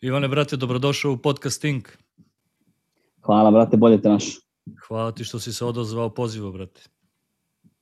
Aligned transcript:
Ivane, 0.00 0.28
brate, 0.28 0.56
dobrodošao 0.56 1.12
u 1.12 1.16
podcasting. 1.16 1.88
Hvala, 3.20 3.50
brate, 3.50 3.76
bolje 3.76 4.02
te 4.02 4.08
naš. 4.08 4.24
Hvala 4.88 5.12
ti 5.12 5.24
što 5.24 5.38
si 5.38 5.52
se 5.52 5.64
odozvao 5.64 6.10
pozivu, 6.10 6.52
brate. 6.52 6.82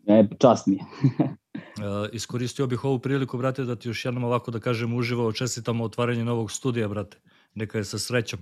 E, 0.06 0.28
čast 0.38 0.66
mi 0.66 0.74
je. 0.74 0.82
Uh, 0.82 2.08
iskoristio 2.12 2.66
bih 2.66 2.84
ovu 2.84 2.98
priliku, 2.98 3.38
brate, 3.38 3.64
da 3.64 3.76
ti 3.76 3.88
još 3.88 4.04
jednom 4.04 4.24
ovako 4.24 4.50
da 4.50 4.60
kažem 4.60 4.94
uživo 4.94 5.32
čestitamo 5.32 5.84
otvaranje 5.84 6.24
novog 6.24 6.50
studija, 6.50 6.88
brate. 6.88 7.20
Neka 7.54 7.78
je 7.78 7.84
sa 7.84 7.98
srećom. 7.98 8.40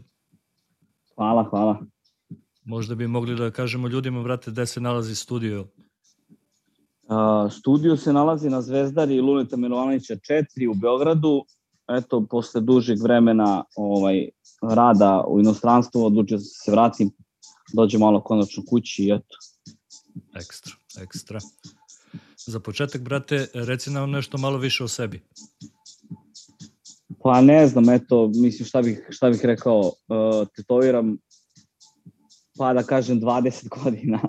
Hvala, 1.14 1.44
hvala. 1.50 1.78
Možda 2.64 2.94
bi 2.94 3.06
mogli 3.06 3.36
da 3.36 3.50
kažemo 3.50 3.88
ljudima, 3.88 4.22
brate, 4.22 4.50
gde 4.50 4.66
se 4.66 4.80
nalazi 4.80 5.14
studio. 5.14 5.66
Uh, 7.02 7.52
studio 7.52 7.96
se 7.96 8.12
nalazi 8.12 8.50
na 8.50 8.62
Zvezdari 8.62 9.20
Luneta 9.20 9.56
Milovanovića 9.56 10.14
4 10.14 10.70
u 10.70 10.74
Beogradu. 10.74 11.44
Eto, 11.98 12.26
posle 12.30 12.60
dužeg 12.60 13.02
vremena 13.02 13.64
ovaj, 13.76 14.28
rada 14.62 15.24
u 15.28 15.40
inostranstvu, 15.40 16.04
odlučio 16.04 16.38
sam 16.38 16.64
se 16.64 16.70
vratim, 16.70 17.10
dođe 17.72 17.98
malo 17.98 18.20
konačno 18.20 18.62
kući 18.68 19.04
i 19.04 19.10
eto. 19.10 19.36
Ekstra, 20.34 20.72
ekstra. 21.02 21.40
Za 22.46 22.60
početak, 22.60 23.02
brate, 23.02 23.46
reci 23.54 23.90
nam 23.90 24.10
nešto 24.10 24.38
malo 24.38 24.58
više 24.58 24.84
o 24.84 24.88
sebi. 24.88 25.20
Pa 27.22 27.40
ne 27.40 27.66
znam, 27.66 27.90
eto, 27.90 28.30
mislim 28.34 28.66
šta 28.66 28.82
bih, 28.82 29.06
šta 29.10 29.30
bih 29.30 29.40
rekao, 29.44 29.78
uh, 29.80 30.48
tetoviram 30.56 31.16
pa 32.58 32.72
da 32.72 32.82
kažem 32.82 33.20
20 33.20 33.68
godina. 33.82 34.20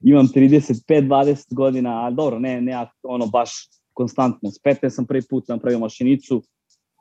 Imam 0.00 0.28
35-20 0.28 1.54
godina, 1.54 1.90
ali 1.90 2.16
dobro, 2.16 2.38
ne, 2.38 2.60
ne 2.60 2.86
ono 3.02 3.26
baš 3.26 3.50
konstantno. 3.92 4.50
S 4.50 4.60
15 4.64 4.90
sam 4.90 5.06
prvi 5.06 5.22
put 5.30 5.48
napravio 5.48 5.78
mašinicu, 5.78 6.42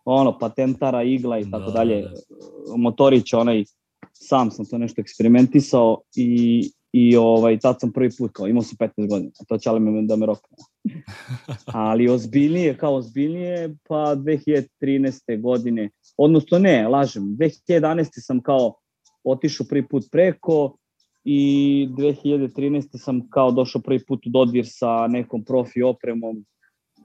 ono, 0.06 0.40
patentara, 0.40 1.04
igla 1.04 1.40
i 1.40 1.52
tako 1.52 1.66
da, 1.66 1.72
dalje. 1.72 2.02
Da. 2.02 2.10
Motorić, 2.78 3.34
onaj, 3.34 3.64
sam 4.14 4.52
sam 4.52 4.66
to 4.66 4.78
nešto 4.78 5.02
eksperimentisao 5.02 6.02
i, 6.16 6.64
i 6.92 7.18
ovaj, 7.18 7.60
tad 7.60 7.80
sam 7.80 7.92
prvi 7.92 8.10
put, 8.18 8.32
kao 8.34 8.48
imao 8.48 8.64
sam 8.64 8.78
15 8.78 9.10
godina, 9.10 9.32
a 9.40 9.46
to 9.46 9.58
će 9.58 9.72
me 9.72 10.02
da 10.02 10.16
me 10.16 10.26
rokne. 10.26 10.58
Ali 11.66 12.10
ozbiljnije, 12.10 12.78
kao 12.78 12.96
ozbiljnije, 12.96 13.76
pa 13.88 14.16
2013. 14.16 15.42
godine, 15.42 15.90
odnosno 16.18 16.60
ne, 16.60 16.88
lažem, 16.88 17.24
2011. 17.24 18.08
sam 18.12 18.42
kao 18.42 18.74
otišao 19.24 19.68
prvi 19.70 19.88
put 19.88 20.04
preko 20.12 20.78
i 21.24 21.88
2013. 21.92 22.98
sam 22.98 23.30
kao 23.30 23.52
došao 23.52 23.82
prvi 23.82 24.06
put 24.06 24.28
u 24.28 24.30
dodir 24.30 24.66
sa 24.68 25.08
nekom 25.08 25.44
profi 25.44 25.82
opremom, 25.82 26.46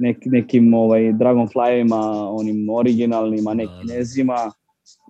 nek, 0.01 0.25
nekim 0.25 0.75
ovaj, 0.75 1.13
Dragonflyevima, 1.13 2.29
onim 2.31 2.69
originalnim, 2.71 3.47
a 3.47 3.55
ne 3.55 3.67
da, 3.67 3.73
da. 3.73 3.81
kinezima. 3.81 4.53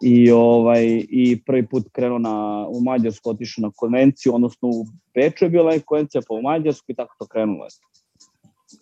I, 0.03 0.31
ovaj, 0.31 0.85
I 1.09 1.43
prvi 1.47 1.67
put 1.67 1.89
krenuo 1.93 2.19
na, 2.19 2.67
u 2.69 2.81
Mađarsku, 2.81 3.31
otišao 3.31 3.63
na 3.63 3.71
konvenciju, 3.77 4.35
odnosno 4.35 4.69
u 4.69 4.85
Beču 5.15 5.45
je 5.45 5.51
bila 5.51 5.71
neka 5.71 5.85
konvencija, 5.85 6.23
pa 6.29 6.35
u 6.35 6.43
Mađarsku 6.43 6.93
i 6.93 6.95
tako 6.95 7.15
to 7.19 7.27
krenulo. 7.27 7.67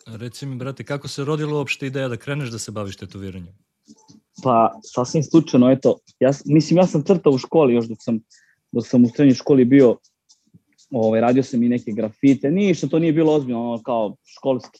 Reci 0.07 0.45
mi, 0.45 0.55
brate, 0.55 0.83
kako 0.83 1.07
se 1.07 1.25
rodila 1.25 1.57
uopšte 1.57 1.87
ideja 1.87 2.07
da 2.07 2.17
kreneš 2.17 2.49
da 2.49 2.59
se 2.59 2.71
baviš 2.71 2.97
tetoviranjem? 2.97 3.53
Pa, 4.43 4.79
sasvim 4.83 5.23
slučajno, 5.23 5.71
eto, 5.71 5.97
ja, 6.19 6.31
mislim, 6.45 6.77
ja 6.77 6.87
sam 6.87 7.03
crtao 7.03 7.33
u 7.33 7.37
školi 7.37 7.73
još 7.73 7.85
dok 7.85 7.97
sam, 8.01 8.19
dok 8.71 8.87
sam 8.87 9.03
u 9.03 9.09
srednjoj 9.15 9.35
školi 9.35 9.65
bio, 9.65 9.97
ovaj, 10.91 11.21
radio 11.21 11.43
sam 11.43 11.63
i 11.63 11.69
neke 11.69 11.91
grafite, 11.91 12.51
ništa, 12.51 12.87
to 12.87 12.99
nije 12.99 13.13
bilo 13.13 13.33
ozbiljno, 13.33 13.71
ono, 13.71 13.83
kao 13.83 14.15
školski, 14.25 14.79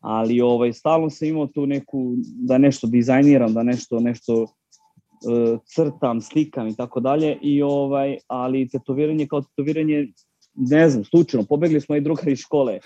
ali 0.00 0.40
ovaj, 0.40 0.72
stalno 0.72 1.10
sam 1.10 1.28
imao 1.28 1.46
tu 1.46 1.66
neku, 1.66 2.14
da 2.18 2.58
nešto 2.58 2.86
dizajniram, 2.86 3.54
da 3.54 3.62
nešto, 3.62 4.00
nešto 4.00 4.42
uh, 4.42 5.58
crtam, 5.64 6.20
slikam 6.20 6.68
i 6.68 6.76
tako 6.76 7.00
dalje, 7.00 7.38
i 7.42 7.62
ovaj, 7.62 8.16
ali 8.26 8.68
tetoviranje 8.68 9.26
kao 9.26 9.40
tetoviranje, 9.40 10.06
ne 10.54 10.88
znam, 10.88 11.04
slučajno, 11.04 11.46
pobegli 11.46 11.80
smo 11.80 11.96
i 11.96 12.00
drugari 12.00 12.32
iz 12.32 12.38
škole, 12.38 12.78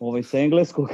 ovaj, 0.00 0.22
sa 0.22 0.38
engleskog 0.38 0.88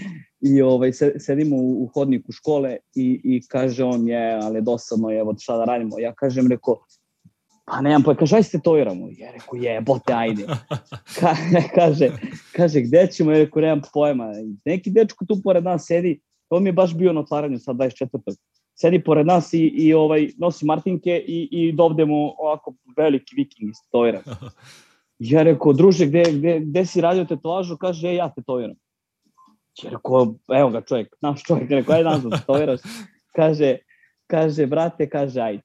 i 0.54 0.62
ovaj, 0.62 0.92
sedimo 1.18 1.56
u, 1.56 1.84
u 1.84 1.86
hodniku 1.94 2.32
škole 2.32 2.76
i, 2.94 3.20
i 3.24 3.42
kaže 3.48 3.84
on 3.84 4.08
je, 4.08 4.38
ali 4.42 4.62
dosadno 4.62 5.10
je, 5.10 5.18
evo 5.18 5.34
šta 5.38 5.56
da 5.56 5.64
radimo. 5.64 5.98
Ja 5.98 6.14
kažem, 6.14 6.48
reko, 6.48 6.84
pa 7.64 7.80
nemam 7.80 8.02
pa 8.02 8.14
kaže, 8.14 8.36
aj 8.36 8.42
se 8.42 8.60
toviramo. 8.62 9.08
Ja 9.18 9.30
rekao, 9.32 9.56
je, 9.56 9.80
bote, 9.80 10.12
ajde. 10.12 10.46
Ka, 11.20 11.34
kaže, 11.74 12.10
kaže, 12.56 12.80
gde 12.80 13.06
ćemo? 13.12 13.32
Ja 13.32 13.38
rekao, 13.38 13.62
nemam 13.62 13.82
pojma. 13.92 14.32
Neki 14.64 14.90
dečko 14.90 15.24
tu 15.24 15.40
pored 15.44 15.64
nas 15.64 15.86
sedi, 15.86 16.20
to 16.48 16.60
mi 16.60 16.68
je 16.68 16.72
baš 16.72 16.94
bio 16.94 17.12
na 17.12 17.20
otvaranju 17.20 17.58
sad 17.58 17.76
24. 17.76 18.36
Sedi 18.74 19.04
pored 19.04 19.26
nas 19.26 19.52
i, 19.52 19.66
i 19.66 19.94
ovaj, 19.94 20.28
nosi 20.38 20.66
martinke 20.66 21.24
i, 21.28 21.48
i 21.50 21.72
dovde 21.72 22.04
mu 22.04 22.34
ovako 22.38 22.74
veliki 22.96 23.36
viking 23.36 23.70
iz 23.70 23.76
tovira. 23.90 24.22
Ja 25.22 25.42
rekao, 25.42 25.72
druže, 25.72 26.06
gde, 26.06 26.22
gde, 26.32 26.60
gde 26.60 26.82
si 26.86 27.00
radio 27.00 27.24
tetovažu? 27.24 27.76
Kaže, 27.78 28.08
e, 28.08 28.14
ja 28.14 28.26
tetoviram. 28.34 28.74
Ja 29.82 29.90
rekao, 29.90 30.34
evo 30.50 30.70
ga 30.70 30.80
čovjek, 30.80 31.14
naš 31.20 31.44
čovjek, 31.44 31.70
rekao, 31.70 31.94
ajde 31.94 32.08
nazad, 32.08 32.32
tetoviraš. 32.40 32.80
Kaže, 33.36 33.76
kaže, 34.26 34.66
brate, 34.66 35.08
kaže, 35.08 35.40
ajde. 35.40 35.62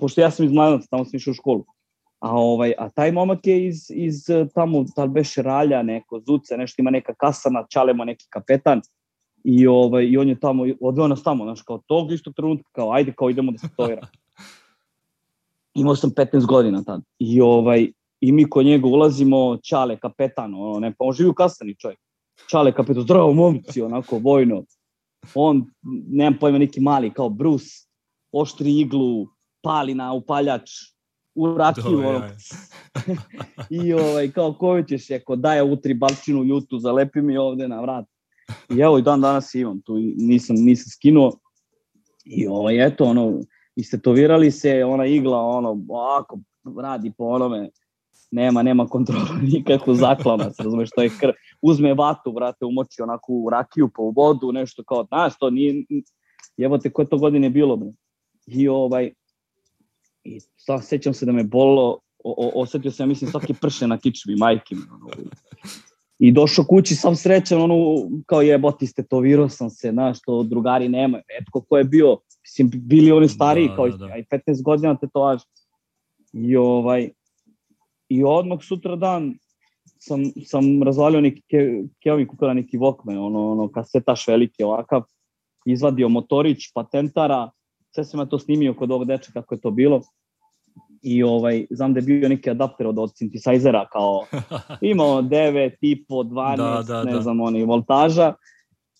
Pošto 0.00 0.20
ja 0.20 0.30
sam 0.30 0.46
iz 0.46 0.52
Mladenaca, 0.52 0.86
tamo 0.90 1.04
sam 1.04 1.16
išao 1.16 1.30
u 1.30 1.34
školu. 1.34 1.64
A, 2.20 2.30
ovaj, 2.30 2.72
a 2.78 2.88
taj 2.88 3.12
momak 3.12 3.46
je 3.46 3.66
iz, 3.66 3.90
iz 3.90 4.24
tamo, 4.54 4.84
da 4.96 5.04
li 5.04 5.10
beše 5.10 5.42
ralja, 5.42 5.82
neko, 5.82 6.20
zuce, 6.26 6.56
nešto 6.56 6.82
ima 6.82 6.90
neka 6.90 7.14
kasana, 7.14 7.66
čalemo 7.70 8.04
neki 8.04 8.26
kapetan. 8.30 8.80
I, 9.44 9.66
ovaj, 9.66 10.04
I 10.04 10.16
on 10.18 10.28
je 10.28 10.40
tamo, 10.40 10.64
odveo 10.80 11.08
nas 11.08 11.22
tamo, 11.22 11.44
znaš, 11.44 11.62
kao 11.62 11.78
tog 11.86 12.12
istog 12.12 12.34
trenutka, 12.34 12.70
kao 12.72 12.92
ajde, 12.92 13.12
kao 13.12 13.30
idemo 13.30 13.52
da 13.52 13.58
se 13.58 13.68
tovira. 13.76 14.06
Imao 15.74 15.96
sam 15.96 16.10
15 16.10 16.46
godina 16.46 16.82
tad. 16.84 17.02
I, 17.18 17.40
ovaj, 17.40 17.88
i 18.20 18.32
mi 18.32 18.50
kod 18.50 18.66
njega 18.66 18.86
ulazimo, 18.86 19.56
Čale, 19.56 19.96
kapetan, 19.96 20.54
ono, 20.54 20.80
ne, 20.80 20.94
pa 20.98 21.04
on 21.04 21.12
živi 21.12 21.30
u 21.30 21.34
Kastani 21.34 21.74
čovjek. 21.74 22.00
Čale, 22.50 22.72
kapetan, 22.72 23.02
zdravo 23.02 23.32
momci, 23.32 23.82
onako, 23.82 24.18
vojno. 24.18 24.64
On, 25.34 25.66
nemam 26.08 26.38
pojma, 26.40 26.58
neki 26.58 26.80
mali, 26.80 27.10
kao 27.10 27.28
Bruce, 27.28 27.86
oštri 28.32 28.80
iglu, 28.80 29.26
pali 29.64 29.94
na 29.94 30.12
upaljač, 30.12 30.70
u 31.34 31.54
rakiju, 31.56 31.98
ono. 31.98 32.22
I 33.84 33.92
ovaj, 33.92 34.30
kao, 34.30 34.52
koju 34.52 34.84
ćeš, 34.84 35.10
ako 35.10 35.36
daje 35.36 35.62
utri 35.62 35.94
balčinu 35.94 36.44
jutu, 36.44 36.78
zalepi 36.78 37.20
mi 37.20 37.36
ovde 37.36 37.68
na 37.68 37.80
vrat. 37.80 38.04
I 38.70 38.80
evo, 38.80 38.98
i 38.98 39.02
dan 39.02 39.20
danas 39.20 39.54
imam 39.54 39.80
tu, 39.80 39.98
nisam, 40.16 40.56
nisam 40.56 40.90
skinuo. 40.90 41.32
I 42.24 42.46
ovaj, 42.46 42.86
eto, 42.86 43.04
ono, 43.04 43.40
istetovirali 43.76 44.50
se, 44.50 44.84
ona 44.84 45.06
igla, 45.06 45.40
ono, 45.40 45.84
ovako, 45.88 46.38
radi 46.82 47.12
po 47.18 47.24
onome, 47.24 47.70
nema, 48.30 48.62
nema 48.62 48.86
kontrola 48.86 49.38
nikakvu 49.52 49.94
zaklona, 49.94 50.50
se 50.50 50.62
razumeš, 50.62 50.90
to 50.96 51.02
je 51.02 51.10
krv. 51.20 51.32
Uzme 51.62 51.94
vatu, 51.94 52.32
brate, 52.32 52.64
umoči 52.64 53.02
onako 53.02 53.32
u 53.32 53.50
rakiju, 53.50 53.90
pa 53.96 54.02
u 54.02 54.10
vodu, 54.10 54.52
nešto 54.52 54.84
kao, 54.84 55.04
znaš, 55.04 55.38
to 55.38 55.50
nije, 55.50 55.84
evo 56.58 56.78
te 56.78 56.90
koje 56.90 57.08
to 57.08 57.18
godine 57.18 57.50
bilo, 57.50 57.76
bre. 57.76 57.90
I 58.46 58.68
ovaj, 58.68 59.12
i 60.24 60.40
sad 60.56 60.84
sećam 60.84 61.14
se 61.14 61.26
da 61.26 61.32
me 61.32 61.44
bolo, 61.44 61.98
o, 62.24 62.34
o, 62.38 62.62
osetio 62.62 62.90
sam, 62.90 63.08
mislim, 63.08 63.30
svaki 63.30 63.54
prše 63.60 63.86
na 63.86 63.98
kičvi, 63.98 64.36
majke 64.36 64.74
mi, 64.74 64.82
ono, 64.92 65.08
I 66.18 66.32
došao 66.32 66.64
kući 66.64 66.94
sam 66.94 67.16
srećan, 67.16 67.62
ono, 67.62 67.74
kao 68.26 68.42
jebote, 68.42 68.84
istetovirao 68.84 69.48
sam 69.48 69.70
se, 69.70 69.90
znaš, 69.90 70.20
to 70.20 70.42
drugari 70.42 70.88
nema, 70.88 71.20
etko 71.40 71.60
ko 71.60 71.78
je 71.78 71.84
bio, 71.84 72.18
mislim, 72.42 72.70
bili 72.74 73.12
oni 73.12 73.28
stariji, 73.28 73.68
da, 73.68 73.76
kao 73.76 73.88
da, 73.88 73.96
da. 73.96 74.16
i 74.16 74.24
15 74.24 74.62
godina 74.62 74.96
tetovaž. 74.96 75.40
I 76.32 76.56
ovaj, 76.56 77.10
i 78.08 78.24
odmah 78.24 78.58
sutra 78.62 78.96
dan 78.96 79.34
sam, 79.98 80.24
sam 80.44 80.82
razvalio 80.82 81.20
neki 81.20 81.42
ke, 81.50 81.82
Keovi 82.02 82.26
kupila 82.26 82.54
neki 82.54 82.78
Walkman, 82.78 83.18
ono, 83.18 83.50
ono 83.52 83.68
kasetaš 83.72 84.28
veliki 84.28 84.64
ovakav, 84.64 85.02
izvadio 85.66 86.08
motorić, 86.08 86.72
patentara, 86.74 87.50
sve 87.94 88.04
sam 88.04 88.20
ja 88.20 88.26
to 88.26 88.38
snimio 88.38 88.74
kod 88.74 88.90
ovog 88.90 89.06
deča 89.06 89.32
kako 89.32 89.54
je 89.54 89.60
to 89.60 89.70
bilo. 89.70 90.00
I 91.02 91.22
ovaj, 91.22 91.66
znam 91.70 91.94
da 91.94 92.00
je 92.00 92.02
bio 92.02 92.28
neki 92.28 92.50
adapter 92.50 92.86
od, 92.86 92.98
od 92.98 93.10
synthesizera, 93.10 93.84
kao 93.92 94.26
imao 94.92 95.22
9, 95.22 95.78
tipo, 95.80 96.14
12, 96.14 96.56
da, 96.56 96.82
da, 96.86 97.04
ne 97.04 97.12
da. 97.12 97.20
znam, 97.20 97.40
oni, 97.40 97.64
voltaža. 97.64 98.34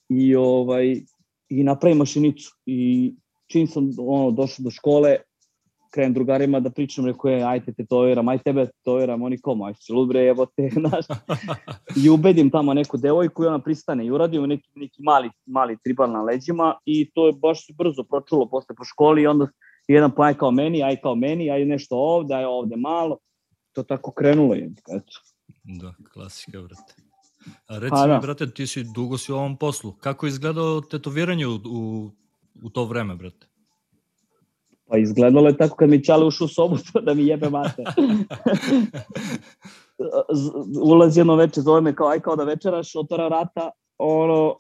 I, 0.08 0.37
ovaj, 0.37 1.00
i 1.49 1.64
napravim 1.64 1.99
mašinicu. 1.99 2.50
I 2.67 3.12
čim 3.46 3.67
sam 3.67 3.91
ono, 3.99 4.31
došao 4.31 4.64
do 4.64 4.70
škole, 4.70 5.17
krenem 5.94 6.14
drugarima 6.14 6.61
da 6.61 6.70
pričam, 6.70 7.06
rekao 7.06 7.31
je, 7.31 7.43
ajte 7.44 7.73
tetoviram, 7.73 8.29
aj 8.29 8.38
tebe 8.38 8.67
tetoviram, 8.67 9.23
oni 9.23 9.38
kao, 9.41 9.55
majče, 9.55 9.93
lubre, 9.93 10.26
evo 10.26 10.46
te, 10.46 10.69
znaš. 10.81 11.06
I 12.05 12.11
ubedim 12.11 12.50
tamo 12.50 12.75
neku 12.75 12.96
devojku 12.96 13.44
i 13.44 13.46
ona 13.46 13.58
pristane 13.58 14.06
i 14.06 14.11
uradim 14.11 14.43
neki, 14.43 14.69
neki 14.75 15.02
mali, 15.02 15.31
mali 15.46 15.76
tribal 15.85 16.11
na 16.12 16.23
leđima 16.23 16.75
i 16.85 17.11
to 17.14 17.26
je 17.26 17.32
baš 17.32 17.67
brzo 17.79 18.05
pročulo 18.05 18.49
posle 18.50 18.75
po 18.75 18.85
školi 18.85 19.23
i 19.23 19.26
onda 19.26 19.49
jedan 19.88 20.11
pa 20.17 20.25
aj 20.25 20.35
kao 20.35 20.50
meni, 20.50 20.82
aj 20.82 20.96
kao 20.96 21.14
meni, 21.14 21.50
aj 21.50 21.64
nešto 21.64 21.96
ovde, 21.96 22.35
aj 22.35 22.44
ovde 22.44 22.76
malo. 22.76 23.19
To 23.73 23.82
tako 23.82 24.11
krenulo 24.11 24.55
je, 24.55 24.73
eto. 24.88 25.20
Da, 25.64 25.94
klasika, 26.12 26.61
brate. 26.61 26.94
A 27.69 27.79
reci 27.79 27.91
pa, 27.91 28.06
mi, 28.06 28.12
da. 28.12 28.19
brate, 28.19 28.50
ti 28.50 28.67
si 28.67 28.85
dugo 28.94 29.19
si 29.19 29.32
u 29.32 29.37
ovom 29.37 29.56
poslu. 29.56 29.93
Kako 29.93 30.26
je 30.26 30.29
izgledao 30.29 30.81
tetoviranje 30.81 31.46
u, 31.46 31.55
u, 31.55 32.11
u 32.62 32.70
to 32.70 32.85
vreme, 32.85 33.14
brate? 33.14 33.46
Pa 34.88 34.98
izgledalo 34.98 35.48
je 35.48 35.56
tako 35.56 35.76
kad 35.76 35.88
mi 35.88 36.04
Čale 36.04 36.26
ušao 36.26 36.44
u 36.44 36.48
sobu 36.48 36.76
da 37.06 37.14
mi 37.14 37.26
jebe 37.26 37.50
mate. 37.50 37.84
Ulazi 40.82 41.20
jedno 41.20 41.36
veče, 41.36 41.60
zove 41.60 41.81
me 41.81 41.94
kao 41.94 42.08
aj 42.08 42.20
kao 42.20 42.36
da 42.36 42.44
večeraš, 42.44 42.96
otvara 42.96 43.26
vrata, 43.26 43.70
ono, 43.98 44.56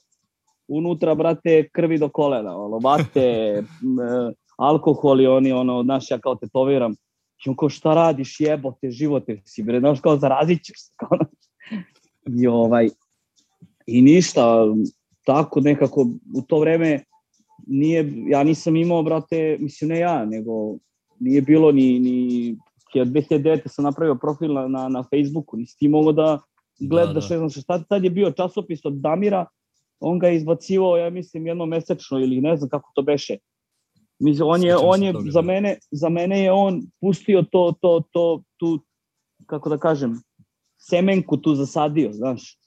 unutra, 0.68 1.14
brate, 1.14 1.68
krvi 1.72 1.98
do 1.98 2.08
kolena, 2.08 2.56
ono, 2.56 2.78
vate, 2.78 3.62
alkohol 4.56 5.20
i 5.20 5.26
oni, 5.26 5.52
ono, 5.52 5.82
znaš, 5.82 6.10
ja 6.10 6.18
kao 6.18 6.34
tetoviram. 6.34 6.92
I 7.46 7.50
on 7.50 7.56
kao, 7.56 7.68
šta 7.68 7.94
radiš, 7.94 8.40
jebote, 8.40 8.90
živote 8.90 9.42
si, 9.44 9.62
bre, 9.62 9.80
znaš, 9.80 10.00
kao, 10.00 10.16
zarazit 10.16 10.64
ćeš 10.64 10.76
se, 10.78 10.92
kao, 10.96 11.18
I 12.38 12.46
ovaj, 12.46 12.88
i 13.86 14.02
ništa, 14.02 14.66
tako 15.24 15.60
nekako, 15.60 16.06
u 16.34 16.42
to 16.42 16.58
vreme, 16.58 17.04
nije, 17.66 18.12
ja 18.28 18.44
nisam 18.44 18.76
imao, 18.76 19.02
brate, 19.02 19.56
mislim, 19.60 19.88
ne 19.88 19.98
ja, 19.98 20.24
nego 20.24 20.52
nije 21.20 21.42
bilo 21.42 21.72
ni, 21.72 22.00
ni 22.00 22.56
2009. 22.94 23.68
sam 23.68 23.84
napravio 23.84 24.14
profil 24.14 24.52
na, 24.52 24.68
na, 24.68 24.88
na 24.88 25.02
Facebooku, 25.02 25.56
nisi 25.56 25.78
ti 25.78 25.88
mogao 25.88 26.12
da 26.12 26.40
gledaš, 26.80 27.28
da, 27.28 27.34
da. 27.36 27.42
ne 27.42 27.48
znam 27.48 27.62
šta, 27.62 27.82
tad 27.88 28.04
je 28.04 28.10
bio 28.10 28.30
časopis 28.30 28.84
od 28.84 29.00
Damira, 29.00 29.46
on 30.00 30.18
ga 30.18 30.28
je 30.28 30.36
izbacivao, 30.36 30.96
ja 30.96 31.10
mislim, 31.10 31.46
jedno 31.46 31.66
mesečno 31.66 32.18
ili 32.18 32.40
ne 32.40 32.56
znam 32.56 32.68
kako 32.68 32.92
to 32.94 33.02
beše. 33.02 33.36
Mislim, 34.18 34.48
on 34.48 34.62
je, 34.62 34.76
on 34.76 35.02
je 35.02 35.12
toga, 35.12 35.30
za 35.30 35.42
mene, 35.42 35.78
za 35.90 36.08
mene 36.08 36.40
je 36.40 36.52
on 36.52 36.82
pustio 37.00 37.42
to, 37.42 37.74
to, 37.80 38.02
to, 38.10 38.42
tu, 38.56 38.84
kako 39.46 39.68
da 39.68 39.78
kažem, 39.78 40.20
semenku 40.78 41.36
tu 41.36 41.54
zasadio, 41.54 42.12
znaš, 42.12 42.58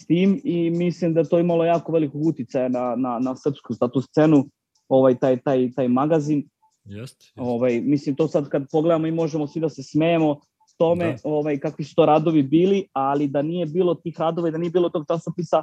s 0.00 0.06
tim 0.06 0.40
i 0.44 0.70
mislim 0.70 1.14
da 1.14 1.24
to 1.24 1.38
imalo 1.38 1.64
jako 1.64 1.92
velikog 1.92 2.26
uticaja 2.26 2.68
na, 2.68 2.96
na, 2.96 3.18
na 3.18 3.36
srpsku 3.36 3.74
status 3.74 4.04
scenu, 4.04 4.44
ovaj, 4.88 5.18
taj, 5.18 5.40
taj, 5.40 5.70
taj 5.76 5.88
magazin. 5.88 6.48
Jest, 6.84 7.22
jest. 7.22 7.32
Ovaj, 7.36 7.80
mislim, 7.80 8.16
to 8.16 8.28
sad 8.28 8.48
kad 8.48 8.66
pogledamo 8.72 9.06
i 9.06 9.12
možemo 9.12 9.46
svi 9.46 9.60
da 9.60 9.68
se 9.68 9.82
smejemo 9.82 10.40
tome 10.78 11.12
da. 11.12 11.16
ovaj, 11.24 11.58
kakvi 11.58 11.84
su 11.84 11.94
to 11.94 12.06
radovi 12.06 12.42
bili, 12.42 12.86
ali 12.92 13.26
da 13.26 13.42
nije 13.42 13.66
bilo 13.66 13.94
tih 13.94 14.20
radova 14.20 14.48
i 14.48 14.52
da 14.52 14.58
nije 14.58 14.70
bilo 14.70 14.88
tog 14.88 15.04
časopisa, 15.08 15.62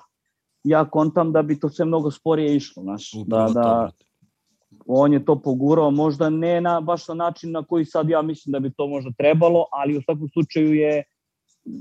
ja 0.63 0.89
kontam 0.89 1.31
da 1.31 1.41
bi 1.41 1.59
to 1.59 1.69
sve 1.69 1.85
mnogo 1.85 2.11
sporije 2.11 2.55
išlo, 2.55 2.83
znaš, 2.83 3.11
da, 3.27 3.49
da 3.53 3.89
on 4.85 5.13
je 5.13 5.25
to 5.25 5.41
pogurao, 5.41 5.91
možda 5.91 6.29
ne 6.29 6.61
na 6.61 6.81
baš 6.81 7.07
na 7.07 7.13
način 7.15 7.51
na 7.51 7.63
koji 7.63 7.85
sad 7.85 8.09
ja 8.09 8.21
mislim 8.21 8.51
da 8.51 8.59
bi 8.59 8.73
to 8.73 8.87
možda 8.87 9.11
trebalo, 9.17 9.65
ali 9.71 9.97
u 9.97 10.01
svakom 10.01 10.29
slučaju 10.29 10.73
je 10.73 11.03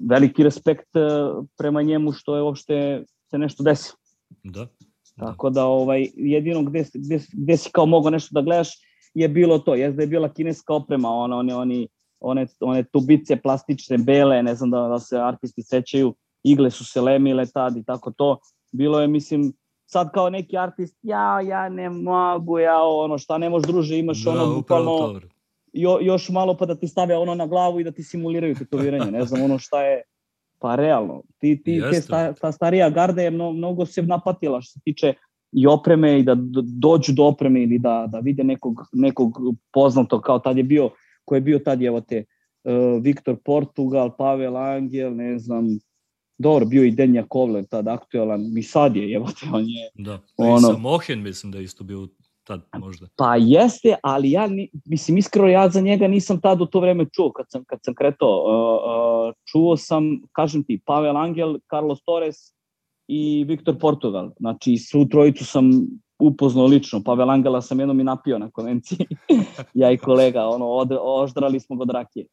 veliki 0.08 0.42
respekt 0.42 0.96
e, 0.96 1.00
prema 1.58 1.82
njemu 1.82 2.12
što 2.12 2.36
je 2.36 2.42
uopšte 2.42 3.04
se 3.30 3.38
nešto 3.38 3.62
desilo. 3.62 3.98
Da. 4.44 4.66
Tako 5.18 5.50
da 5.50 5.64
ovaj 5.64 6.08
jedino 6.14 6.62
gde, 6.62 6.84
gde, 6.94 7.20
gde 7.32 7.56
si 7.56 7.70
kao 7.72 7.86
mogao 7.86 8.10
nešto 8.10 8.28
da 8.32 8.42
gledaš 8.42 8.68
je 9.14 9.28
bilo 9.28 9.58
to, 9.58 9.74
jeste 9.74 9.96
da 9.96 10.02
je 10.02 10.06
bila 10.06 10.32
kineska 10.32 10.74
oprema, 10.74 11.08
ona, 11.08 11.36
one, 11.36 11.54
oni, 11.54 11.88
one, 12.20 12.46
one 12.60 12.84
tubice 12.84 13.36
plastične, 13.36 13.98
bele, 13.98 14.42
ne 14.42 14.54
znam 14.54 14.70
da, 14.70 14.88
da 14.88 14.98
se 14.98 15.18
artisti 15.18 15.62
sećaju, 15.62 16.14
igle 16.42 16.70
su 16.70 16.84
se 16.84 17.00
lemile 17.00 17.46
tad 17.46 17.76
i 17.76 17.84
tako 17.84 18.10
to. 18.10 18.38
Bilo 18.72 19.00
je, 19.00 19.08
mislim, 19.08 19.52
sad 19.86 20.12
kao 20.12 20.30
neki 20.30 20.58
artist, 20.58 20.98
ja, 21.02 21.40
ja 21.40 21.68
ne 21.68 21.90
mogu, 21.90 22.58
ja 22.58 22.82
ono, 22.82 23.18
šta 23.18 23.38
ne 23.38 23.50
možeš 23.50 23.66
druže, 23.66 23.98
imaš 23.98 24.24
da, 24.24 24.30
ono 24.30 24.54
bukvalno 24.54 25.20
jo, 25.74 25.98
još 26.00 26.28
malo 26.28 26.56
pa 26.56 26.66
da 26.66 26.74
ti 26.74 26.88
stave 26.88 27.16
ono 27.16 27.34
na 27.34 27.46
glavu 27.46 27.80
i 27.80 27.84
da 27.84 27.90
ti 27.90 28.02
simuliraju 28.02 28.54
tetoviranje, 28.54 29.10
ne 29.10 29.24
znam 29.24 29.42
ono 29.42 29.58
šta 29.58 29.82
je, 29.82 30.02
pa 30.58 30.74
realno, 30.74 31.22
ti, 31.38 31.62
ti, 31.62 31.82
te 31.90 32.00
sta, 32.00 32.32
ta 32.32 32.52
starija 32.52 32.90
garda 32.90 33.22
je 33.22 33.30
mno, 33.30 33.52
mnogo 33.52 33.86
se 33.86 34.02
napatila 34.02 34.60
što 34.60 34.72
se 34.72 34.80
tiče 34.84 35.14
i 35.52 35.66
opreme 35.66 36.18
i 36.18 36.22
da 36.22 36.36
dođu 36.80 37.12
do 37.12 37.24
opreme 37.24 37.62
ili 37.62 37.78
da, 37.78 38.06
da 38.12 38.18
vide 38.18 38.44
nekog, 38.44 38.80
nekog 38.92 39.32
poznatog, 39.72 40.22
kao 40.22 40.38
tad 40.38 40.56
je 40.56 40.62
bio, 40.62 40.90
ko 41.24 41.34
je 41.34 41.40
bio 41.40 41.58
tad, 41.58 41.82
evo 41.82 42.00
te, 42.00 42.24
uh, 42.64 43.02
Viktor 43.02 43.36
Portugal, 43.44 44.16
Pavel 44.16 44.56
Angel, 44.56 45.16
ne 45.16 45.38
znam, 45.38 45.64
dobro, 46.38 46.66
bio 46.66 46.84
i 46.84 46.90
Denja 46.90 47.24
Kovler 47.28 47.66
tad 47.66 47.88
aktualan, 47.88 48.58
i 48.58 48.62
sad 48.62 48.96
je, 48.96 49.14
evo 49.14 49.26
te, 49.26 49.46
on 49.52 49.64
je... 49.68 49.90
Da, 49.94 50.20
ono, 50.36 50.56
i 50.56 50.60
Samohen 50.60 51.22
mislim 51.22 51.52
da 51.52 51.58
je 51.58 51.64
isto 51.64 51.84
bio 51.84 52.08
tad 52.44 52.60
možda. 52.78 53.06
Pa 53.16 53.36
jeste, 53.36 53.94
ali 54.02 54.30
ja, 54.30 54.48
mislim, 54.84 55.18
iskreno 55.18 55.48
ja 55.48 55.68
za 55.68 55.80
njega 55.80 56.08
nisam 56.08 56.40
tad 56.40 56.60
u 56.60 56.66
to 56.66 56.80
vreme 56.80 57.06
čuo, 57.12 57.32
kad 57.32 57.46
sam, 57.48 57.64
kad 57.64 57.78
sam 57.84 57.94
kretao. 57.94 58.28
Uh, 58.28 59.28
uh, 59.28 59.34
čuo 59.52 59.76
sam, 59.76 60.20
kažem 60.32 60.64
ti, 60.64 60.80
Pavel 60.86 61.16
Angel, 61.16 61.58
Carlos 61.70 62.04
Torres 62.04 62.36
i 63.08 63.44
Viktor 63.44 63.78
Portugal. 63.78 64.30
Znači, 64.38 64.76
svu 64.76 65.08
trojicu 65.08 65.44
sam 65.44 65.70
upoznao 66.18 66.66
lično. 66.66 67.02
Pavel 67.02 67.30
Angela 67.30 67.62
sam 67.62 67.80
jednom 67.80 68.00
i 68.00 68.04
napio 68.04 68.38
na 68.38 68.50
konvenciji. 68.50 69.06
ja 69.74 69.90
i 69.92 69.98
kolega, 69.98 70.46
ono, 70.46 70.66
od, 70.66 70.88
oždrali 71.00 71.60
smo 71.60 71.76
go 71.76 71.84
rakije. 71.84 72.26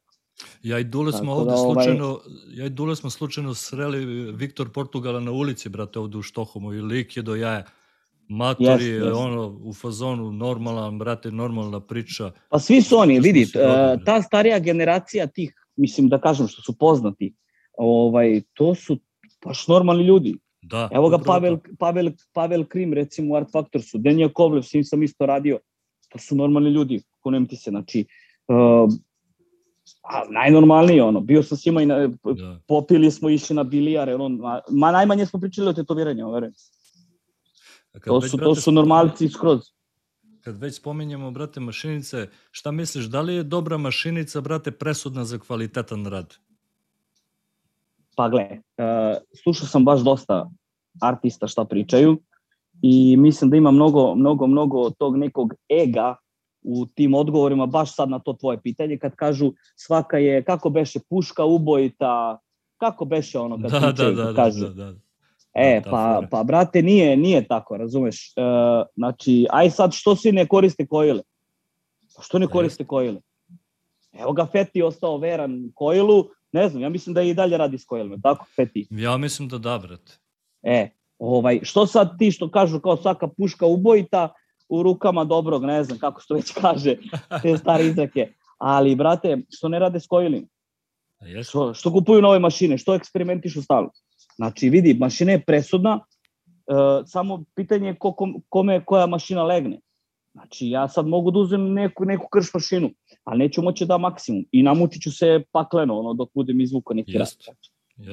Ja 0.62 0.78
i 0.78 0.84
Dule 0.84 1.12
smo 1.12 1.32
ovde 1.32 1.50
da, 1.50 1.56
ovaj... 1.56 1.84
slučajno, 1.84 2.20
ja 2.48 2.66
i 2.66 2.70
Dule 2.70 2.96
smo 2.96 3.10
slučajno 3.10 3.54
sreli 3.54 4.32
Viktor 4.32 4.72
Portugala 4.72 5.20
na 5.20 5.30
ulici, 5.30 5.68
brate, 5.68 5.98
ovde 5.98 6.18
u 6.18 6.22
Štohomu 6.22 6.72
i 6.72 6.80
lik 6.80 7.16
je 7.16 7.22
do 7.22 7.34
jaja. 7.34 7.64
Mator 8.32 8.80
yes, 8.80 8.82
je 8.82 9.00
yes. 9.00 9.12
ono 9.12 9.58
u 9.64 9.72
fazonu 9.72 10.32
normalan, 10.32 10.98
brate, 10.98 11.30
normalna 11.30 11.80
priča. 11.80 12.30
Pa 12.48 12.58
svi 12.58 12.82
su 12.82 12.98
oni, 12.98 13.20
vidi, 13.20 13.42
uh, 13.42 14.04
ta 14.04 14.22
starija 14.22 14.58
generacija 14.58 15.26
tih, 15.26 15.54
mislim 15.76 16.08
da 16.08 16.20
kažem 16.20 16.48
što 16.48 16.62
su 16.62 16.78
poznati, 16.78 17.34
ovaj, 17.78 18.40
to 18.52 18.74
su 18.74 18.98
baš 19.44 19.68
normalni 19.68 20.04
ljudi. 20.04 20.38
Da, 20.62 20.88
Evo 20.92 21.08
ga 21.08 21.18
Pavel, 21.18 21.58
Pavel, 21.78 22.10
Pavel 22.32 22.64
Krim, 22.64 22.92
recimo 22.92 23.34
u 23.34 23.36
Art 23.36 23.52
Factorsu, 23.52 23.98
Denija 23.98 24.28
Kovlev, 24.28 24.62
s 24.62 24.74
njim 24.74 24.84
sam 24.84 25.02
isto 25.02 25.26
radio, 25.26 25.58
to 26.08 26.18
su 26.18 26.36
normalni 26.36 26.70
ljudi, 26.70 27.02
konem 27.20 27.46
ti 27.46 27.56
se, 27.56 27.70
znači, 27.70 28.04
uh, 28.48 28.92
a, 30.02 30.22
najnormalniji 30.30 31.00
ono, 31.00 31.20
bio 31.20 31.42
sam 31.42 31.58
s 31.58 31.66
njima 31.66 31.82
i 31.82 31.86
na, 31.86 32.06
da. 32.06 32.60
popili 32.68 33.10
smo 33.10 33.30
išli 33.30 33.56
na 33.56 33.64
bilijare, 33.64 34.14
ono, 34.14 34.60
ma 34.70 34.92
najmanje 34.92 35.26
smo 35.26 35.40
pričali 35.40 35.68
o 35.68 35.72
tetoviranju, 35.72 36.30
verujem. 36.30 36.52
To 38.04 38.20
su, 38.20 38.36
brate, 38.36 38.48
to 38.48 38.54
su 38.54 38.72
normalci 38.72 39.28
skroz. 39.28 39.60
Kad 40.40 40.56
već 40.58 40.76
spominjemo, 40.76 41.30
brate, 41.30 41.60
mašinice, 41.60 42.28
šta 42.50 42.70
misliš, 42.70 43.04
da 43.04 43.20
li 43.20 43.34
je 43.34 43.42
dobra 43.42 43.78
mašinica, 43.78 44.40
brate, 44.40 44.70
presudna 44.70 45.24
za 45.24 45.38
kvalitetan 45.38 46.06
rad? 46.06 46.34
Pa 48.16 48.28
gle, 48.28 48.48
uh, 48.50 49.22
slušao 49.42 49.66
sam 49.66 49.84
baš 49.84 50.00
dosta 50.00 50.50
artista 51.00 51.46
šta 51.48 51.64
pričaju 51.64 52.18
i 52.82 53.16
mislim 53.16 53.50
da 53.50 53.56
ima 53.56 53.70
mnogo, 53.70 54.14
mnogo, 54.14 54.46
mnogo 54.46 54.90
tog 54.90 55.16
nekog 55.16 55.54
ega 55.68 56.16
u 56.62 56.86
tim 56.86 57.14
odgovorima 57.14 57.66
baš 57.66 57.94
sad 57.94 58.08
na 58.08 58.18
to 58.18 58.32
tvoje 58.32 58.60
pitanje 58.62 58.98
kad 58.98 59.14
kažu 59.14 59.52
svaka 59.76 60.18
je 60.18 60.44
kako 60.44 60.70
beše 60.70 61.00
puška 61.08 61.44
ubojita 61.44 62.38
kako 62.76 63.04
beše 63.04 63.38
ono 63.38 63.62
kad 63.62 63.70
da, 63.70 63.80
pričaju, 63.80 64.14
da, 64.14 64.24
da, 64.24 64.34
kažu. 64.34 64.60
Da, 64.60 64.68
da, 64.68 64.92
da. 64.92 64.98
E, 65.54 65.82
pa, 65.90 66.22
pa 66.30 66.42
brate, 66.42 66.82
nije, 66.82 67.16
nije 67.16 67.46
tako, 67.48 67.76
razumeš? 67.76 68.32
E, 68.36 68.42
znači, 68.96 69.46
aj 69.50 69.70
sad 69.70 69.92
što 69.92 70.16
svi 70.16 70.32
ne 70.32 70.46
koriste 70.46 70.86
kojile? 70.86 71.22
Pa 72.16 72.22
što 72.22 72.38
ne 72.38 72.46
koriste 72.46 72.84
kojile? 72.84 73.20
Evo 74.12 74.32
ga 74.32 74.46
Feti 74.46 74.82
ostao 74.82 75.18
veran 75.18 75.70
kojilu, 75.74 76.24
ne 76.52 76.68
znam, 76.68 76.82
ja 76.82 76.88
mislim 76.88 77.14
da 77.14 77.22
i 77.22 77.34
dalje 77.34 77.56
radi 77.56 77.78
s 77.78 77.84
kojilima, 77.84 78.16
tako 78.22 78.46
Feti? 78.56 78.86
Ja 78.90 79.16
mislim 79.16 79.48
da 79.48 79.58
da, 79.58 79.78
brate. 79.78 80.12
E, 80.62 80.90
ovaj, 81.18 81.60
što 81.62 81.86
sad 81.86 82.18
ti 82.18 82.30
što 82.30 82.50
kažu 82.50 82.80
kao 82.80 82.96
svaka 82.96 83.28
puška 83.28 83.66
ubojita 83.66 84.28
u 84.68 84.82
rukama 84.82 85.24
dobrog, 85.24 85.64
ne 85.64 85.84
znam 85.84 85.98
kako 85.98 86.20
se 86.20 86.28
to 86.28 86.34
već 86.34 86.52
kaže, 86.62 86.96
te 87.42 87.58
stare 87.58 87.86
izrake. 87.86 88.32
Ali, 88.58 88.94
brate, 88.94 89.38
što 89.50 89.68
ne 89.68 89.78
rade 89.78 90.00
s 90.00 90.06
kojilima? 90.06 90.46
Što, 91.44 91.74
što 91.74 91.92
kupuju 91.92 92.22
nove 92.22 92.38
mašine, 92.38 92.78
što 92.78 92.94
eksperimentišu 92.94 93.62
stalno? 93.62 93.90
Znači, 94.36 94.70
vidi, 94.70 94.94
mašina 94.94 95.32
je 95.32 95.44
presudna, 95.44 96.00
e, 96.00 96.72
samo 97.06 97.44
pitanje 97.54 97.86
je 97.86 97.98
ko, 97.98 98.14
kome 98.48 98.84
koja 98.84 99.06
mašina 99.06 99.44
legne. 99.44 99.80
Znači, 100.32 100.68
ja 100.68 100.88
sad 100.88 101.06
mogu 101.06 101.30
da 101.30 101.38
uzem 101.38 101.72
neku, 101.72 102.04
neku 102.04 102.28
krš 102.28 102.54
mašinu, 102.54 102.90
ali 103.24 103.38
neću 103.38 103.62
moći 103.62 103.86
da 103.86 103.98
maksimum. 103.98 104.44
I 104.52 104.62
namučit 104.62 105.02
ću 105.02 105.12
se 105.12 105.42
pakleno, 105.52 105.98
ono, 105.98 106.14
dok 106.14 106.28
budem 106.34 106.60
izvukao 106.60 106.94
neki 106.94 107.18
rat. 107.18 107.28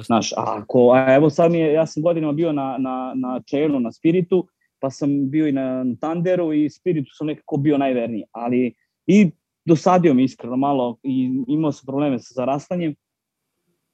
Znaš, 0.06 0.32
a, 0.34 0.36
ako, 0.38 0.92
a 0.94 1.16
evo 1.16 1.30
sad 1.30 1.52
mi 1.52 1.60
je, 1.60 1.74
ja 1.74 1.86
sam 1.86 2.04
godinama 2.04 2.34
bio 2.34 2.52
na, 2.52 2.78
na, 2.78 3.14
na 3.16 3.42
Čenu, 3.46 3.80
na 3.80 3.92
Spiritu, 3.92 4.48
pa 4.80 4.90
sam 4.90 5.30
bio 5.30 5.48
i 5.48 5.52
na 5.52 5.86
Tanderu 6.02 6.54
i 6.54 6.70
Spiritu 6.70 7.12
sam 7.14 7.28
nekako 7.28 7.58
bio 7.58 7.78
najverniji, 7.78 8.24
ali 8.32 8.74
i 9.08 9.32
dosadio 9.66 10.14
mi 10.14 10.24
iskreno 10.24 10.56
malo 10.56 10.98
i 11.04 11.44
imao 11.48 11.72
sam 11.72 11.86
probleme 11.86 12.20
sa 12.20 12.34
zarastanjem, 12.34 12.96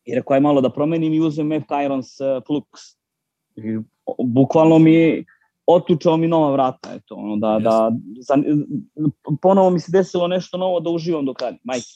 i 0.05 0.15
rekao 0.15 0.33
aj 0.33 0.41
malo 0.41 0.61
da 0.61 0.69
promenim 0.69 1.13
i 1.13 1.19
uzem 1.19 1.51
F. 1.51 1.65
Irons 1.85 2.19
uh, 2.19 2.43
Flux. 2.47 2.95
I, 3.55 3.79
bukvalno 4.23 4.79
mi 4.79 5.25
otlučao 5.65 6.17
mi 6.17 6.27
nova 6.27 6.51
vrata, 6.51 6.93
eto, 6.93 7.15
ono, 7.15 7.35
da, 7.35 7.47
yes. 7.47 7.63
da, 7.63 7.91
za, 8.19 8.35
ponovo 9.41 9.69
mi 9.69 9.79
se 9.79 9.91
desilo 9.91 10.27
nešto 10.27 10.57
novo 10.57 10.79
da 10.79 10.89
uživam 10.89 11.25
do 11.25 11.33
kraja, 11.33 11.57
majke. 11.63 11.87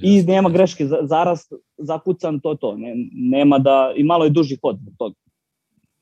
I 0.00 0.22
nema 0.22 0.50
greške, 0.50 0.86
zarast, 1.02 1.52
zakucan, 1.78 2.40
to 2.40 2.54
to, 2.54 2.76
ne, 2.76 2.94
nema 3.12 3.58
da, 3.58 3.92
i 3.96 4.04
malo 4.04 4.24
je 4.24 4.30
duži 4.30 4.58
hod 4.62 4.78
zbog 4.80 4.94
toga. 4.98 5.14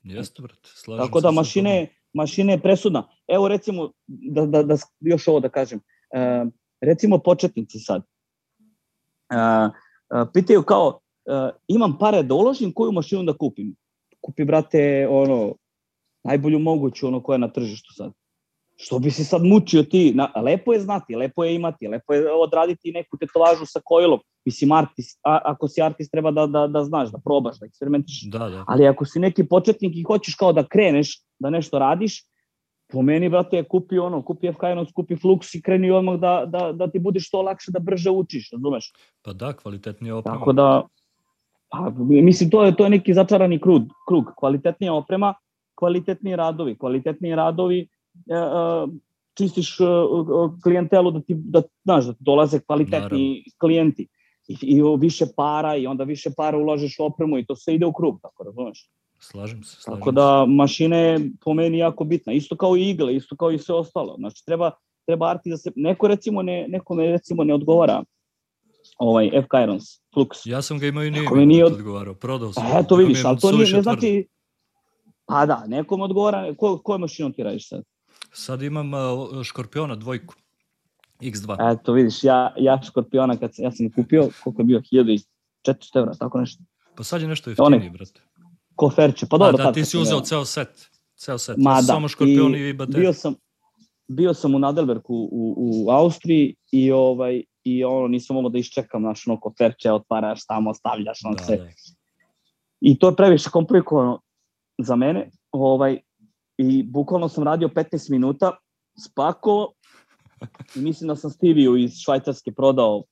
Jeste, 0.03 0.41
brate, 0.41 0.69
slažem 0.73 1.05
Tako 1.05 1.21
da 1.21 1.31
mašine, 1.31 1.87
mašine 2.13 2.53
je 2.53 2.61
presudna. 2.61 3.07
Evo 3.27 3.47
recimo, 3.47 3.91
da, 4.07 4.45
da, 4.45 4.63
da 4.63 4.75
još 4.99 5.27
ovo 5.27 5.39
da 5.39 5.49
kažem, 5.49 5.79
uh, 5.79 6.51
recimo 6.81 7.17
početnici 7.17 7.79
sad, 7.79 8.01
uh, 9.33 9.71
uh, 10.21 10.29
pitaju 10.33 10.63
kao, 10.63 10.99
imam 11.67 11.97
pare 11.97 12.23
da 12.23 12.35
uložim, 12.35 12.73
koju 12.73 12.91
mašinu 12.91 13.23
da 13.23 13.33
kupim? 13.33 13.75
Kupi, 14.21 14.45
brate, 14.45 15.07
ono, 15.09 15.55
najbolju 16.23 16.59
moguću, 16.59 17.07
ono 17.07 17.23
koja 17.23 17.35
je 17.35 17.39
na 17.39 17.51
tržištu 17.51 17.93
sad. 17.93 18.11
Što 18.75 18.99
bi 18.99 19.11
se 19.11 19.23
sad 19.23 19.43
mučio 19.43 19.83
ti? 19.83 20.11
Na, 20.15 20.31
lepo 20.35 20.73
je 20.73 20.79
znati, 20.79 21.15
lepo 21.15 21.43
je 21.43 21.55
imati, 21.55 21.87
lepo 21.87 22.13
je 22.13 22.31
odraditi 22.31 22.91
neku 22.91 23.17
tetovažu 23.17 23.65
sa 23.65 23.79
kojilom. 23.83 24.19
Mislim, 24.45 24.71
artist, 24.71 25.19
a, 25.23 25.39
ako 25.43 25.67
si 25.67 25.81
artist 25.81 26.11
treba 26.11 26.31
da, 26.31 26.45
da, 26.47 26.67
da 26.67 26.83
znaš, 26.83 27.09
da 27.11 27.17
probaš, 27.25 27.59
da 27.59 27.65
eksperimentiš. 27.65 28.21
Da, 28.31 28.49
da. 28.49 28.63
Ali 28.67 28.87
ako 28.87 29.05
si 29.05 29.19
neki 29.19 29.47
početnik 29.47 29.95
i 29.95 30.03
hoćeš 30.03 30.35
kao 30.35 30.53
da 30.53 30.63
kreneš, 30.63 31.21
da 31.39 31.49
nešto 31.49 31.79
radiš, 31.79 32.23
po 32.91 33.01
meni, 33.01 33.29
brate, 33.29 33.63
kupi 33.63 33.99
ono, 33.99 34.21
kupi 34.21 34.47
FK1, 34.47 34.93
kupi 34.93 35.15
Flux 35.15 35.57
i 35.57 35.61
kreni 35.61 35.91
odmah 35.91 36.19
da, 36.19 36.45
da, 36.47 36.71
da 36.73 36.87
ti 36.91 36.99
bude 36.99 37.19
što 37.19 37.41
lakše 37.41 37.71
da 37.71 37.79
brže 37.79 38.09
učiš, 38.11 38.51
razumeš? 38.51 38.91
Pa 39.21 39.33
da, 39.33 39.53
kvalitetnija 39.53 40.15
oprema. 40.15 40.37
Tako 40.37 40.53
da, 40.53 40.87
pa, 41.69 41.91
mislim, 41.99 42.49
to 42.49 42.63
je, 42.65 42.75
to 42.75 42.83
je 42.83 42.89
neki 42.89 43.13
začarani 43.13 43.59
krug, 43.61 43.83
krug. 44.07 44.31
Kvalitetnija 44.37 44.93
oprema, 44.93 45.33
kvalitetniji 45.75 46.35
radovi, 46.35 46.77
kvalitetniji 46.77 47.35
radovi, 47.35 47.87
E, 48.25 48.35
e, 48.35 48.87
čistiš 49.37 49.79
e, 49.79 49.83
klijentelu 50.63 51.11
da 51.11 51.21
ti, 51.21 51.35
da, 51.37 51.61
znaš, 51.83 52.05
da 52.05 52.13
dolaze 52.19 52.59
kvalitetni 52.59 52.99
Naravno. 52.99 53.51
klijenti 53.59 54.07
I, 54.47 54.57
i 54.61 54.81
više 54.99 55.25
para 55.35 55.75
i 55.75 55.87
onda 55.87 56.03
više 56.03 56.29
para 56.37 56.57
ulažeš 56.57 56.99
u 56.99 57.03
opremu 57.03 57.37
i 57.37 57.45
to 57.45 57.55
sve 57.55 57.75
ide 57.75 57.85
u 57.85 57.93
krug, 57.93 58.19
tako 58.21 58.43
razumeš? 58.43 58.89
Slažem 59.19 59.63
se, 59.63 59.81
slažem 59.81 59.99
Tako 59.99 60.11
da 60.11 60.45
mašine 60.45 60.97
je 60.97 61.31
po 61.43 61.53
meni 61.53 61.77
jako 61.77 62.03
bitna, 62.03 62.33
isto 62.33 62.55
kao 62.55 62.77
i 62.77 62.89
igle, 62.89 63.15
isto 63.15 63.35
kao 63.35 63.51
i 63.51 63.59
sve 63.59 63.75
ostalo. 63.75 64.15
Znači 64.17 64.45
treba 64.45 64.71
treba 65.05 65.29
arti 65.29 65.49
da 65.49 65.57
se 65.57 65.71
neko 65.75 66.07
recimo 66.07 66.41
ne 66.41 66.67
neko 66.67 66.95
me 66.95 67.11
recimo 67.11 67.43
ne 67.43 67.53
odgovara 67.53 68.03
ovaj 68.97 69.29
F 69.33 69.45
Kyrons 69.47 70.01
Flux. 70.15 70.41
Ja 70.45 70.61
sam 70.61 70.79
ga 70.79 70.87
imao 70.87 71.03
i 71.03 71.11
nije, 71.11 71.29
mi 71.31 71.45
nije 71.45 71.65
od... 71.65 71.73
odgovarao, 71.73 72.13
prodao 72.13 72.53
sam. 72.53 72.63
E, 72.65 72.83
to 72.87 72.95
vidiš, 72.95 73.25
ali 73.25 73.39
to 73.39 73.51
nije, 73.51 73.73
ne 73.73 73.81
znači 73.81 74.27
Pa 75.27 75.45
da, 75.45 75.63
nekom 75.67 76.01
odgovara, 76.01 76.53
ko, 76.57 76.77
koje 76.77 76.99
mašinom 76.99 77.33
ti 77.33 77.43
radiš 77.43 77.69
sad? 77.69 77.83
Sad 78.31 78.61
imam 78.61 78.93
uh, 78.93 79.43
Škorpiona 79.43 79.95
dvojku. 79.95 80.35
X2. 81.21 81.73
Eto, 81.73 81.93
vidiš, 81.93 82.23
ja, 82.23 82.53
ja 82.57 82.79
Škorpiona, 82.83 83.37
kad 83.37 83.55
sam, 83.55 83.65
ja 83.65 83.71
sam 83.71 83.91
kupio, 83.91 84.29
koliko 84.43 84.61
je 84.61 84.65
bio, 84.65 84.79
1400 84.79 85.23
evra, 85.95 86.13
tako 86.13 86.39
nešto. 86.39 86.63
Pa 86.95 87.03
sad 87.03 87.21
je 87.21 87.27
nešto 87.27 87.49
jeftiniji, 87.49 87.79
One, 87.79 87.89
brate. 87.89 88.21
Koferče, 88.75 89.25
pa 89.29 89.37
dobro. 89.37 89.63
A, 89.63 89.65
da, 89.65 89.73
ti 89.73 89.85
si 89.85 89.97
uzeo 89.97 90.19
ceo 90.19 90.45
set. 90.45 90.89
Ceo 91.15 91.37
set. 91.37 91.57
Ma, 91.57 91.75
da. 91.75 91.81
Samo 91.81 92.07
Škorpion 92.07 92.55
i, 92.55 92.69
i 92.69 92.73
baterije. 92.73 93.01
Bio 93.01 93.13
sam, 93.13 93.35
bio 94.07 94.33
sam 94.33 94.55
u 94.55 94.59
Nadelberku 94.59 95.13
u, 95.31 95.55
u 95.57 95.91
Austriji 95.91 96.55
i 96.71 96.91
ovaj 96.91 97.43
i 97.67 97.83
ono 97.83 98.07
nisam 98.07 98.35
mogao 98.35 98.49
da 98.49 98.59
iščekam 98.59 99.01
naš 99.01 99.27
ono 99.27 99.39
koferče, 99.39 99.91
otvaraš 99.91 100.45
tamo, 100.45 100.73
stavljaš 100.73 101.19
on 101.25 101.35
da, 101.35 101.43
se. 101.43 101.57
Da. 101.57 101.67
I 102.81 102.99
to 102.99 103.09
je 103.09 103.15
previše 103.15 103.49
komplikovano 103.49 104.19
za 104.77 104.95
mene. 104.95 105.29
Ovaj 105.51 105.99
i 106.57 106.83
bukvalno 106.83 107.29
sam 107.29 107.43
radio 107.43 107.67
15 107.67 108.11
minuta, 108.11 108.51
spako 109.05 109.73
i 110.75 110.79
mislim 110.79 111.07
da 111.07 111.15
sam 111.15 111.29
Stiviju 111.29 111.77
iz 111.77 111.91
Švajcarske 111.97 112.51
prodao 112.51 113.03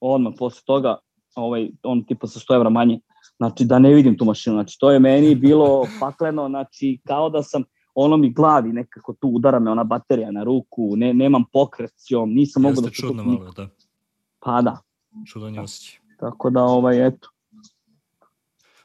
odmah 0.00 0.32
posle 0.38 0.62
toga, 0.66 0.96
ovaj, 1.34 1.70
on 1.82 2.04
tipa 2.04 2.26
sa 2.26 2.40
100 2.40 2.54
evra 2.54 2.70
manje, 2.70 3.00
znači 3.36 3.64
da 3.64 3.78
ne 3.78 3.94
vidim 3.94 4.18
tu 4.18 4.24
mašinu, 4.24 4.56
znači 4.56 4.76
to 4.80 4.90
je 4.90 4.98
meni 4.98 5.34
bilo 5.34 5.86
pakleno, 6.00 6.48
znači 6.48 7.00
kao 7.06 7.30
da 7.30 7.42
sam, 7.42 7.64
ono 7.94 8.16
mi 8.16 8.32
glavi 8.32 8.72
nekako 8.72 9.14
tu 9.20 9.28
udara 9.28 9.58
me 9.58 9.70
ona 9.70 9.84
baterija 9.84 10.30
na 10.30 10.44
ruku, 10.44 10.96
ne, 10.96 11.14
nemam 11.14 11.44
pokret 11.52 11.92
s 11.96 12.10
njom, 12.10 12.30
nisam 12.30 12.62
mogu 12.62 12.80
da... 12.80 12.86
Jeste 12.86 13.02
čudno 13.02 13.24
malo, 13.24 13.52
da. 13.56 13.68
Pa 14.46 14.62
da. 14.62 14.78
Čudan 15.26 15.54
je 15.54 15.60
osjećaj. 15.60 15.98
Tako 16.20 16.50
da, 16.50 16.62
ovaj, 16.62 17.06
eto, 17.06 17.28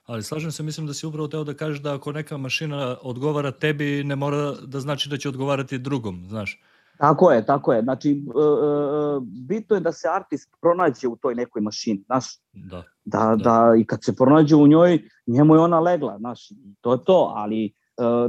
Ali 0.06 0.24
slažem 0.24 0.52
se, 0.52 0.64
mislim 0.64 0.88
da 0.88 0.94
si 0.94 1.08
upravo 1.08 1.28
teo 1.28 1.44
da 1.44 1.54
kažeš 1.54 1.80
da 1.80 1.94
ako 1.96 2.12
neka 2.12 2.38
mašina 2.38 2.98
odgovara 3.02 3.52
tebi, 3.52 4.04
ne 4.04 4.16
mora 4.16 4.52
da 4.52 4.80
znači 4.80 5.10
da 5.10 5.18
će 5.18 5.30
odgovarati 5.30 5.78
drugom, 5.78 6.26
znaš. 6.30 6.62
Tako 6.98 7.32
je, 7.32 7.46
tako 7.46 7.74
je. 7.74 7.82
Znači, 7.82 8.10
e, 8.10 8.14
e, 8.14 9.20
bitno 9.48 9.76
je 9.76 9.80
da 9.80 9.92
se 9.92 10.08
artist 10.16 10.50
pronađe 10.62 11.08
u 11.08 11.16
toj 11.16 11.36
nekoj 11.36 11.62
mašini, 11.62 12.04
znaš. 12.06 12.26
Da. 12.54 12.84
Da, 13.06 13.20
da. 13.20 13.36
da 13.36 13.76
i 13.78 13.86
kad 13.86 14.04
se 14.04 14.16
pronađe 14.16 14.56
u 14.56 14.68
njoj, 14.68 15.00
njemu 15.28 15.56
je 15.56 15.60
ona 15.60 15.80
legla, 15.80 16.18
znaš. 16.18 16.50
To 16.82 16.94
je 16.94 17.04
to, 17.06 17.34
ali 17.36 17.66
e, 17.66 17.72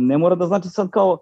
ne 0.00 0.18
mora 0.18 0.34
da 0.34 0.46
znači 0.46 0.68
sad 0.68 0.90
kao, 0.90 1.18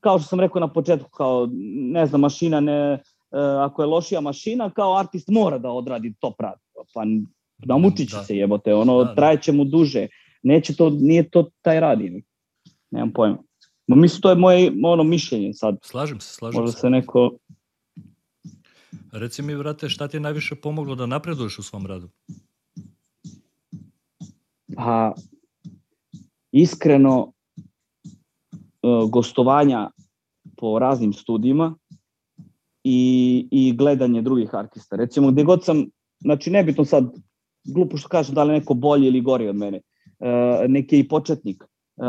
kao 0.00 0.18
što 0.18 0.28
sam 0.28 0.40
rekao 0.40 0.60
na 0.60 0.72
početku, 0.72 1.10
kao, 1.10 1.48
ne 1.94 2.06
znam, 2.06 2.20
mašina 2.20 2.60
ne, 2.60 3.02
ako 3.38 3.82
je 3.82 3.86
lošija 3.86 4.20
mašina, 4.20 4.70
kao 4.70 4.98
artist 4.98 5.28
mora 5.28 5.58
da 5.58 5.70
odradi 5.70 6.14
top 6.20 6.40
rad. 6.40 6.58
Pa 6.94 7.02
namučit 7.58 8.10
će 8.10 8.16
da. 8.16 8.24
se 8.24 8.36
jebote, 8.36 8.74
ono, 8.74 8.98
da, 8.98 9.04
da. 9.04 9.14
trajeće 9.14 9.52
mu 9.52 9.64
duže, 9.64 10.06
neće 10.42 10.76
to, 10.76 10.90
nije 10.90 11.30
to 11.30 11.50
taj 11.62 11.80
radi, 11.80 12.24
nemam 12.90 13.12
pojma. 13.12 13.38
Ma 13.86 13.96
mislim, 13.96 14.22
to 14.22 14.30
je 14.30 14.36
moje 14.36 14.72
ono 14.84 15.04
mišljenje 15.04 15.54
sad. 15.54 15.78
Slažem 15.82 16.20
se, 16.20 16.34
slažem 16.34 16.60
Možda 16.60 16.72
se. 16.72 16.80
se 16.80 16.90
neko... 16.90 17.30
Reci 19.12 19.42
mi, 19.42 19.54
vrate, 19.54 19.88
šta 19.88 20.08
ti 20.08 20.16
je 20.16 20.20
najviše 20.20 20.54
pomoglo 20.54 20.94
da 20.94 21.06
napreduješ 21.06 21.58
u 21.58 21.62
svom 21.62 21.86
radu? 21.86 22.08
Pa, 24.76 25.14
iskreno, 26.52 27.32
e, 28.04 28.88
gostovanja 29.10 29.90
po 30.56 30.78
raznim 30.78 31.12
studijima 31.12 31.74
i, 32.84 33.48
i 33.50 33.76
gledanje 33.76 34.22
drugih 34.22 34.54
artista. 34.54 34.96
Recimo, 34.96 35.30
gde 35.30 35.44
god 35.44 35.64
sam, 35.64 35.86
znači 36.20 36.50
nebitno 36.50 36.84
sad 36.84 37.04
glupo 37.64 37.96
što 37.96 38.08
kažem 38.08 38.34
da 38.34 38.44
li 38.44 38.52
neko 38.52 38.74
bolji 38.74 39.06
ili 39.06 39.20
gori 39.20 39.48
od 39.48 39.56
mene, 39.56 39.80
uh, 40.18 40.70
neki 40.70 40.98
i 40.98 41.08
početnik. 41.08 41.64
Uh, 41.96 42.06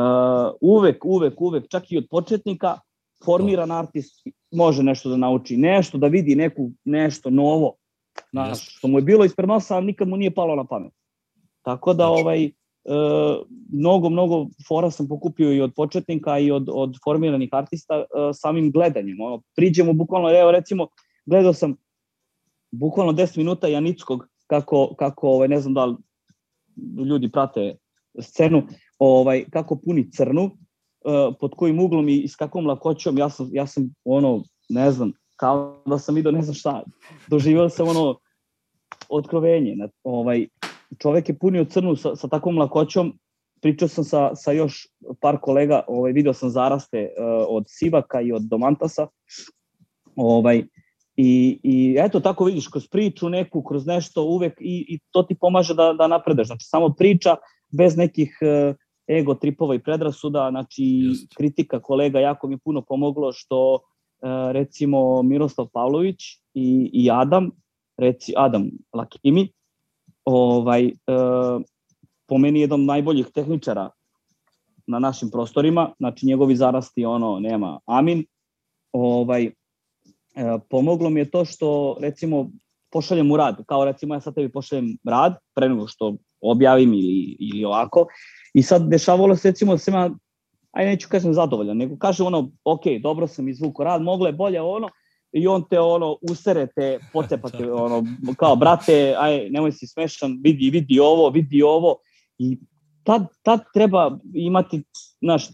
uvek, 0.61 1.05
uvek, 1.05 1.41
uvek, 1.41 1.67
čak 1.69 1.91
i 1.91 1.97
od 1.97 2.07
početnika, 2.09 2.77
formiran 3.25 3.71
artist 3.71 4.27
može 4.51 4.83
nešto 4.83 5.09
da 5.09 5.17
nauči, 5.17 5.57
nešto 5.57 5.97
da 5.97 6.07
vidi 6.07 6.35
neku, 6.35 6.71
nešto 6.85 7.29
novo, 7.29 7.75
znaš, 8.31 8.59
yes. 8.59 8.77
što 8.77 8.87
mu 8.87 8.97
je 8.97 9.01
bilo 9.01 9.25
ispred 9.25 9.49
nosa, 9.49 9.75
ali 9.75 9.85
nikad 9.85 10.07
mu 10.07 10.17
nije 10.17 10.33
palo 10.33 10.55
na 10.55 10.65
pamet. 10.65 10.93
Tako 11.61 11.93
da, 11.93 12.05
znači. 12.07 12.21
ovaj, 12.21 12.51
mnogo, 13.73 14.09
mnogo 14.09 14.47
fora 14.67 14.91
sam 14.91 15.07
pokupio 15.07 15.53
i 15.53 15.61
od 15.61 15.71
početnika 15.75 16.39
i 16.39 16.51
od, 16.51 16.69
od 16.71 16.95
formiranih 17.03 17.49
artista 17.51 17.97
uh, 17.97 18.05
samim 18.33 18.71
gledanjem. 18.71 19.21
Ono, 19.21 19.41
priđemo 19.55 19.93
bukvalno, 19.93 20.39
evo 20.39 20.51
recimo, 20.51 20.87
gledao 21.25 21.53
sam 21.53 21.75
bukvalno 22.71 23.13
10 23.13 23.37
minuta 23.37 23.67
Janickog 23.67 24.27
kako, 24.47 24.95
kako 24.95 25.29
ovaj, 25.29 25.47
ne 25.47 25.59
znam 25.59 25.73
da 25.73 25.85
li 25.85 25.95
ljudi 27.09 27.31
prate 27.31 27.75
scenu, 28.21 28.63
ovaj, 28.99 29.45
kako 29.51 29.75
puni 29.75 30.11
crnu, 30.11 30.43
uh, 30.43 31.35
pod 31.39 31.51
kojim 31.55 31.79
uglom 31.79 32.09
i 32.09 32.27
s 32.27 32.35
kakvom 32.35 32.67
lakoćom, 32.67 33.17
ja 33.17 33.29
sam, 33.29 33.49
ja 33.51 33.67
sam 33.67 33.93
ono, 34.03 34.43
ne 34.69 34.91
znam, 34.91 35.11
kao 35.35 35.83
da 35.85 35.97
sam 35.97 36.15
vidio 36.15 36.31
ne 36.31 36.41
znam 36.41 36.53
šta, 36.53 36.83
doživio 37.27 37.69
sam 37.69 37.87
ono 37.87 38.19
otkrovenje. 39.09 39.75
Ovaj, 40.03 40.47
čovek 41.00 41.29
je 41.29 41.38
punio 41.38 41.65
crnu 41.65 41.95
sa, 41.95 42.15
sa 42.15 42.27
takvom 42.27 42.57
lakoćom, 42.57 43.13
pričao 43.62 43.88
sam 43.88 44.03
sa, 44.03 44.35
sa 44.35 44.51
još 44.51 44.88
par 45.21 45.38
kolega, 45.41 45.81
ovaj, 45.88 46.12
video 46.12 46.33
sam 46.33 46.50
zaraste 46.50 47.09
uh, 47.17 47.45
od 47.50 47.63
Sivaka 47.67 48.21
i 48.21 48.31
od 48.31 48.41
Domantasa, 48.41 49.07
ovaj, 50.15 50.63
I, 51.15 51.59
I 51.63 51.95
eto, 52.00 52.19
tako 52.19 52.45
vidiš, 52.45 52.67
kroz 52.67 52.88
priču 52.88 53.29
neku, 53.29 53.62
kroz 53.63 53.85
nešto 53.85 54.23
uvek 54.23 54.62
i, 54.62 54.85
i 54.89 55.00
to 55.12 55.23
ti 55.23 55.35
pomaže 55.35 55.73
da, 55.73 55.93
da 55.93 56.07
napredeš. 56.07 56.47
Znači, 56.47 56.65
samo 56.65 56.89
priča 56.89 57.35
bez 57.71 57.97
nekih 57.97 58.38
uh, 58.41 58.75
ego 59.07 59.35
tripova 59.35 59.75
i 59.75 59.79
predrasuda, 59.79 60.47
znači 60.51 60.83
Just. 60.83 61.35
kritika 61.38 61.79
kolega 61.79 62.19
jako 62.19 62.47
mi 62.47 62.57
puno 62.57 62.81
pomoglo 62.81 63.31
što 63.31 63.73
uh, 63.73 64.51
recimo 64.51 65.21
Miroslav 65.21 65.67
Pavlović 65.73 66.19
i, 66.53 66.89
i 66.93 67.09
Adam, 67.12 67.51
reci 67.97 68.33
Adam 68.38 68.69
Lakimi, 68.93 69.51
ovaj, 70.25 70.85
uh, 70.85 71.61
po 72.27 72.37
meni 72.37 72.59
jedan 72.59 72.79
od 72.79 72.85
najboljih 72.85 73.27
tehničara 73.33 73.89
na 74.87 74.99
našim 74.99 75.29
prostorima, 75.31 75.91
znači 75.99 76.25
njegovi 76.25 76.55
zarasti 76.55 77.05
ono 77.05 77.39
nema 77.39 77.79
amin, 77.85 78.25
ovaj, 78.91 79.51
E, 80.35 80.59
pomoglo 80.69 81.09
mi 81.09 81.19
je 81.19 81.31
to 81.31 81.45
što, 81.45 81.97
recimo, 82.01 82.49
pošaljem 82.91 83.31
u 83.31 83.37
rad, 83.37 83.65
kao 83.65 83.85
recimo 83.85 84.13
ja 84.13 84.21
sad 84.21 84.35
tebi 84.35 84.51
pošaljem 84.51 84.97
rad, 85.03 85.35
pre 85.55 85.69
nego 85.69 85.87
što 85.87 86.15
objavim 86.41 86.93
ili, 86.93 87.37
ili 87.39 87.65
ovako, 87.65 88.05
i 88.53 88.63
sad 88.63 88.89
dešavalo 88.89 89.35
se 89.35 89.49
recimo 89.49 89.71
da 89.71 89.77
sam 89.77 89.93
ja, 89.93 90.09
aj 90.71 90.85
neću 90.85 91.07
kažem 91.09 91.33
zadovoljan, 91.33 91.77
nego 91.77 91.97
kaže 91.97 92.23
ono, 92.23 92.51
ok, 92.63 92.81
dobro 93.01 93.27
sam 93.27 93.47
izvuko 93.47 93.83
rad, 93.83 94.01
moglo 94.01 94.27
je 94.27 94.33
bolje 94.33 94.61
ono, 94.61 94.89
i 95.33 95.47
on 95.47 95.63
te 95.69 95.79
ono 95.79 96.17
userete, 96.21 96.99
pocepate 97.13 97.71
ono 97.71 98.03
kao 98.37 98.55
brate, 98.55 99.15
aj 99.17 99.49
nemoj 99.49 99.71
si 99.71 99.87
smešan, 99.87 100.39
vidi 100.43 100.69
vidi 100.69 100.99
ovo, 100.99 101.29
vidi 101.29 101.63
ovo 101.63 101.95
i 102.37 102.57
tad, 103.03 103.27
tad 103.41 103.59
treba 103.73 104.19
imati 104.33 104.83
znaš, 105.21 105.47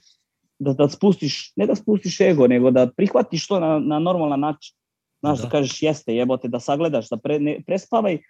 da, 0.60 0.74
da 0.74 0.90
spustiš, 0.90 1.54
ne 1.56 1.68
da 1.68 1.76
spustiš 1.76 2.20
ego, 2.22 2.48
nego 2.48 2.72
da 2.72 2.90
prihvatiš 2.98 3.48
to 3.48 3.60
na, 3.60 3.80
na 3.80 4.00
normalan 4.00 4.40
način. 4.40 4.76
Znaš, 5.20 5.38
da, 5.38 5.44
da 5.44 5.50
kažeš 5.50 5.84
jeste, 5.84 6.16
jebote, 6.16 6.48
da 6.48 6.60
sagledaš, 6.60 7.10
da 7.10 7.18
pre, 7.18 7.40
ne, 7.40 7.58
prespavaj, 7.68 8.16
uh, 8.16 8.22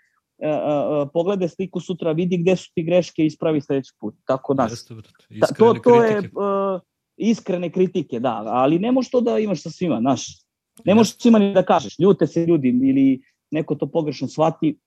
uh, 0.41 1.09
pogledaj 1.13 1.49
sliku 1.49 1.79
sutra, 1.79 2.11
vidi 2.11 2.37
gde 2.37 2.55
su 2.55 2.71
ti 2.75 2.83
greške 2.83 3.23
i 3.23 3.25
ispravi 3.25 3.61
sledeći 3.61 3.93
put. 3.99 4.15
Tako, 4.25 4.53
znaš, 4.53 4.71
Jeste, 4.71 4.93
brate. 4.93 5.39
ta, 5.39 5.47
to, 5.47 5.73
to 5.83 6.03
je 6.03 6.13
kritike. 6.13 6.37
uh, 6.37 6.81
iskrene 7.17 7.69
kritike, 7.69 8.19
da, 8.19 8.43
ali 8.45 8.79
ne 8.79 8.91
možeš 8.91 9.11
to 9.11 9.21
da 9.21 9.39
imaš 9.39 9.63
sa 9.63 9.69
svima, 9.69 9.99
znaš. 9.99 10.48
Ne 10.85 10.95
možeš 10.95 11.17
svima 11.17 11.39
ni 11.39 11.53
da 11.53 11.63
kažeš, 11.63 11.99
ljute 11.99 12.27
se 12.27 12.45
ljudi 12.45 12.69
ili 12.69 13.21
neko 13.51 13.75
to 13.75 13.87
pogrešno 13.87 14.27
shvati 14.27 14.77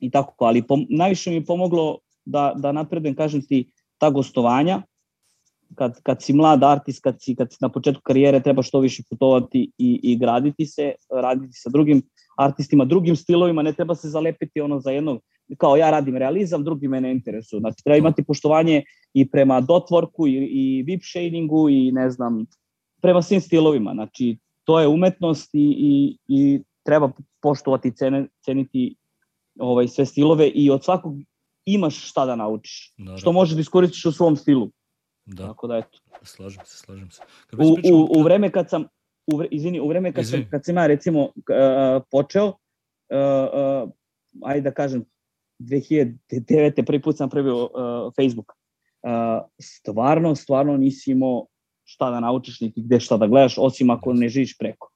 i 0.00 0.10
tako, 0.10 0.44
ali 0.44 0.62
pom, 0.62 0.86
najviše 0.90 1.30
mi 1.30 1.36
je 1.36 1.44
pomoglo 1.44 1.98
da, 2.24 2.52
da 2.56 2.72
napredujem, 2.72 3.16
kažem 3.16 3.42
ti, 3.42 3.70
ta 3.98 4.10
gostovanja, 4.10 4.82
kad, 5.74 6.02
kad 6.02 6.22
si 6.22 6.32
mlad 6.32 6.64
artist, 6.64 7.02
kad 7.02 7.16
si, 7.20 7.34
kad 7.34 7.52
si 7.52 7.58
na 7.60 7.68
početku 7.68 8.02
karijere, 8.02 8.40
treba 8.42 8.62
što 8.62 8.80
više 8.80 9.02
putovati 9.10 9.70
i, 9.78 10.00
i 10.02 10.16
graditi 10.16 10.66
se, 10.66 10.92
raditi 11.10 11.52
sa 11.52 11.70
drugim 11.70 12.02
artistima, 12.38 12.84
drugim 12.84 13.16
stilovima, 13.16 13.62
ne 13.62 13.72
treba 13.72 13.94
se 13.94 14.08
zalepiti 14.08 14.60
ono 14.60 14.80
za 14.80 14.90
jednog, 14.90 15.20
kao 15.56 15.76
ja 15.76 15.90
radim 15.90 16.16
realizam, 16.16 16.64
drugi 16.64 16.88
me 16.88 17.00
ne 17.00 17.10
interesuju. 17.10 17.60
Znači, 17.60 17.84
treba 17.84 17.96
imati 17.96 18.24
poštovanje 18.24 18.82
i 19.14 19.30
prema 19.30 19.60
dotvorku 19.60 20.26
i, 20.26 20.32
i 20.32 20.82
vip 20.82 21.02
shadingu 21.04 21.68
i 21.68 21.92
ne 21.92 22.10
znam, 22.10 22.46
prema 23.02 23.22
svim 23.22 23.40
stilovima. 23.40 23.92
Znači, 23.94 24.38
to 24.68 24.80
je 24.80 24.88
umetnost 24.88 25.54
i, 25.54 25.58
i, 25.58 25.92
i 26.28 26.62
treba 26.82 27.10
poštovati, 27.40 27.92
cene, 27.92 28.26
ceniti 28.40 28.96
ovaj, 29.58 29.88
sve 29.88 30.06
stilove 30.06 30.48
i 30.48 30.70
od 30.70 30.84
svakog 30.84 31.14
imaš 31.64 32.10
šta 32.10 32.26
da 32.26 32.36
naučiš. 32.36 32.94
Naravno. 32.96 33.18
Što 33.18 33.32
možeš 33.32 33.54
da 33.54 33.60
iskoristiš 33.60 34.04
u 34.04 34.12
svom 34.12 34.36
stilu. 34.36 34.70
Da, 35.26 35.46
Tako 35.46 35.66
da 35.66 35.76
eto. 35.76 35.98
slažem 36.22 36.62
se, 36.64 36.76
slažem 36.76 37.10
se. 37.10 37.22
Kad 37.46 37.60
U, 37.60 37.74
pričamo- 37.74 37.96
u, 37.96 38.18
u 38.18 38.22
vreme 38.22 38.52
kad 38.52 38.70
sam 38.70 38.84
u 39.26 39.36
vre, 39.36 39.48
izvini, 39.50 39.80
u 39.80 39.88
vreme 39.88 40.12
kad 40.12 40.24
Izvini. 40.24 40.44
sam 40.44 40.50
kad 40.50 40.64
sam 40.64 40.76
ja 40.76 40.86
recimo 40.86 41.22
uh, 41.22 41.30
počeo 42.10 42.46
uh, 42.46 42.52
uh, 43.82 43.90
ajde 44.42 44.60
da 44.60 44.74
kažem 44.74 45.04
2009. 45.60 46.84
prvi 46.86 47.02
put 47.02 47.16
sam 47.16 47.28
pravio 47.30 47.64
uh, 47.64 47.70
Facebook. 48.16 48.52
Uh, 49.02 49.10
stvarno, 49.60 50.34
stvarno 50.34 50.76
nisi 50.76 51.10
imao 51.10 51.46
šta 51.88 52.10
da 52.10 52.20
naučiš 52.20 52.60
niti 52.60 52.82
gde 52.82 53.00
šta 53.00 53.16
da 53.16 53.26
gledaš, 53.26 53.54
osim 53.58 53.90
ako 53.90 54.12
ne 54.12 54.28
živiš 54.28 54.58
preko. 54.58 54.90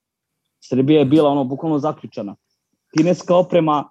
Srbija 0.61 0.99
je 0.99 1.05
bila 1.09 1.31
ono 1.31 1.45
bukvalno 1.45 1.79
zaključana. 1.79 2.37
Kineska 2.97 3.37
oprema, 3.37 3.89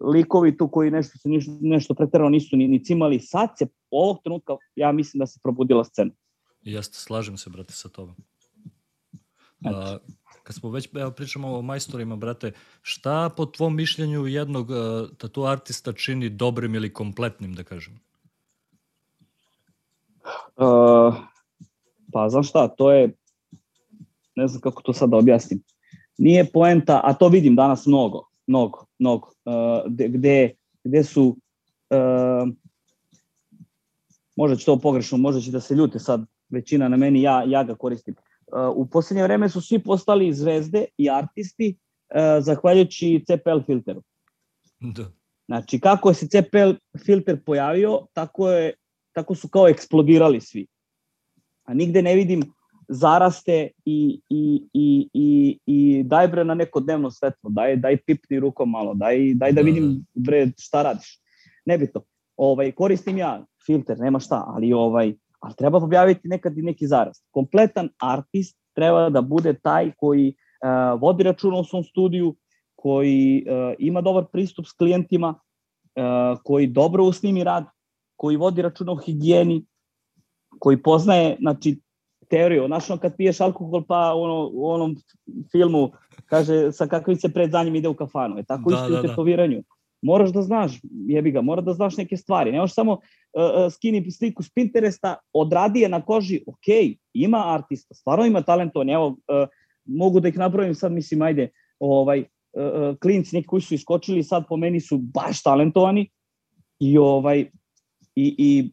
likovi 0.00 0.56
tu 0.56 0.68
koji 0.68 0.90
nešto 0.90 1.28
niš- 1.28 1.60
nešto 1.60 1.94
preterano 1.94 2.30
nisu 2.30 2.56
ni, 2.56 2.68
ni 2.68 2.84
cimali. 2.84 3.20
Sad 3.20 3.48
se 3.58 3.66
ovog 3.90 4.18
trenutka, 4.24 4.56
ja 4.76 4.92
mislim 4.92 5.18
da 5.18 5.26
se 5.26 5.40
probudila 5.42 5.84
scena. 5.84 6.10
Jeste, 6.62 6.98
slažem 6.98 7.36
se, 7.36 7.50
brate, 7.50 7.72
sa 7.72 7.88
tobom. 7.88 8.14
A, 9.64 9.98
kad 10.42 10.56
smo 10.56 10.70
već 10.70 10.88
evo, 10.94 11.10
pričamo 11.10 11.58
o 11.58 11.62
majstorima, 11.62 12.16
brate, 12.16 12.52
šta 12.82 13.30
po 13.36 13.46
tvom 13.46 13.76
mišljenju 13.76 14.26
jednog 14.26 14.70
uh, 14.70 14.76
tatu 15.18 15.44
artista 15.44 15.92
čini 15.92 16.28
dobrim 16.28 16.74
ili 16.74 16.92
kompletnim, 16.92 17.54
da 17.54 17.62
kažem? 17.64 18.00
Uh, 20.56 21.14
pa 22.12 22.28
znaš 22.28 22.48
šta, 22.48 22.68
to 22.68 22.92
je, 22.92 23.12
ne 24.36 24.48
znam 24.48 24.60
kako 24.60 24.82
to 24.82 24.92
sad 24.92 25.10
da 25.10 25.16
objasnim. 25.16 25.62
Nije 26.18 26.44
poenta, 26.52 27.00
a 27.04 27.14
to 27.14 27.28
vidim 27.28 27.56
danas 27.56 27.86
mnogo, 27.86 28.28
mnogo, 28.46 28.86
mnogo, 28.98 29.28
uh, 29.44 29.92
gde, 30.08 30.54
gde, 30.84 31.04
su, 31.04 31.36
uh, 31.90 32.48
možda 34.36 34.56
će 34.56 34.64
to 34.64 34.78
pogrešno, 34.78 35.18
možda 35.18 35.40
će 35.40 35.50
da 35.50 35.60
se 35.60 35.74
ljute 35.74 35.98
sad 35.98 36.24
većina 36.48 36.88
na 36.88 36.96
meni, 36.96 37.22
ja, 37.22 37.44
ja 37.46 37.64
ga 37.64 37.74
koristim. 37.74 38.14
Uh, 38.14 38.76
u 38.76 38.86
poslednje 38.86 39.22
vreme 39.22 39.48
su 39.48 39.60
svi 39.60 39.78
postali 39.78 40.34
zvezde 40.34 40.84
i 40.98 41.10
artisti 41.10 41.76
uh, 41.76 42.44
zahvaljujući 42.44 43.24
CPL 43.26 43.64
filteru. 43.66 44.02
Da. 44.96 45.04
Znači, 45.46 45.80
kako 45.80 46.14
se 46.14 46.26
CPL 46.26 46.72
filter 47.04 47.44
pojavio, 47.44 48.06
tako, 48.12 48.50
je, 48.50 48.74
tako 49.12 49.34
su 49.34 49.48
kao 49.48 49.68
eksplodirali 49.68 50.40
svi. 50.40 50.66
A 51.64 51.74
nigde 51.74 52.02
ne 52.02 52.14
vidim 52.14 52.42
zaraste 52.88 53.68
i, 53.84 54.20
i, 54.28 54.68
i, 54.72 55.08
i, 55.12 55.58
i 55.66 56.02
daj 56.02 56.28
bre 56.28 56.44
na 56.44 56.54
neko 56.54 56.80
dnevno 56.80 57.10
svetlo, 57.10 57.50
daj, 57.50 57.76
daj 57.76 57.96
pipni 57.96 58.40
rukom 58.40 58.70
malo, 58.70 58.94
daj, 58.94 59.34
daj 59.34 59.52
da 59.52 59.60
Da, 59.60 59.64
vidim 59.64 60.06
bre 60.14 60.50
šta 60.58 60.82
radiš. 60.82 61.18
Nebitno. 61.66 62.02
Ovaj, 62.36 62.72
koristim 62.72 63.18
ja 63.18 63.44
filter, 63.66 63.98
nema 63.98 64.20
šta, 64.20 64.44
ali 64.46 64.72
ovaj, 64.72 65.14
ali 65.40 65.54
treba 65.54 65.78
objaviti 65.78 66.28
nekad 66.28 66.58
i 66.58 66.62
neki 66.62 66.86
zarast. 66.86 67.24
Kompletan 67.30 67.88
artist 67.98 68.58
treba 68.74 69.10
da 69.10 69.20
bude 69.22 69.54
taj 69.54 69.92
koji 69.96 70.34
uh, 70.34 71.00
vodi 71.00 71.22
računa 71.22 71.58
u 71.58 71.64
svom 71.64 71.84
studiju, 71.84 72.34
koji 72.74 73.44
uh, 73.46 73.74
ima 73.78 74.00
dobar 74.00 74.24
pristup 74.32 74.66
s 74.66 74.72
klijentima, 74.72 75.28
uh, 75.28 76.38
koji 76.44 76.66
dobro 76.66 77.04
usnimi 77.04 77.44
rad, 77.44 77.64
koji 78.16 78.36
vodi 78.36 78.62
računa 78.62 78.92
o 78.92 78.96
higijeni, 78.96 79.64
koji 80.58 80.82
poznaje, 80.82 81.36
znači, 81.40 81.80
teoriju. 82.32 82.66
Znaš, 82.66 82.90
ono 82.90 83.00
kad 83.00 83.16
piješ 83.16 83.40
alkohol, 83.40 83.84
pa 83.88 84.14
ono, 84.14 84.50
u 84.52 84.70
onom 84.70 84.96
filmu 85.52 85.90
kaže 86.26 86.72
sa 86.72 86.86
kakvim 86.86 87.16
se 87.16 87.28
pred 87.28 87.50
danjem 87.50 87.74
ide 87.76 87.88
u 87.88 87.94
kafanu. 87.94 88.38
E 88.38 88.42
tako 88.42 88.70
Da, 88.70 88.76
isto 88.76 88.88
da, 88.88 88.98
u 88.98 89.02
da. 89.02 89.08
tetoviranju. 89.08 89.62
Moraš 90.02 90.32
da 90.32 90.42
znaš, 90.42 90.80
jebi 91.06 91.30
ga, 91.30 91.42
mora 91.42 91.62
da 91.62 91.72
znaš 91.72 91.96
neke 91.96 92.16
stvari. 92.16 92.52
Ne 92.52 92.58
možeš 92.58 92.74
samo 92.74 92.92
uh, 92.92 93.72
skini 93.72 94.10
sliku 94.10 94.42
s 94.42 94.50
Pinteresta, 94.50 95.16
odradi 95.32 95.80
je 95.80 95.88
na 95.88 96.00
koži, 96.00 96.40
ok, 96.46 96.96
ima 97.14 97.54
artista, 97.54 97.94
stvarno 97.94 98.26
ima 98.26 98.42
talentovan, 98.42 98.90
evo, 98.90 99.06
uh, 99.06 99.48
mogu 99.84 100.20
da 100.20 100.28
ih 100.28 100.38
nabrojim 100.38 100.74
sad, 100.74 100.92
mislim, 100.92 101.22
ajde, 101.22 101.48
ovaj, 101.78 102.20
uh, 102.20 102.96
klinci 103.02 103.36
neki 103.36 103.46
koji 103.46 103.62
su 103.62 103.74
iskočili 103.74 104.22
sad 104.22 104.48
po 104.48 104.56
meni 104.56 104.80
su 104.80 104.98
baš 104.98 105.42
talentovani 105.42 106.08
i 106.80 106.98
ovaj, 106.98 107.40
i, 108.16 108.34
i 108.38 108.70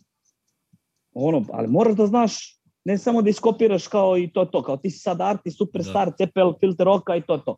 ono, 1.26 1.46
ali 1.54 1.68
moraš 1.68 1.96
da 1.96 2.08
znaš 2.08 2.60
ne 2.86 2.98
samo 2.98 3.22
da 3.22 3.30
iskopiraš 3.30 3.88
kao 3.88 4.18
i 4.18 4.30
to 4.34 4.46
to, 4.46 4.64
kao 4.64 4.78
ti 4.78 4.90
si 4.90 5.00
sad 5.00 5.22
artist, 5.22 5.58
superstar, 5.58 6.10
da. 6.10 6.26
CPL, 6.26 6.60
filter 6.60 6.88
oka 6.88 7.16
i 7.16 7.22
to 7.22 7.38
to. 7.38 7.56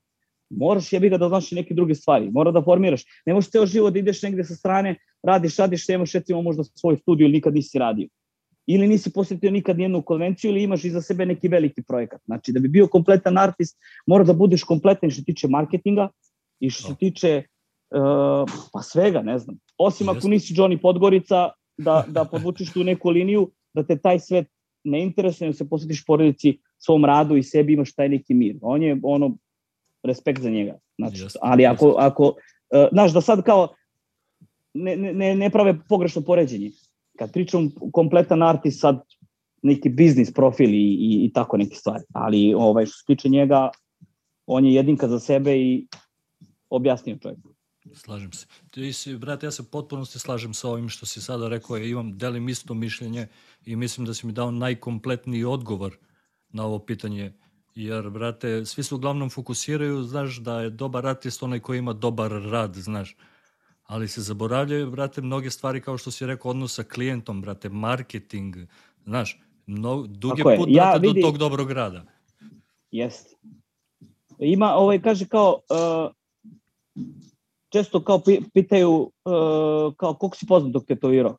Moraš 0.50 0.94
jebi 0.94 1.10
ga 1.10 1.18
da 1.18 1.30
znaš 1.30 1.52
i 1.52 1.56
neke 1.56 1.74
druge 1.74 1.96
stvari, 1.96 2.32
mora 2.32 2.52
da 2.52 2.62
formiraš. 2.62 3.04
Ne 3.26 3.34
možeš 3.34 3.52
ceo 3.52 3.66
život 3.66 3.94
da 3.94 4.00
ideš 4.00 4.22
negde 4.22 4.44
sa 4.44 4.56
strane, 4.56 4.96
radiš, 5.24 5.58
radiš, 5.58 5.88
nemaš 5.88 6.14
recimo 6.14 6.42
možda 6.42 6.64
svoj 6.64 6.98
studiju 6.98 7.26
ili 7.26 7.34
nikad 7.34 7.54
nisi 7.54 7.80
radio. 7.80 8.08
Ili 8.68 8.88
nisi 8.88 9.14
posjetio 9.14 9.52
nikad 9.52 9.78
nijednu 9.78 10.02
konvenciju 10.02 10.52
ili 10.52 10.64
imaš 10.64 10.86
iza 10.86 11.02
sebe 11.02 11.26
neki 11.26 11.48
veliki 11.48 11.84
projekat. 11.84 12.22
Znači 12.26 12.52
da 12.52 12.60
bi 12.60 12.68
bio 12.68 12.88
kompletan 12.88 13.38
artist, 13.38 13.78
mora 14.08 14.24
da 14.24 14.34
budeš 14.34 14.64
kompletan 14.64 15.10
što 15.10 15.20
se 15.20 15.26
tiče 15.26 15.48
marketinga 15.48 16.10
i 16.60 16.70
što 16.70 16.88
se 16.88 16.96
tiče 16.96 17.44
uh, 17.96 18.52
pa 18.74 18.82
svega, 18.82 19.22
ne 19.22 19.40
znam. 19.40 19.58
Osim 19.78 20.10
ako 20.10 20.28
nisi 20.28 20.54
Johnny 20.54 20.82
Podgorica, 20.82 21.50
da, 21.78 22.06
da 22.08 22.26
podvučiš 22.26 22.74
tu 22.74 22.84
neku 22.84 23.10
liniju, 23.10 23.52
da 23.74 23.84
te 23.84 23.98
taj 23.98 24.20
svet 24.20 24.48
ne 24.84 25.02
interesuje, 25.02 25.48
nego 25.48 25.58
se 25.58 25.70
posvetiš 25.70 26.06
porodici, 26.06 26.58
svom 26.78 27.06
radu 27.06 27.36
i 27.38 27.44
sebi 27.44 27.74
imaš 27.74 27.94
taj 27.94 28.10
neki 28.10 28.34
mir. 28.34 28.56
On 28.62 28.84
je 28.84 29.00
ono 29.04 29.38
respekt 30.04 30.42
za 30.42 30.50
njega. 30.50 30.78
Znači, 30.98 31.22
Jeste, 31.22 31.40
ali 31.42 31.66
ako, 31.66 31.86
jeste. 31.86 32.02
ako 32.02 32.24
uh, 32.24 32.88
znaš, 32.92 33.14
da 33.14 33.22
sad 33.22 33.44
kao 33.44 33.68
ne, 34.74 34.96
ne, 34.96 35.36
ne 35.36 35.50
prave 35.50 35.80
pogrešno 35.90 36.22
poređenje. 36.22 36.72
Kad 37.18 37.34
pričam 37.34 37.72
kompletan 37.94 38.44
artist, 38.44 38.80
sad 38.80 39.02
neki 39.62 39.90
biznis 39.90 40.34
profil 40.34 40.70
i, 40.70 40.78
i, 40.78 41.26
i 41.26 41.32
tako 41.34 41.58
neke 41.58 41.76
stvari. 41.76 42.04
Ali 42.14 42.54
ovaj, 42.54 42.86
što 42.86 42.98
se 42.98 43.06
tiče 43.08 43.30
njega, 43.30 43.70
on 44.46 44.66
je 44.66 44.74
jedinka 44.74 45.08
za 45.08 45.20
sebe 45.20 45.58
i 45.58 45.88
objasnio 46.70 47.18
čovjek. 47.18 47.40
Slažem 47.94 48.34
se. 48.34 48.46
Ti 48.72 48.94
si, 48.94 49.18
brate, 49.18 49.46
ja 49.46 49.52
se 49.52 49.64
potpuno 49.72 50.06
se 50.06 50.20
slažem 50.20 50.54
sa 50.54 50.70
ovim 50.70 50.90
što 50.90 51.06
si 51.06 51.22
sada 51.22 51.48
rekao, 51.48 51.78
ja 51.78 51.86
imam, 51.86 52.18
delim 52.18 52.50
isto 52.50 52.74
mišljenje 52.74 53.28
i 53.66 53.76
mislim 53.76 54.06
da 54.06 54.14
si 54.14 54.28
mi 54.28 54.34
dao 54.34 54.52
najkompletniji 54.52 55.44
odgovor 55.44 55.98
na 56.50 56.66
ovo 56.66 56.80
pitanje. 56.80 57.34
Jer, 57.76 58.10
brate, 58.10 58.66
svi 58.66 58.84
se 58.84 58.96
uglavnom 58.96 59.30
fokusiraju, 59.30 60.04
znaš, 60.04 60.38
da 60.38 60.62
je 60.62 60.70
dobar 60.70 61.08
artist 61.08 61.44
onaj 61.44 61.60
koji 61.60 61.80
ima 61.80 61.94
dobar 61.94 62.32
rad, 62.32 62.76
znaš. 62.76 63.16
Ali 63.84 64.08
se 64.08 64.22
zaboravljaju, 64.22 64.92
brate, 64.92 65.22
mnoge 65.22 65.50
stvari 65.50 65.82
kao 65.82 65.98
što 65.98 66.12
si 66.12 66.26
rekao, 66.26 66.52
odnos 66.52 66.76
sa 66.76 66.84
klijentom, 66.84 67.42
brate, 67.42 67.70
marketing, 67.70 68.56
znaš, 69.04 69.40
mno, 69.68 70.06
dug 70.08 70.40
je 70.40 70.58
put, 70.58 70.68
Ja 70.72 70.84
brate, 70.84 71.00
vidi- 71.00 71.22
do 71.22 71.28
tog 71.28 71.38
dobrog 71.38 71.72
rada. 71.72 72.04
Jeste. 72.92 73.36
Ima, 74.40 74.74
ovaj, 74.74 75.02
kaže 75.02 75.28
kao, 75.28 75.60
uh, 75.70 76.12
često 77.72 78.04
kao 78.04 78.18
pi- 78.18 78.44
pitaju, 78.54 78.92
uh, 79.26 79.94
kao, 79.98 80.14
koliko 80.14 80.38
si 80.38 80.46
poznat 80.48 80.72
dok 80.72 80.86
tetovirao? 80.86 81.38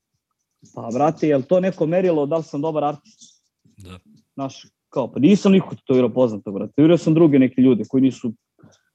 Pa, 0.74 0.88
brate, 0.94 1.28
je 1.28 1.42
to 1.42 1.60
neko 1.60 1.86
merilo 1.86 2.26
da 2.26 2.36
li 2.36 2.42
sam 2.42 2.60
dobar 2.62 2.84
artist? 2.84 3.42
Da. 3.76 3.98
Znaš, 4.34 4.66
kao, 4.88 5.12
pa 5.12 5.20
nisam 5.20 5.52
nikog 5.52 5.74
tetovirao 5.74 6.12
poznatog, 6.12 6.54
brate. 6.54 6.70
Tetovirao 6.72 6.98
sam 6.98 7.14
druge 7.14 7.38
neke 7.38 7.60
ljude 7.62 7.84
koji 7.88 8.00
nisu, 8.00 8.32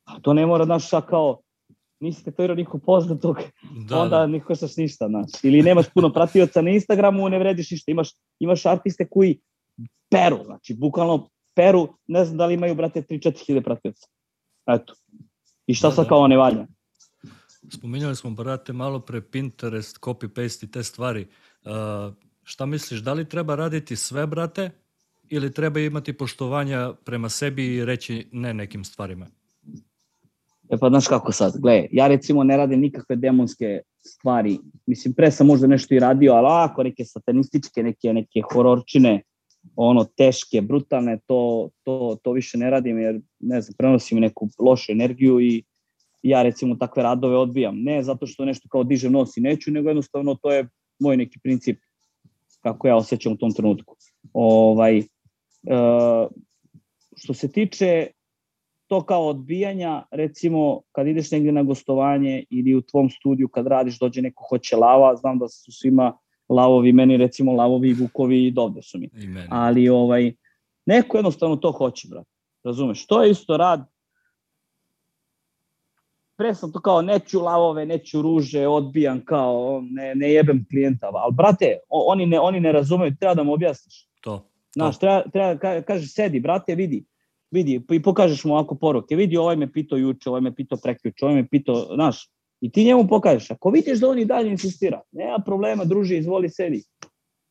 a 0.03 0.19
to 0.19 0.33
ne 0.33 0.45
mora, 0.45 0.65
znaš, 0.65 0.87
šta 0.87 1.01
kao, 1.01 1.41
nisi 1.99 2.23
tetovirao 2.23 2.55
nikog 2.55 2.81
poznatog, 2.85 3.37
Da, 3.89 3.99
onda 4.01 4.17
da. 4.17 4.27
ne 4.27 4.39
koštaš 4.39 4.77
ništa, 4.77 5.07
znaš. 5.07 5.29
Ili 5.43 5.61
nemaš 5.61 5.85
puno 5.93 6.13
pratioca 6.13 6.61
na 6.61 6.69
Instagramu, 6.69 7.29
ne 7.29 7.39
vrediš 7.39 7.71
ništa. 7.71 7.91
Imaš, 7.91 8.09
imaš 8.39 8.65
artiste 8.65 9.07
koji 9.09 9.39
peru, 10.09 10.39
znači, 10.45 10.73
bukvalno 10.73 11.29
peru, 11.55 11.87
ne 12.07 12.25
znam 12.25 12.37
da 12.37 12.45
li 12.45 12.53
imaju, 12.53 12.75
brate, 12.75 13.01
3-4 13.01 13.45
hiljade 13.45 13.63
pratioca. 13.63 14.07
Eto. 14.67 14.93
I 15.67 15.73
šta 15.73 15.89
da, 15.89 15.95
sad 15.95 16.05
da. 16.05 16.09
kao 16.09 16.27
ne 16.27 16.37
valja? 16.37 16.67
Spominjali 17.69 18.15
smo, 18.15 18.29
brate, 18.29 18.73
malo 18.73 18.99
pre 18.99 19.21
Pinterest, 19.21 19.99
copy-paste 19.99 20.65
i 20.65 20.71
te 20.71 20.83
stvari. 20.83 21.27
Uh, 21.65 21.71
šta 22.43 22.65
misliš, 22.65 22.99
da 22.99 23.13
li 23.13 23.29
treba 23.29 23.55
raditi 23.55 23.95
sve, 23.95 24.27
brate, 24.27 24.69
ili 25.29 25.53
treba 25.53 25.79
imati 25.79 26.13
poštovanja 26.13 26.93
prema 27.05 27.29
sebi 27.29 27.75
i 27.75 27.85
reći 27.85 28.27
ne 28.31 28.53
nekim 28.53 28.83
stvarima? 28.83 29.27
E 30.69 30.77
pa 30.77 30.89
znaš 30.89 31.07
kako 31.07 31.31
sad, 31.31 31.53
gle, 31.61 31.87
ja 31.91 32.07
recimo 32.07 32.43
ne 32.43 32.57
radim 32.57 32.79
nikakve 32.79 33.15
demonske 33.15 33.81
stvari, 34.05 34.59
mislim 34.85 35.13
pre 35.13 35.31
sam 35.31 35.47
možda 35.47 35.67
nešto 35.67 35.95
i 35.95 35.99
radio, 35.99 36.33
ali 36.33 36.47
ako 36.49 36.83
neke 36.83 37.05
satanističke, 37.05 37.83
neke, 37.83 38.13
neke 38.13 38.41
hororčine, 38.51 39.21
ono 39.75 40.03
teške, 40.03 40.61
brutalne, 40.61 41.19
to, 41.25 41.69
to, 41.83 42.17
to 42.23 42.31
više 42.31 42.57
ne 42.57 42.69
radim 42.69 42.99
jer 42.99 43.21
ne 43.39 43.61
znam, 43.61 43.75
prenosim 43.77 44.19
neku 44.19 44.49
lošu 44.59 44.91
energiju 44.91 45.39
i 45.39 45.63
ja 46.29 46.43
recimo 46.43 46.75
takve 46.75 47.03
radove 47.03 47.37
odbijam. 47.37 47.83
Ne 47.83 48.03
zato 48.03 48.27
što 48.27 48.45
nešto 48.45 48.69
kao 48.69 48.83
dižem 48.83 49.11
nos 49.11 49.37
i 49.37 49.41
neću, 49.41 49.71
nego 49.71 49.89
jednostavno 49.89 50.35
to 50.35 50.51
je 50.51 50.67
moj 50.99 51.17
neki 51.17 51.39
princip 51.39 51.79
kako 52.61 52.87
ja 52.87 52.95
osjećam 52.95 53.33
u 53.33 53.37
tom 53.37 53.53
trenutku. 53.53 53.95
Ovaj, 54.33 54.97
uh, 54.99 56.27
što 57.15 57.33
se 57.33 57.51
tiče 57.51 58.07
to 58.87 59.01
kao 59.01 59.27
odbijanja, 59.27 60.03
recimo 60.11 60.81
kad 60.91 61.07
ideš 61.07 61.31
negde 61.31 61.51
na 61.51 61.63
gostovanje 61.63 62.43
ili 62.49 62.75
u 62.75 62.81
tvom 62.81 63.09
studiju 63.09 63.47
kad 63.47 63.67
radiš 63.67 63.99
dođe 63.99 64.21
neko 64.21 64.43
hoće 64.49 64.75
lava, 64.75 65.15
znam 65.15 65.39
da 65.39 65.47
su 65.47 65.71
svima 65.71 66.17
lavovi, 66.49 66.91
meni 66.91 67.17
recimo 67.17 67.51
lavovi 67.51 67.89
i 67.89 67.93
vukovi 67.93 68.45
i 68.45 68.51
dovde 68.51 68.81
su 68.81 68.99
mi. 68.99 69.09
Ali 69.49 69.89
ovaj, 69.89 70.33
neko 70.85 71.17
jednostavno 71.17 71.55
to 71.55 71.71
hoće, 71.71 72.07
brate. 72.11 72.29
Razumeš? 72.63 73.07
To 73.07 73.23
je 73.23 73.31
isto 73.31 73.57
rad. 73.57 73.96
Pre 76.37 76.55
sam 76.55 76.71
to 76.71 76.81
kao 76.81 77.01
neću 77.01 77.41
lavove, 77.41 77.85
neću 77.85 78.21
ruže, 78.21 78.67
odbijam 78.67 79.25
kao, 79.25 79.83
ne, 79.91 80.15
ne 80.15 80.31
jebem 80.31 80.65
klijenta. 80.69 81.09
Ali 81.13 81.33
brate, 81.33 81.77
oni 81.89 82.25
ne, 82.25 82.39
oni 82.39 82.59
ne 82.59 82.71
razumeju, 82.71 83.15
treba 83.19 83.33
da 83.33 83.43
mu 83.43 83.53
objasniš. 83.53 84.07
To. 84.21 84.49
Znaš, 84.75 84.99
treba, 84.99 85.23
treba 85.29 85.81
kaže, 85.81 86.07
sedi, 86.07 86.39
brate, 86.39 86.75
vidi, 86.75 87.05
vidi, 87.51 87.81
i 87.91 88.01
pokažeš 88.01 88.43
mu 88.45 88.53
ovako 88.53 88.75
poruke, 88.75 89.15
vidi, 89.15 89.37
ovaj 89.37 89.55
me 89.55 89.71
pitao 89.71 89.97
juče, 89.97 90.29
ovaj 90.29 90.41
me 90.41 90.55
pitao 90.55 90.77
prekjuče, 90.83 91.25
ovaj 91.25 91.35
me 91.35 91.47
pitao, 91.47 91.75
znaš, 91.95 92.29
i 92.61 92.71
ti 92.71 92.83
njemu 92.83 93.07
pokažeš, 93.07 93.51
ako 93.51 93.69
vidiš 93.69 93.99
da 93.99 94.09
on 94.09 94.19
i 94.19 94.25
dalje 94.25 94.51
insistira, 94.51 95.01
nema 95.11 95.39
problema, 95.45 95.85
druži, 95.85 96.17
izvoli, 96.17 96.49
sedi. 96.49 96.83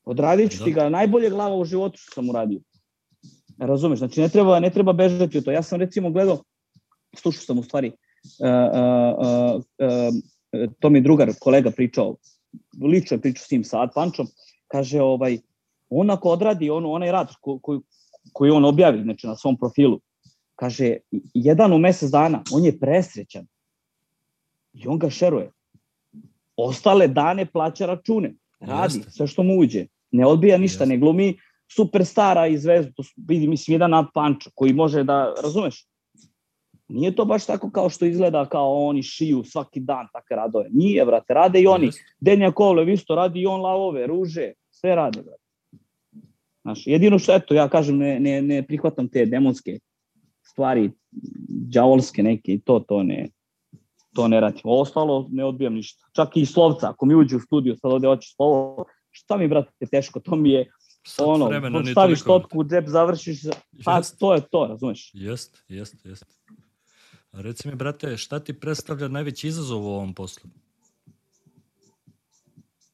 Odradit 0.04 0.52
ću 0.52 0.64
ti 0.64 0.72
ga 0.72 0.88
najbolje 0.88 1.30
glava 1.30 1.56
u 1.56 1.64
životu 1.64 1.98
što 1.98 2.14
sam 2.14 2.30
uradio. 2.30 2.60
Razumeš, 3.58 3.98
znači 3.98 4.20
ne 4.20 4.28
treba, 4.28 4.60
ne 4.60 4.70
treba 4.70 4.92
bežati 4.92 5.38
u 5.38 5.42
to. 5.42 5.50
Ja 5.50 5.62
sam 5.62 5.80
recimo 5.80 6.10
gledao, 6.10 6.38
slušao 7.16 7.42
sam 7.42 7.58
u 7.58 7.62
stvari, 7.62 7.88
uh, 7.88 8.05
to 10.80 10.90
mi 10.90 11.00
drugar, 11.00 11.32
kolega 11.40 11.70
pričao, 11.70 12.16
lično 12.82 13.18
pričao 13.18 13.44
s 13.44 13.48
tim 13.48 13.64
sa 13.64 13.88
Pančom, 13.94 14.26
kaže, 14.68 15.00
ovaj, 15.00 15.38
on 15.90 16.10
ako 16.10 16.28
odradi 16.28 16.70
on, 16.70 16.86
onaj 16.86 17.12
rad 17.12 17.28
ko, 17.40 17.58
koji, 17.58 17.80
koji 18.32 18.50
on 18.50 18.64
objavi 18.64 19.02
znači, 19.02 19.26
na 19.26 19.36
svom 19.36 19.56
profilu, 19.56 20.00
kaže, 20.54 20.96
jedan 21.34 21.72
u 21.72 21.78
mesec 21.78 22.10
dana, 22.10 22.42
on 22.52 22.64
je 22.64 22.78
presrećan. 22.78 23.46
I 24.72 24.88
on 24.88 24.98
ga 24.98 25.10
šeruje. 25.10 25.50
Ostale 26.56 27.08
dane 27.08 27.46
plaća 27.46 27.86
račune. 27.86 28.34
Radi 28.60 28.98
Jeste. 28.98 29.10
sve 29.10 29.26
što 29.26 29.42
mu 29.42 29.58
uđe. 29.58 29.86
Ne 30.10 30.26
odbija 30.26 30.58
ništa, 30.58 30.84
Jeste. 30.84 30.94
ne 30.94 30.98
glumi 30.98 31.38
superstara 31.68 32.46
i 32.46 32.58
zvezdu. 32.58 32.92
To 32.92 33.02
vidi, 33.28 33.48
mislim, 33.48 33.74
jedan 33.74 33.90
nad 33.90 34.06
panča 34.14 34.50
koji 34.54 34.72
može 34.72 35.04
da, 35.04 35.34
razumeš? 35.42 35.86
Nije 36.88 37.14
to 37.16 37.24
baš 37.24 37.46
tako 37.46 37.70
kao 37.70 37.90
što 37.90 38.04
izgleda 38.04 38.46
kao 38.46 38.86
oni 38.86 39.02
šiju 39.02 39.44
svaki 39.44 39.80
dan 39.80 40.06
takve 40.12 40.36
radove. 40.36 40.68
Nije, 40.70 41.04
brate, 41.04 41.34
rade 41.34 41.60
i 41.60 41.66
oni. 41.66 41.90
Denja 42.20 42.52
Kovlev 42.52 42.88
isto 42.88 43.14
radi 43.14 43.40
i 43.40 43.46
on 43.46 43.60
lavove, 43.60 44.06
ruže, 44.06 44.52
sve 44.70 44.94
rade, 44.94 45.22
brate. 45.22 45.42
Znaš, 46.62 46.86
jedino 46.86 47.18
što, 47.18 47.34
eto, 47.34 47.54
ja 47.54 47.68
kažem, 47.68 47.96
ne, 47.96 48.20
ne, 48.20 48.42
ne 48.42 48.62
prihvatam 48.62 49.08
te 49.08 49.26
demonske 49.26 49.78
stvari, 50.42 50.90
džavolske 51.70 52.22
neke 52.22 52.52
i 52.52 52.60
to, 52.60 52.80
to 52.80 53.02
ne, 53.02 53.28
to 54.14 54.28
ne 54.28 54.40
radim. 54.40 54.62
Ostalo 54.64 55.28
ne 55.30 55.44
odbijam 55.44 55.74
ništa. 55.74 56.04
Čak 56.12 56.36
i 56.36 56.46
slovca, 56.46 56.90
ako 56.90 57.06
mi 57.06 57.14
uđe 57.14 57.36
u 57.36 57.40
studiju, 57.40 57.76
sad 57.76 57.92
ovde 57.92 58.08
hoće 58.08 58.32
slovo, 58.36 58.84
šta 59.10 59.36
mi, 59.36 59.48
brate, 59.48 59.86
teško, 59.90 60.20
to 60.20 60.36
mi 60.36 60.50
je, 60.50 60.66
Sad 61.06 61.26
ono, 61.28 61.50
staviš 61.92 62.22
totku 62.22 62.58
u 62.58 62.64
džep, 62.64 62.84
završiš, 62.88 63.40
pa 63.84 64.00
to 64.18 64.34
je 64.34 64.40
to, 64.50 64.66
razumeš? 64.66 65.10
Jest, 65.14 65.64
jest, 65.68 66.04
jest. 66.04 66.24
Reci 67.32 67.68
mi, 67.68 67.74
brate, 67.74 68.16
šta 68.16 68.40
ti 68.40 68.60
predstavlja 68.60 69.08
najveći 69.08 69.48
izazov 69.48 69.84
u 69.84 69.88
ovom 69.88 70.14
poslu? 70.14 70.50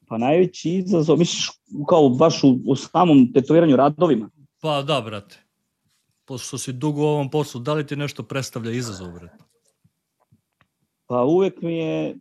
Pa 0.06 0.18
najveći 0.18 0.70
izazov, 0.70 1.18
misliš 1.18 1.50
kao 1.88 2.08
baš 2.08 2.44
u, 2.44 2.58
u 2.66 2.76
samom 2.76 3.32
tetoviranju 3.32 3.76
radovima? 3.76 4.30
Pa 4.60 4.82
da, 4.82 5.00
brate. 5.00 5.38
Pošto 6.24 6.58
si 6.58 6.72
dugo 6.72 7.02
u 7.02 7.06
ovom 7.06 7.30
poslu, 7.30 7.60
da 7.60 7.74
li 7.74 7.86
ti 7.86 7.96
nešto 7.96 8.22
predstavlja 8.22 8.70
izazov, 8.70 9.12
brate? 9.12 9.44
Pa 11.06 11.24
uvek 11.24 11.62
mi 11.62 11.76
je 11.76 12.16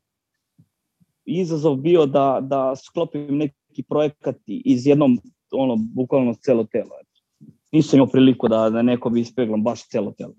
izazov 1.26 1.76
bio 1.76 2.06
da, 2.06 2.40
da 2.42 2.76
sklopim 2.76 3.38
neki 3.38 3.84
projekat 3.90 4.36
iz 4.48 4.88
jednom, 4.88 5.20
ono, 5.52 5.76
bukvalno 5.76 6.34
celo 6.34 6.64
telo. 6.64 6.90
Nisam 7.72 7.98
imao 7.98 8.08
priliku 8.08 8.48
da, 8.48 8.70
da 8.70 8.82
neko 8.82 9.10
bi 9.10 9.22
ispeglam 9.22 9.64
baš 9.64 9.88
celo 9.88 10.12
telo. 10.18 10.34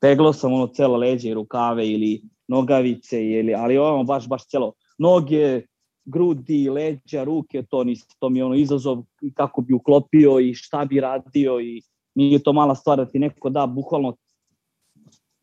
Peglao 0.00 0.32
sam 0.32 0.52
ono 0.52 0.66
celo 0.66 0.96
leđe 0.96 1.28
i 1.28 1.34
rukave 1.34 1.88
ili 1.88 2.22
nogavice, 2.48 3.24
ili, 3.26 3.54
ali 3.54 3.78
ono 3.78 4.04
baš, 4.04 4.28
baš 4.28 4.46
celo. 4.46 4.72
Noge, 4.98 5.62
grudi, 6.04 6.70
leđa, 6.70 7.24
ruke, 7.24 7.62
to, 7.62 7.84
nis, 7.84 8.06
to 8.18 8.28
mi 8.28 8.38
je 8.38 8.44
ono 8.44 8.54
izazov 8.54 9.02
kako 9.34 9.60
bi 9.60 9.74
uklopio 9.74 10.40
i 10.40 10.54
šta 10.54 10.84
bi 10.84 11.00
radio 11.00 11.60
i 11.60 11.82
nije 12.14 12.42
to 12.42 12.52
mala 12.52 12.74
stvar 12.74 12.98
da 12.98 13.06
ti 13.06 13.18
neko 13.18 13.50
da 13.50 13.66
bukvalno 13.66 14.16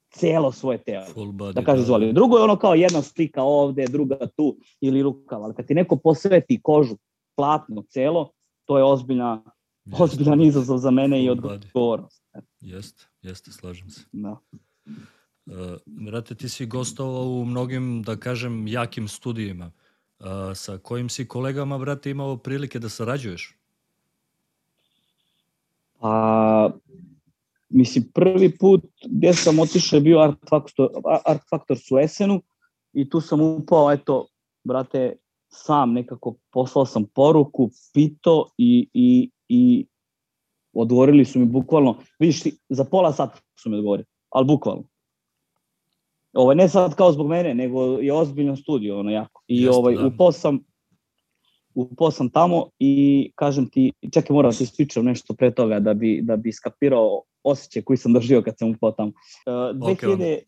celo 0.10 0.52
svoje 0.52 0.78
telo. 0.78 1.06
Body, 1.16 1.54
da 1.54 1.64
kaže 1.64 1.82
da. 1.82 1.86
zvoli. 1.86 2.14
Drugo 2.14 2.38
je 2.38 2.44
ono 2.44 2.56
kao 2.56 2.74
jedna 2.74 3.02
slika 3.02 3.44
ovde, 3.44 3.86
druga 3.88 4.28
tu 4.36 4.58
ili 4.82 5.02
rukava, 5.02 5.46
ali 5.46 5.54
kad 5.54 5.68
ti 5.68 5.74
neko 5.74 5.96
posveti 5.96 6.60
kožu 6.64 6.96
platno 7.36 7.84
celo, 7.90 8.32
to 8.66 8.78
je 8.78 8.84
ozbiljna, 8.84 9.44
jeste. 9.86 10.04
ozbiljan 10.04 10.42
izazov 10.42 10.78
za 10.78 10.92
mene 10.92 11.24
i 11.24 11.30
odgovornost. 11.30 12.24
Jeste, 12.60 13.07
jeste, 13.28 13.52
slažem 13.52 13.90
se. 13.90 14.02
Da. 14.12 14.38
Uh, 15.46 15.54
brate, 15.86 16.36
ti 16.36 16.50
si 16.50 16.66
gostovao 16.66 17.28
u 17.42 17.46
mnogim, 17.46 18.04
da 18.04 18.16
kažem, 18.16 18.68
jakim 18.68 19.08
studijima. 19.08 19.72
A, 20.20 20.56
sa 20.56 20.78
kojim 20.78 21.10
si 21.10 21.28
kolegama, 21.28 21.78
brate, 21.78 22.10
imao 22.10 22.38
prilike 22.38 22.80
da 22.80 22.90
sarađuješ? 22.90 23.58
Pa, 26.00 26.72
mislim, 27.70 28.12
prvi 28.14 28.58
put 28.58 28.84
gde 29.06 29.34
sam 29.34 29.60
otišao 29.60 29.98
je 29.98 30.02
bio 30.02 30.20
Art 30.20 30.38
Factor, 30.50 30.90
Art 31.26 31.42
Factor 31.50 31.78
u 31.92 32.00
Esenu 32.00 32.42
i 32.94 33.10
tu 33.10 33.22
sam 33.22 33.42
upao, 33.42 33.92
eto, 33.92 34.28
brate, 34.64 35.16
sam 35.50 35.94
nekako 35.94 36.36
poslao 36.52 36.86
sam 36.86 37.06
poruku, 37.06 37.70
pito 37.94 38.50
i, 38.58 38.90
i, 38.94 39.30
i 39.50 39.86
odgovorili 40.82 41.26
su 41.26 41.40
mi 41.40 41.46
bukvalno, 41.46 41.96
vidiš, 42.20 42.44
za 42.70 42.84
pola 42.84 43.14
sata 43.14 43.40
su 43.60 43.70
mi 43.70 43.76
odgovorili, 43.76 44.06
ali 44.30 44.46
bukvalno. 44.46 44.84
Ovaj, 46.34 46.56
ne 46.56 46.70
sad 46.70 46.96
kao 46.96 47.12
zbog 47.12 47.28
mene, 47.28 47.54
nego 47.56 47.84
je 47.84 48.14
ozbiljno 48.14 48.56
studio, 48.56 49.00
ono 49.00 49.12
jako. 49.12 49.44
I 49.48 49.62
Jeste, 49.62 49.78
ovaj, 49.78 49.96
da. 49.96 50.06
upao 50.06 50.32
sam, 50.32 50.60
upao 51.76 52.12
sam 52.12 52.30
tamo 52.30 52.70
i 52.80 53.32
kažem 53.36 53.70
ti, 53.70 53.94
čekaj 54.14 54.34
moram 54.34 54.52
da 54.52 54.58
ti 54.58 54.64
ispričam 54.64 55.06
nešto 55.06 55.34
pre 55.34 55.52
toga 55.52 55.80
da 55.80 55.94
bi, 55.94 56.22
da 56.24 56.36
bi 56.36 56.52
skapirao 56.52 57.22
osjećaj 57.44 57.82
koji 57.82 57.98
sam 57.98 58.14
doživio 58.14 58.42
kad 58.42 58.58
sam 58.58 58.72
upao 58.72 58.92
tamo. 58.92 59.10
Uh, 59.10 59.54
okay, 59.54 60.42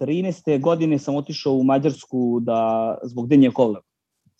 2013. 0.00 0.60
godine 0.60 0.98
sam 0.98 1.16
otišao 1.16 1.52
u 1.52 1.64
Mađarsku 1.64 2.40
da, 2.40 2.98
zbog 3.02 3.28
Denje 3.28 3.50
Kovleva 3.50 3.90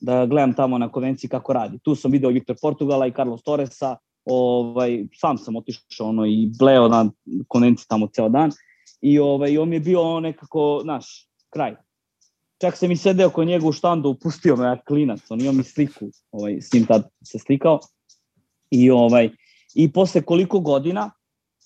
da 0.00 0.26
gledam 0.26 0.52
tamo 0.52 0.78
na 0.78 0.88
konvenciji 0.88 1.30
kako 1.30 1.52
radi. 1.52 1.78
Tu 1.78 1.94
sam 1.94 2.10
video 2.10 2.30
Viktor 2.30 2.56
Portugala 2.62 3.06
i 3.06 3.12
Carlos 3.12 3.42
Torresa, 3.42 3.96
ovaj, 4.24 5.06
sam 5.14 5.38
sam 5.38 5.56
otišao 5.56 6.08
ono, 6.08 6.26
i 6.26 6.50
bleo 6.58 6.88
na 6.88 7.10
konvenciji 7.48 7.86
tamo 7.88 8.06
ceo 8.06 8.28
dan 8.28 8.50
i 9.00 9.18
ovaj, 9.18 9.58
on 9.58 9.68
mi 9.68 9.76
je 9.76 9.80
bio 9.80 10.20
nekako, 10.20 10.82
naš, 10.84 11.28
kraj. 11.50 11.76
Čak 12.60 12.76
sam 12.76 12.90
i 12.90 12.96
sedeo 12.96 13.30
kod 13.30 13.46
njega 13.46 13.66
u 13.66 13.72
štandu, 13.72 14.08
upustio 14.08 14.56
me 14.56 14.64
ja 14.64 14.82
klinac, 14.84 15.20
on 15.30 15.40
imao 15.40 15.52
mi 15.52 15.62
sliku, 15.62 16.10
ovaj, 16.30 16.60
s 16.60 16.72
njim 16.72 16.86
tad 16.86 17.08
se 17.24 17.38
slikao. 17.38 17.78
I, 18.70 18.90
ovaj, 18.90 19.30
I 19.74 19.92
posle 19.92 20.22
koliko 20.22 20.60
godina, 20.60 21.10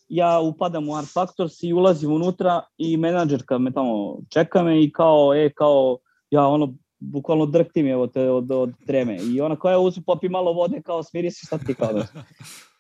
ja 0.09 0.41
upadam 0.41 0.89
u 0.89 0.97
Art 0.97 1.09
Factors 1.13 1.63
i 1.63 1.73
ulazim 1.73 2.13
unutra 2.13 2.63
i 2.79 2.97
menadžerka 2.97 3.59
me 3.59 3.73
tamo 3.73 4.19
čeka 4.29 4.63
me 4.63 4.85
i 4.85 4.93
kao, 4.93 5.35
e, 5.35 5.53
kao, 5.55 5.99
ja 6.31 6.47
ono, 6.47 6.75
bukvalno 6.99 7.47
drktim 7.47 7.87
je 7.87 7.97
od, 7.97 8.17
od, 8.17 8.51
od 8.51 8.73
treme. 8.87 9.19
I 9.35 9.41
ona 9.41 9.57
kao, 9.57 9.71
ja 9.71 9.79
uzim 9.79 10.03
popi 10.03 10.29
malo 10.29 10.53
vode, 10.53 10.83
kao 10.83 11.03
smiri 11.03 11.31
se 11.31 11.47
šta 11.47 11.59
ti 11.59 11.75
kao 11.75 11.93
da. 11.93 12.07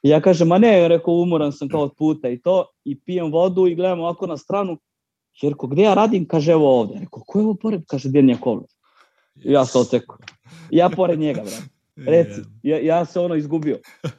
I 0.02 0.08
ja 0.08 0.20
kažem, 0.20 0.48
ma 0.48 0.58
ne, 0.58 0.88
rekao, 0.88 1.14
umoran 1.14 1.52
sam 1.52 1.68
kao 1.68 1.80
od 1.80 1.94
puta 1.98 2.28
i 2.28 2.40
to, 2.40 2.66
i 2.84 3.00
pijem 3.00 3.32
vodu 3.32 3.66
i 3.66 3.74
gledam 3.74 4.00
ovako 4.00 4.26
na 4.26 4.36
stranu 4.36 4.78
Jerko, 5.42 5.66
gde 5.66 5.82
ja 5.82 5.94
radim? 5.94 6.26
Kaže, 6.28 6.52
evo 6.52 6.80
ovde. 6.80 6.98
Rekao, 7.00 7.22
ko 7.26 7.38
je 7.38 7.44
ovo 7.44 7.54
pored? 7.54 7.82
Kaže, 7.86 8.10
kovlač? 8.40 8.70
I 9.44 9.52
ja 9.52 9.64
se 9.64 9.78
ocekao. 9.78 10.16
Ja 10.70 10.88
pored 10.88 11.18
njega, 11.18 11.42
brate. 11.42 11.74
Reci, 12.10 12.40
ja, 12.62 12.78
ja 12.78 13.04
se 13.04 13.20
ono 13.20 13.34
izgubio. 13.34 13.78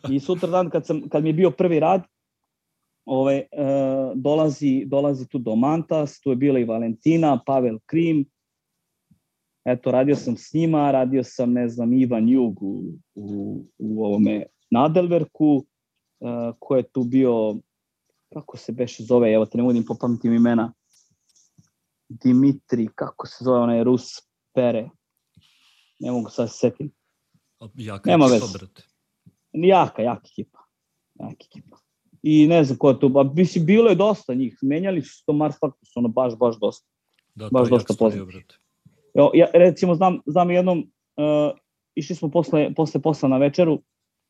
I 0.10 0.19
sutra 0.19 0.49
dan 0.49 0.69
kad, 0.69 0.86
sam, 0.86 1.10
kad 1.10 1.23
mi 1.23 1.29
je 1.29 1.34
bio 1.34 1.51
prvi 1.51 1.79
rad, 1.79 2.03
ovaj, 3.05 3.38
e, 3.38 3.47
dolazi, 4.15 4.84
dolazi 4.86 5.27
tu 5.27 5.38
do 5.38 5.55
Mantas, 5.55 6.19
tu 6.19 6.29
je 6.29 6.36
bila 6.36 6.60
i 6.60 6.65
Valentina, 6.65 7.39
Pavel 7.45 7.79
Krim, 7.86 8.25
eto, 9.65 9.91
radio 9.91 10.15
sam 10.15 10.38
s 10.38 10.54
njima, 10.54 10.91
radio 10.91 11.23
sam, 11.23 11.54
ne 11.54 11.69
znam, 11.69 11.93
Ivan 11.93 12.30
Jug 12.30 12.63
u, 12.63 12.84
u, 13.15 13.62
u 13.78 14.06
ovome 14.06 14.45
Nadelverku, 14.71 15.65
e, 16.19 16.51
ko 16.60 16.75
je 16.75 16.84
tu 16.84 17.04
bio, 17.04 17.56
kako 18.34 18.58
se 18.58 18.71
beše 18.71 19.04
zove, 19.04 19.34
evo 19.34 19.45
te 19.45 19.58
ne 19.58 19.63
mogu 19.63 19.80
popamtim 19.88 20.34
imena, 20.34 20.73
Dimitri, 22.10 22.88
kako 22.95 23.28
se 23.28 23.43
zove 23.43 23.60
onaj 23.60 23.84
Rus 23.84 24.04
Pere, 24.54 24.89
ne 25.99 26.12
mogu 26.12 26.30
sad 26.30 26.49
se 26.51 26.58
setim. 26.58 26.91
Jaka 27.75 28.10
Nema 28.10 28.25
brate. 28.28 28.84
Jaka, 29.54 30.01
jaka 30.01 30.28
ekipa. 30.32 30.60
Jaka 31.19 31.43
ekipa. 31.45 31.78
I 32.23 32.47
ne 32.47 32.63
znam 32.63 32.78
ko 32.78 32.89
je 32.89 32.99
tu, 32.99 33.10
ba, 33.10 33.23
mislim, 33.23 33.65
bilo 33.65 33.89
je 33.89 33.95
dosta 33.95 34.34
njih. 34.34 34.58
Menjali 34.62 35.01
su 35.01 35.23
to 35.25 35.34
Mars 35.34 35.56
Factus, 35.60 35.89
ono 35.95 36.08
baš, 36.08 36.38
baš 36.38 36.60
dosta. 36.60 36.88
Da, 37.36 37.49
baš 37.49 37.69
dosta 37.69 37.93
poznat. 37.99 38.64
Jo, 39.15 39.32
ja, 39.34 39.47
recimo, 39.54 39.95
znam, 39.95 40.19
znam 40.25 40.51
jednom, 40.51 40.80
uh, 40.80 41.58
išli 41.95 42.15
smo 42.15 42.30
posle, 42.30 42.73
posle 42.73 43.01
posla 43.01 43.30
na 43.30 43.38
večeru, 43.38 43.80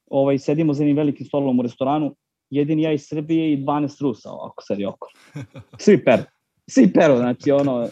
ovaj, 0.09 0.39
sedimo 0.39 0.73
za 0.73 0.83
jednim 0.83 0.97
velikim 0.97 1.25
stolom 1.25 1.59
u 1.59 1.63
restoranu, 1.63 2.15
jedin 2.49 2.79
ja 2.79 2.91
iz 2.91 3.07
Srbije 3.07 3.53
i 3.53 3.57
12 3.57 4.01
Rusa, 4.01 4.31
ovako 4.31 4.63
sad 4.67 4.79
i 4.79 4.85
oko. 4.85 5.07
Svi 5.83 6.03
peru. 6.03 6.23
Svi 6.67 6.93
peru, 6.93 7.17
znači 7.17 7.51
ono, 7.51 7.87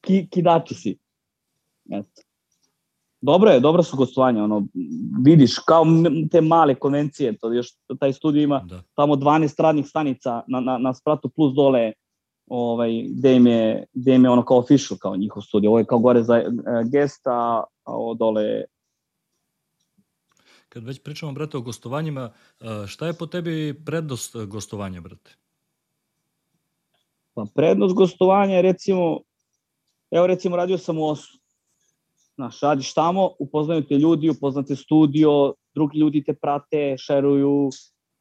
ki, 0.00 0.28
kidači 0.30 0.74
si. 0.74 0.98
Eto. 1.90 2.22
Dobro 3.20 3.50
je, 3.50 3.60
dobro 3.60 3.82
su 3.82 3.96
gostovanja, 3.96 4.44
ono, 4.44 4.66
vidiš, 5.24 5.58
kao 5.58 5.84
te 6.30 6.40
male 6.40 6.74
konvencije, 6.74 7.38
to 7.38 7.52
još 7.52 7.68
taj 8.00 8.12
studio 8.12 8.42
ima 8.42 8.62
da. 8.66 8.82
tamo 8.94 9.14
12 9.14 9.62
radnih 9.62 9.86
stanica 9.86 10.42
na, 10.48 10.60
na, 10.60 10.78
na 10.78 10.94
spratu 10.94 11.28
plus 11.28 11.54
dole, 11.54 11.92
ovaj, 12.46 13.02
gde 13.08 13.36
im 13.36 13.46
je, 13.46 13.84
gde 13.92 14.14
im 14.14 14.24
je 14.24 14.30
ono 14.30 14.44
kao 14.44 14.58
official, 14.58 14.98
kao 14.98 15.16
njihov 15.16 15.42
studio, 15.42 15.70
ovo 15.70 15.78
je 15.78 15.84
kao 15.84 15.98
gore 15.98 16.22
za 16.22 16.42
uh, 16.46 16.90
gesta, 16.90 17.64
a 17.84 17.92
ovo 17.92 18.14
dole 18.14 18.64
Kad 20.68 20.84
već 20.84 21.02
pričamo, 21.02 21.32
brate, 21.32 21.56
o 21.56 21.60
gostovanjima, 21.60 22.30
e, 22.60 22.86
šta 22.86 23.06
je 23.06 23.12
po 23.12 23.26
tebi 23.26 23.82
prednost 23.86 24.36
gostovanja, 24.36 25.00
brate? 25.00 25.36
Pa 27.34 27.44
prednost 27.54 27.94
gostovanja 27.94 28.54
je 28.54 28.62
recimo, 28.62 29.20
evo 30.10 30.26
recimo 30.26 30.56
radio 30.56 30.78
sam 30.78 30.98
u 30.98 31.06
Oslu, 31.06 31.38
Znaš, 32.36 32.60
radiš 32.60 32.94
tamo, 32.94 33.30
upoznaju 33.38 33.86
te 33.86 33.94
ljudi, 33.94 34.30
upoznate 34.30 34.76
studio, 34.76 35.54
drugi 35.74 35.98
ljudi 35.98 36.24
te 36.24 36.34
prate, 36.34 36.96
šeruju, 36.98 37.70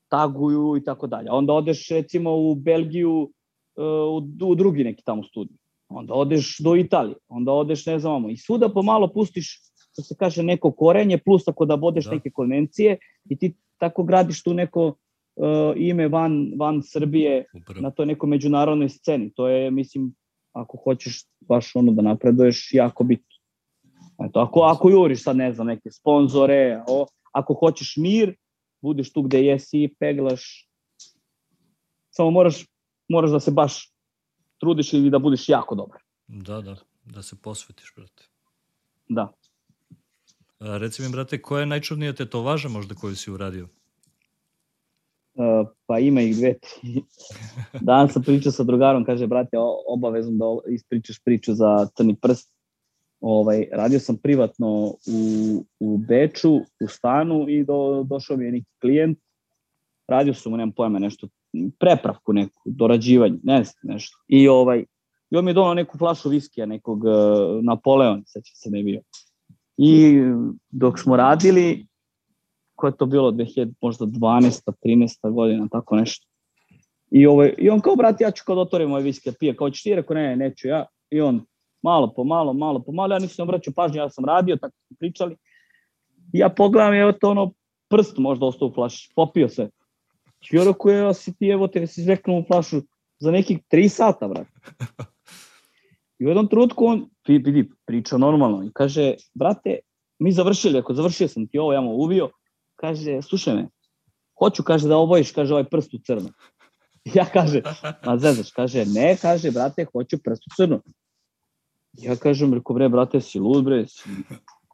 taguju 0.07 0.77
i 0.77 0.83
tako 0.83 1.07
dalje. 1.07 1.31
Onda 1.31 1.53
odeš 1.53 1.89
recimo 1.89 2.35
u 2.35 2.55
Belgiju, 2.55 3.31
u, 4.09 4.47
u 4.47 4.55
drugi 4.55 4.83
neki 4.83 5.03
tamo 5.03 5.23
studij. 5.23 5.57
Onda 5.89 6.13
odeš 6.13 6.59
do 6.59 6.75
Italije, 6.75 7.15
onda 7.27 7.51
odeš 7.51 7.85
ne 7.85 7.99
znam, 7.99 8.29
i 8.29 8.37
svuda 8.37 8.69
pomalo 8.69 9.07
pustiš, 9.13 9.61
što 9.91 10.01
se 10.01 10.15
kaže, 10.19 10.43
neko 10.43 10.71
korenje, 10.71 11.17
plus 11.17 11.47
ako 11.47 11.65
da 11.65 11.77
bodeš 11.77 12.05
da. 12.05 12.11
neke 12.11 12.29
konvencije 12.29 12.97
i 13.29 13.37
ti 13.37 13.53
tako 13.77 14.03
gradiš 14.03 14.43
tu 14.43 14.53
neko 14.53 14.85
uh, 14.87 15.73
ime 15.75 16.07
van, 16.07 16.51
van 16.57 16.81
Srbije 16.83 17.45
Upravo. 17.53 17.81
na 17.81 17.91
toj 17.91 18.05
nekoj 18.05 18.29
međunarodnoj 18.29 18.89
sceni. 18.89 19.31
To 19.33 19.47
je, 19.47 19.71
mislim, 19.71 20.15
ako 20.53 20.77
hoćeš 20.77 21.23
baš 21.39 21.75
ono 21.75 21.91
da 21.91 22.01
napreduješ, 22.01 22.69
jako 22.73 23.03
bitno. 23.03 23.35
Eto, 24.25 24.39
ako, 24.39 24.61
ako 24.61 24.89
juriš 24.89 25.23
sad, 25.23 25.37
ne 25.37 25.53
znam, 25.53 25.67
neke 25.67 25.91
sponzore, 25.91 26.81
o, 26.87 27.05
ako 27.31 27.53
hoćeš 27.53 27.97
mir, 27.97 28.35
budeš 28.81 29.13
tu 29.13 29.21
gde 29.21 29.43
jesi, 29.43 29.89
peglaš, 29.99 30.69
samo 32.09 32.31
moraš, 32.31 32.65
moraš 33.09 33.31
da 33.31 33.39
se 33.39 33.51
baš 33.51 33.91
trudiš 34.59 34.93
ili 34.93 35.09
da 35.09 35.19
budeš 35.19 35.49
jako 35.49 35.75
dobar. 35.75 35.99
Da, 36.27 36.61
da, 36.61 36.75
da 37.05 37.21
se 37.21 37.35
posvetiš, 37.41 37.93
brate. 37.95 38.23
Da. 39.07 39.31
A, 40.59 40.77
reci 40.77 41.01
mi, 41.01 41.09
brate, 41.11 41.41
koja 41.41 41.59
je 41.59 41.65
najčudnija 41.65 42.13
tetovaža 42.13 42.69
možda 42.69 42.95
koju 42.95 43.15
si 43.15 43.31
uradio? 43.31 43.67
Uh, 45.33 45.67
pa 45.85 45.99
ima 45.99 46.21
ih 46.21 46.35
dve. 46.37 46.53
Danas 47.81 48.13
sam 48.13 48.23
pričao 48.23 48.51
sa 48.51 48.63
drugarom, 48.63 49.05
kaže, 49.05 49.27
brate, 49.27 49.57
obavezno 49.87 50.31
da 50.37 50.71
ispričaš 50.73 51.19
priču 51.19 51.53
za 51.53 51.87
crni 51.95 52.15
prst 52.15 52.55
ovaj, 53.19 53.67
radio 53.71 53.99
sam 53.99 54.17
privatno 54.17 54.67
u, 55.07 55.65
u 55.79 55.97
Beču, 55.97 56.55
u 56.55 56.87
stanu 56.87 57.49
i 57.49 57.63
do, 57.63 58.03
došao 58.03 58.37
mi 58.37 58.45
je 58.45 58.51
neki 58.51 58.71
klijent, 58.81 59.19
radio 60.07 60.33
sam 60.33 60.51
mu, 60.51 60.57
nemam 60.57 60.71
pojma, 60.71 60.99
nešto, 60.99 61.27
prepravku 61.79 62.33
neku, 62.33 62.61
dorađivanje, 62.65 63.37
ne 63.43 63.63
znam, 63.63 63.93
nešto. 63.93 64.17
I, 64.27 64.47
ovaj, 64.47 64.85
i 65.29 65.37
on 65.37 65.45
mi 65.45 65.51
je 65.51 65.53
donao 65.53 65.73
neku 65.73 65.97
flašu 65.97 66.29
viskija, 66.29 66.65
nekog 66.65 67.03
uh, 67.03 67.11
Napoleon, 67.63 68.23
seća 68.27 68.55
se 68.55 68.69
ne 68.69 68.83
bio. 68.83 69.01
I 69.77 70.21
dok 70.69 70.99
smo 70.99 71.15
radili, 71.15 71.87
ko 72.75 72.87
je 72.87 72.97
to 72.97 73.05
bilo, 73.05 73.31
2000, 73.31 73.73
možda 73.81 74.05
12. 74.05 74.71
13. 74.83 75.33
godina, 75.33 75.67
tako 75.71 75.95
nešto. 75.95 76.27
I, 77.11 77.27
ovaj, 77.27 77.53
I 77.57 77.69
on 77.69 77.81
kao, 77.81 77.95
brat, 77.95 78.21
ja 78.21 78.31
ću 78.31 78.43
kao 78.45 78.65
da 78.65 78.85
ovaj 78.85 79.03
viskija, 79.03 79.33
pije, 79.39 79.55
kao 79.55 79.69
ćeš 79.69 79.83
ti, 79.83 79.95
rekao, 79.95 80.13
ne, 80.13 80.35
neću 80.35 80.67
ja. 80.67 80.85
I 81.11 81.21
on, 81.21 81.45
malo 81.81 82.13
po 82.15 82.23
malo, 82.23 82.53
malo 82.53 82.79
po 82.79 82.91
malo, 82.91 83.15
ja 83.15 83.19
nisam 83.19 83.43
obraćao 83.43 83.73
pažnju, 83.75 83.97
ja 83.97 84.09
sam 84.09 84.25
radio, 84.25 84.55
tako 84.55 84.75
smo 84.87 84.97
pričali. 84.99 85.35
I 86.33 86.39
ja 86.39 86.49
pogledam, 86.49 86.93
evo 86.93 87.11
to 87.11 87.29
ono, 87.29 87.51
prst 87.89 88.17
možda 88.17 88.45
ostao 88.45 88.67
u 88.67 88.73
flaši, 88.73 89.11
popio 89.15 89.49
se. 89.49 89.69
I 90.41 90.55
ja 90.55 90.63
rekao, 90.63 90.91
evo 90.91 91.13
si 91.13 91.33
ti, 91.35 91.47
evo 91.49 91.67
te, 91.67 91.87
si 91.87 92.01
izveknuo 92.01 92.39
u 92.39 92.43
flašu 92.47 92.81
za 93.19 93.31
nekih 93.31 93.59
tri 93.67 93.89
sata, 93.89 94.27
brate. 94.27 94.51
I 96.19 96.25
u 96.25 96.29
jednom 96.29 96.47
trenutku 96.47 96.85
on, 96.85 97.09
vidi, 97.27 97.69
priča 97.85 98.17
normalno 98.17 98.63
i 98.63 98.69
kaže, 98.73 99.13
brate, 99.33 99.79
mi 100.19 100.31
završili, 100.31 100.79
ako 100.79 100.93
završio 100.93 101.27
sam 101.27 101.47
ti 101.47 101.59
ovo, 101.59 101.73
ja 101.73 101.81
mu 101.81 101.91
uvio, 101.91 102.29
kaže, 102.75 103.21
slušaj 103.21 103.55
me, 103.55 103.67
hoću, 104.39 104.63
kaže, 104.63 104.87
da 104.87 104.97
obojiš, 104.97 105.31
kaže, 105.31 105.53
ovaj 105.53 105.63
prst 105.63 105.93
u 105.93 105.97
crno. 105.97 106.29
Ja 107.13 107.25
kaže, 107.25 107.61
ma 108.05 108.17
zezaš, 108.17 108.51
kaže, 108.51 108.85
ne, 108.85 109.17
kaže, 109.21 109.51
brate, 109.51 109.85
hoću 109.91 110.17
prst 110.23 110.41
u 110.47 110.49
crno. 110.55 110.81
Ja 111.93 112.15
kažem, 112.15 112.53
reko, 112.53 112.73
bre, 112.73 112.89
brate, 112.89 113.21
si 113.21 113.39
lud, 113.39 113.63
bre. 113.63 113.85
Si... 113.87 114.09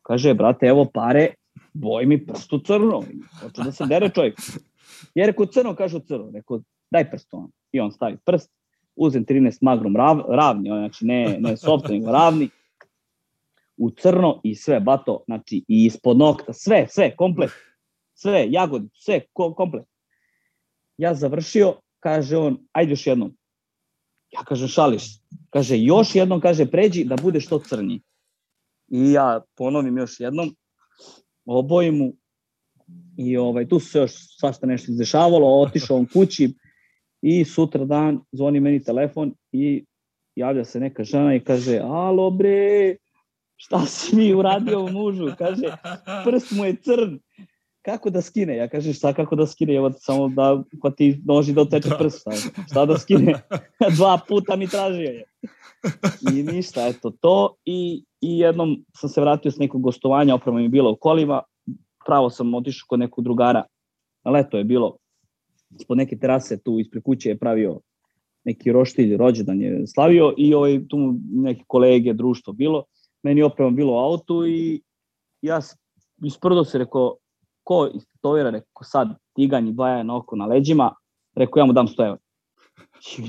Kaže, 0.01 0.33
brate, 0.33 0.65
evo 0.65 0.85
pare, 0.93 1.33
boj 1.73 2.05
mi 2.05 2.25
prst 2.25 2.53
u 2.53 2.59
crno. 2.59 3.03
Hoće 3.41 3.63
da 3.63 3.71
se 3.71 3.85
dere 3.85 4.09
čovjek. 4.09 4.39
Ja 5.15 5.25
rekao, 5.25 5.45
crno, 5.45 5.75
kažu 5.75 5.99
crno. 5.99 6.31
Rekao, 6.33 6.61
daj 6.91 7.09
prst 7.11 7.33
on. 7.33 7.51
I 7.71 7.79
on 7.79 7.91
stavi 7.91 8.17
prst, 8.25 8.51
uzem 8.95 9.25
13 9.25 9.57
magrum 9.61 9.95
rav, 9.95 10.21
ravni, 10.27 10.69
znači 10.69 11.05
ne, 11.05 11.37
ne 11.39 11.57
soft, 11.57 11.89
nego 11.89 12.11
ravni, 12.11 12.49
u 13.77 13.89
crno 13.91 14.41
i 14.43 14.55
sve, 14.55 14.79
bato, 14.79 15.23
znači 15.25 15.63
i 15.67 15.85
ispod 15.85 16.17
nokta, 16.17 16.53
sve, 16.53 16.87
sve, 16.89 17.15
komplet, 17.15 17.51
sve, 18.13 18.47
jagodi, 18.49 18.89
sve, 18.93 19.21
ko, 19.33 19.53
komplet. 19.53 19.85
Ja 20.97 21.13
završio, 21.13 21.73
kaže 21.99 22.37
on, 22.37 22.57
ajde 22.71 22.91
još 22.91 23.07
jednom. 23.07 23.37
Ja 24.31 24.43
kažem, 24.43 24.67
šališ 24.67 25.21
Kaže, 25.51 25.77
još 25.77 26.15
jednom, 26.15 26.41
kaže, 26.41 26.65
pređi 26.65 27.03
da 27.03 27.15
bude 27.15 27.39
što 27.39 27.59
crnji. 27.59 28.01
I 28.87 29.11
ja 29.11 29.41
ponovim 29.55 29.97
još 29.97 30.19
jednom, 30.19 30.55
obojim 31.45 31.97
mu 31.97 32.13
i 33.27 33.37
ovaj, 33.37 33.67
tu 33.67 33.79
se 33.79 33.99
još 33.99 34.11
svašta 34.39 34.67
nešto 34.67 34.91
izdešavalo, 34.91 35.61
otišao 35.61 35.97
on 35.97 36.05
kući 36.13 36.53
i 37.21 37.45
sutra 37.45 37.85
dan 37.85 38.19
zvoni 38.31 38.59
meni 38.59 38.83
telefon 38.83 39.33
i 39.51 39.85
javlja 40.35 40.65
se 40.65 40.79
neka 40.79 41.03
žena 41.03 41.35
i 41.35 41.39
kaže, 41.39 41.79
alo 41.83 42.31
bre, 42.31 42.95
šta 43.55 43.85
si 43.85 44.15
mi 44.15 44.33
uradio 44.33 44.87
mužu? 44.87 45.31
Kaže, 45.37 45.77
prst 46.25 46.51
mu 46.51 46.65
je 46.65 46.75
crn 46.75 47.19
kako 47.81 48.09
da 48.09 48.21
skine? 48.21 48.55
Ja 48.57 48.67
kažem, 48.67 48.93
šta 48.93 49.13
kako 49.13 49.35
da 49.35 49.47
skine? 49.47 49.73
Evo 49.73 49.91
samo 49.91 50.29
da, 50.29 50.63
ko 50.81 50.89
ti 50.89 51.21
noži 51.25 51.53
da 51.53 51.61
oteče 51.61 51.89
da. 51.89 51.97
prst. 51.97 52.27
Šta, 52.71 52.85
da 52.85 52.97
skine? 52.97 53.33
Dva 53.97 54.19
puta 54.27 54.55
mi 54.55 54.67
tražio 54.67 55.09
je. 55.09 55.23
I 56.33 56.43
ništa, 56.43 56.87
eto 56.87 57.11
to. 57.21 57.55
I, 57.65 58.03
I 58.21 58.39
jednom 58.39 58.85
sam 58.95 59.09
se 59.09 59.21
vratio 59.21 59.51
s 59.51 59.57
nekog 59.57 59.81
gostovanja, 59.81 60.35
oprema 60.35 60.57
mi 60.57 60.63
je 60.63 60.69
bila 60.69 60.89
u 60.89 60.95
kolima. 60.95 61.41
Pravo 62.11 62.29
sam 62.29 62.53
otišao 62.53 62.85
kod 62.87 62.99
nekog 62.99 63.23
drugara. 63.23 63.63
Leto 64.25 64.57
je 64.57 64.63
bilo 64.63 64.97
ispod 65.79 65.97
neke 65.97 66.17
terase 66.17 66.57
tu 66.57 66.79
ispred 66.79 67.03
kuće 67.03 67.29
je 67.29 67.37
pravio 67.37 67.79
neki 68.43 68.71
roštilj, 68.71 69.17
rođendan 69.17 69.61
je 69.61 69.87
slavio 69.87 70.33
i 70.37 70.53
ovaj, 70.53 70.87
tu 70.87 70.97
mu 70.97 71.13
neke 71.31 71.63
kolege, 71.67 72.13
društvo 72.13 72.53
bilo. 72.53 72.83
Meni 73.23 73.43
oprema 73.43 73.71
bilo 73.71 73.93
u 73.93 73.97
autu 73.97 74.47
i 74.47 74.81
ja 75.41 75.59
isprdo 76.23 76.63
se 76.63 76.77
rekao, 76.77 77.15
ko 77.63 77.89
istotovira, 77.93 78.49
rekao 78.49 78.83
sad 78.83 79.07
tiganj 79.35 79.69
i 79.69 79.73
dva 79.73 80.03
na 80.03 80.17
oko 80.17 80.35
na 80.35 80.45
leđima, 80.45 80.95
rekao 81.35 81.61
ja 81.61 81.65
mu 81.65 81.73
dam 81.73 81.87
100 81.87 82.05
evra. 82.05 82.17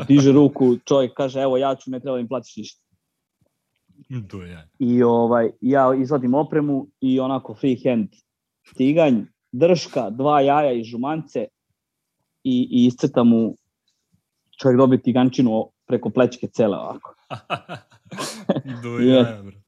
Diže 0.09 0.33
ruku, 0.33 0.77
čovjek 0.85 1.15
kaže, 1.15 1.41
evo 1.41 1.57
ja 1.57 1.75
ću, 1.75 1.91
ne 1.91 2.01
treba 2.01 2.19
im 2.19 2.29
platiš 2.29 2.57
ništa. 2.57 2.83
To 4.31 4.43
je. 4.43 4.69
I 4.79 5.03
ovaj, 5.03 5.51
ja 5.61 5.95
izvadim 5.95 6.35
opremu 6.35 6.87
i 7.01 7.21
onako 7.21 7.55
free 7.55 7.77
hand 7.85 8.09
tiganj, 8.77 9.25
drška, 9.53 10.11
dva 10.11 10.41
jaja 10.41 10.73
i 10.73 10.85
žumance 10.85 11.47
i, 12.45 12.57
i 12.71 12.87
iscrta 12.87 13.25
mu 13.25 13.57
čovjek 14.63 14.79
dobiti 14.79 15.03
tigančinu 15.03 15.71
preko 15.87 16.11
plečke 16.11 16.49
cele 16.49 16.77
ovako. 16.77 17.15
Do 18.83 18.99
jaja, 18.99 19.43
bro. 19.43 19.63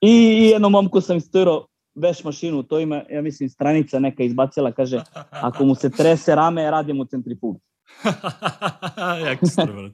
I, 0.00 0.12
I 0.12 0.44
jednom 0.52 0.72
momku 0.72 1.00
sam 1.00 1.16
istirao 1.16 1.66
veš 1.94 2.24
mašinu, 2.24 2.62
to 2.62 2.78
ima, 2.80 3.02
ja 3.10 3.22
mislim, 3.22 3.48
stranica 3.48 3.98
neka 3.98 4.22
izbacila, 4.22 4.72
kaže, 4.72 5.02
ako 5.30 5.64
mu 5.64 5.74
se 5.74 5.90
trese 5.90 6.34
rame, 6.34 6.70
radimo 6.70 7.04
centrifugu. 7.04 7.60
Jak 9.26 9.40
brat. 9.56 9.92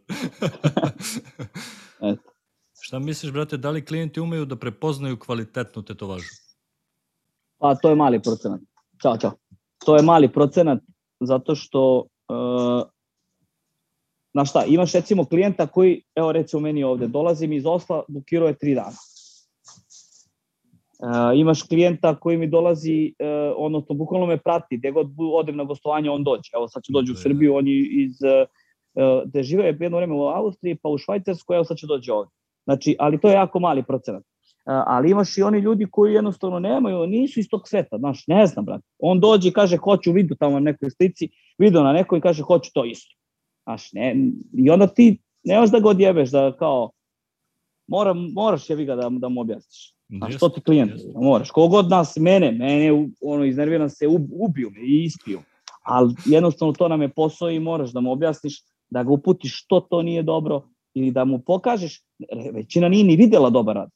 Šta 2.80 2.98
misliš, 2.98 3.32
brate, 3.32 3.56
da 3.56 3.70
li 3.70 3.84
klijenti 3.84 4.20
umeju 4.20 4.44
da 4.44 4.56
prepoznaju 4.56 5.16
kvalitetnu 5.18 5.82
tetovažu? 5.82 6.28
Pa 7.62 7.74
to 7.74 7.88
je 7.88 7.94
mali 7.94 8.18
procenat. 8.22 8.60
Ćao, 9.02 9.16
čao. 9.16 9.32
To 9.84 9.96
je 9.96 10.02
mali 10.02 10.28
procenat 10.32 10.78
zato 11.20 11.54
što 11.54 11.98
uh, 12.28 12.82
znaš 14.32 14.50
šta, 14.50 14.64
imaš 14.64 14.92
recimo 14.92 15.24
klijenta 15.24 15.66
koji, 15.66 16.02
evo 16.14 16.32
recimo 16.32 16.62
meni 16.62 16.84
ovde, 16.84 17.06
dolazim 17.06 17.52
iz 17.52 17.66
Osla, 17.66 18.02
bukirao 18.08 18.48
je 18.48 18.58
tri 18.58 18.74
dana. 18.74 18.98
Uh, 20.98 21.38
imaš 21.38 21.62
klijenta 21.62 22.14
koji 22.14 22.36
mi 22.38 22.46
dolazi, 22.46 23.14
uh, 23.18 23.54
odnosno 23.56 23.94
bukvalno 23.94 24.26
me 24.26 24.38
prati, 24.38 24.76
gde 24.76 24.90
god 24.90 25.06
odem 25.32 25.56
na 25.56 25.64
gostovanje, 25.64 26.10
on 26.10 26.24
dođe. 26.24 26.50
Evo 26.54 26.68
sad 26.68 26.82
će 26.82 26.92
dođe 26.92 27.12
u 27.12 27.16
Srbiju, 27.16 27.54
on 27.54 27.68
je 27.68 27.78
iz, 28.04 28.16
uh, 28.22 29.22
gde 29.26 29.42
žive 29.42 29.64
jedno 29.64 29.96
vreme 29.96 30.14
u 30.14 30.26
Austriji, 30.26 30.78
pa 30.82 30.88
u 30.88 30.98
Švajcarskoj, 30.98 31.56
evo 31.56 31.64
sad 31.64 31.76
će 31.76 31.86
dođe 31.86 32.12
ovde. 32.12 32.30
Znači, 32.64 32.96
ali 32.98 33.20
to 33.20 33.28
je 33.28 33.34
jako 33.34 33.60
mali 33.60 33.82
procenat. 33.82 34.22
Ali 34.64 35.10
imaš 35.10 35.38
i 35.38 35.42
oni 35.42 35.58
ljudi 35.58 35.86
koji 35.90 36.14
jednostavno 36.14 36.58
nemaju, 36.58 37.06
nisu 37.06 37.40
iz 37.40 37.48
tog 37.50 37.68
sveta, 37.68 37.98
znaš, 37.98 38.26
ne 38.26 38.46
znam, 38.46 38.64
brate. 38.64 38.84
On 38.98 39.20
dođe 39.20 39.48
i 39.48 39.52
kaže, 39.52 39.76
hoću 39.76 40.12
vidu 40.12 40.34
tamo 40.34 40.54
na 40.54 40.60
nekoj 40.60 40.90
slici, 40.90 41.28
video 41.58 41.82
na 41.82 41.92
nekoj 41.92 42.18
i 42.18 42.22
kaže, 42.22 42.42
hoću 42.42 42.70
to 42.74 42.84
isto. 42.84 43.14
Znaš, 43.62 43.92
ne, 43.92 44.16
i 44.52 44.70
onda 44.70 44.86
ti 44.86 45.18
ne 45.44 45.58
možeš 45.58 45.72
da 45.72 45.80
god 45.80 46.00
jebeš, 46.00 46.30
da 46.30 46.56
kao, 46.58 46.90
mora, 47.86 48.12
moraš 48.12 48.70
je 48.70 48.84
ga 48.84 48.96
da, 48.96 49.08
da 49.10 49.28
mu 49.28 49.40
objasniš. 49.40 49.94
A 50.20 50.30
što 50.30 50.48
ti 50.48 50.60
klijent? 50.60 50.90
Jest. 50.90 51.08
Moraš. 51.14 51.50
Kogod 51.50 51.88
nas, 51.88 52.16
mene, 52.16 52.52
mene 52.52 53.08
ono, 53.20 53.44
iznerviram 53.44 53.88
se, 53.88 54.06
ubiju 54.30 54.70
me 54.70 54.80
i 54.80 55.04
ispiju. 55.04 55.40
Ali 55.82 56.14
jednostavno 56.26 56.72
to 56.72 56.88
nam 56.88 57.02
je 57.02 57.08
posao 57.08 57.50
i 57.50 57.60
moraš 57.60 57.92
da 57.92 58.00
mu 58.00 58.12
objasniš, 58.12 58.62
da 58.90 59.02
ga 59.02 59.10
uputiš 59.10 59.62
što 59.64 59.80
to 59.80 60.02
nije 60.02 60.22
dobro 60.22 60.62
ili 60.94 61.10
da 61.10 61.24
mu 61.24 61.38
pokažeš, 61.38 62.02
većina 62.52 62.88
nije 62.88 63.04
ni 63.04 63.16
videla 63.16 63.50
dobar 63.50 63.76
rad. 63.76 63.90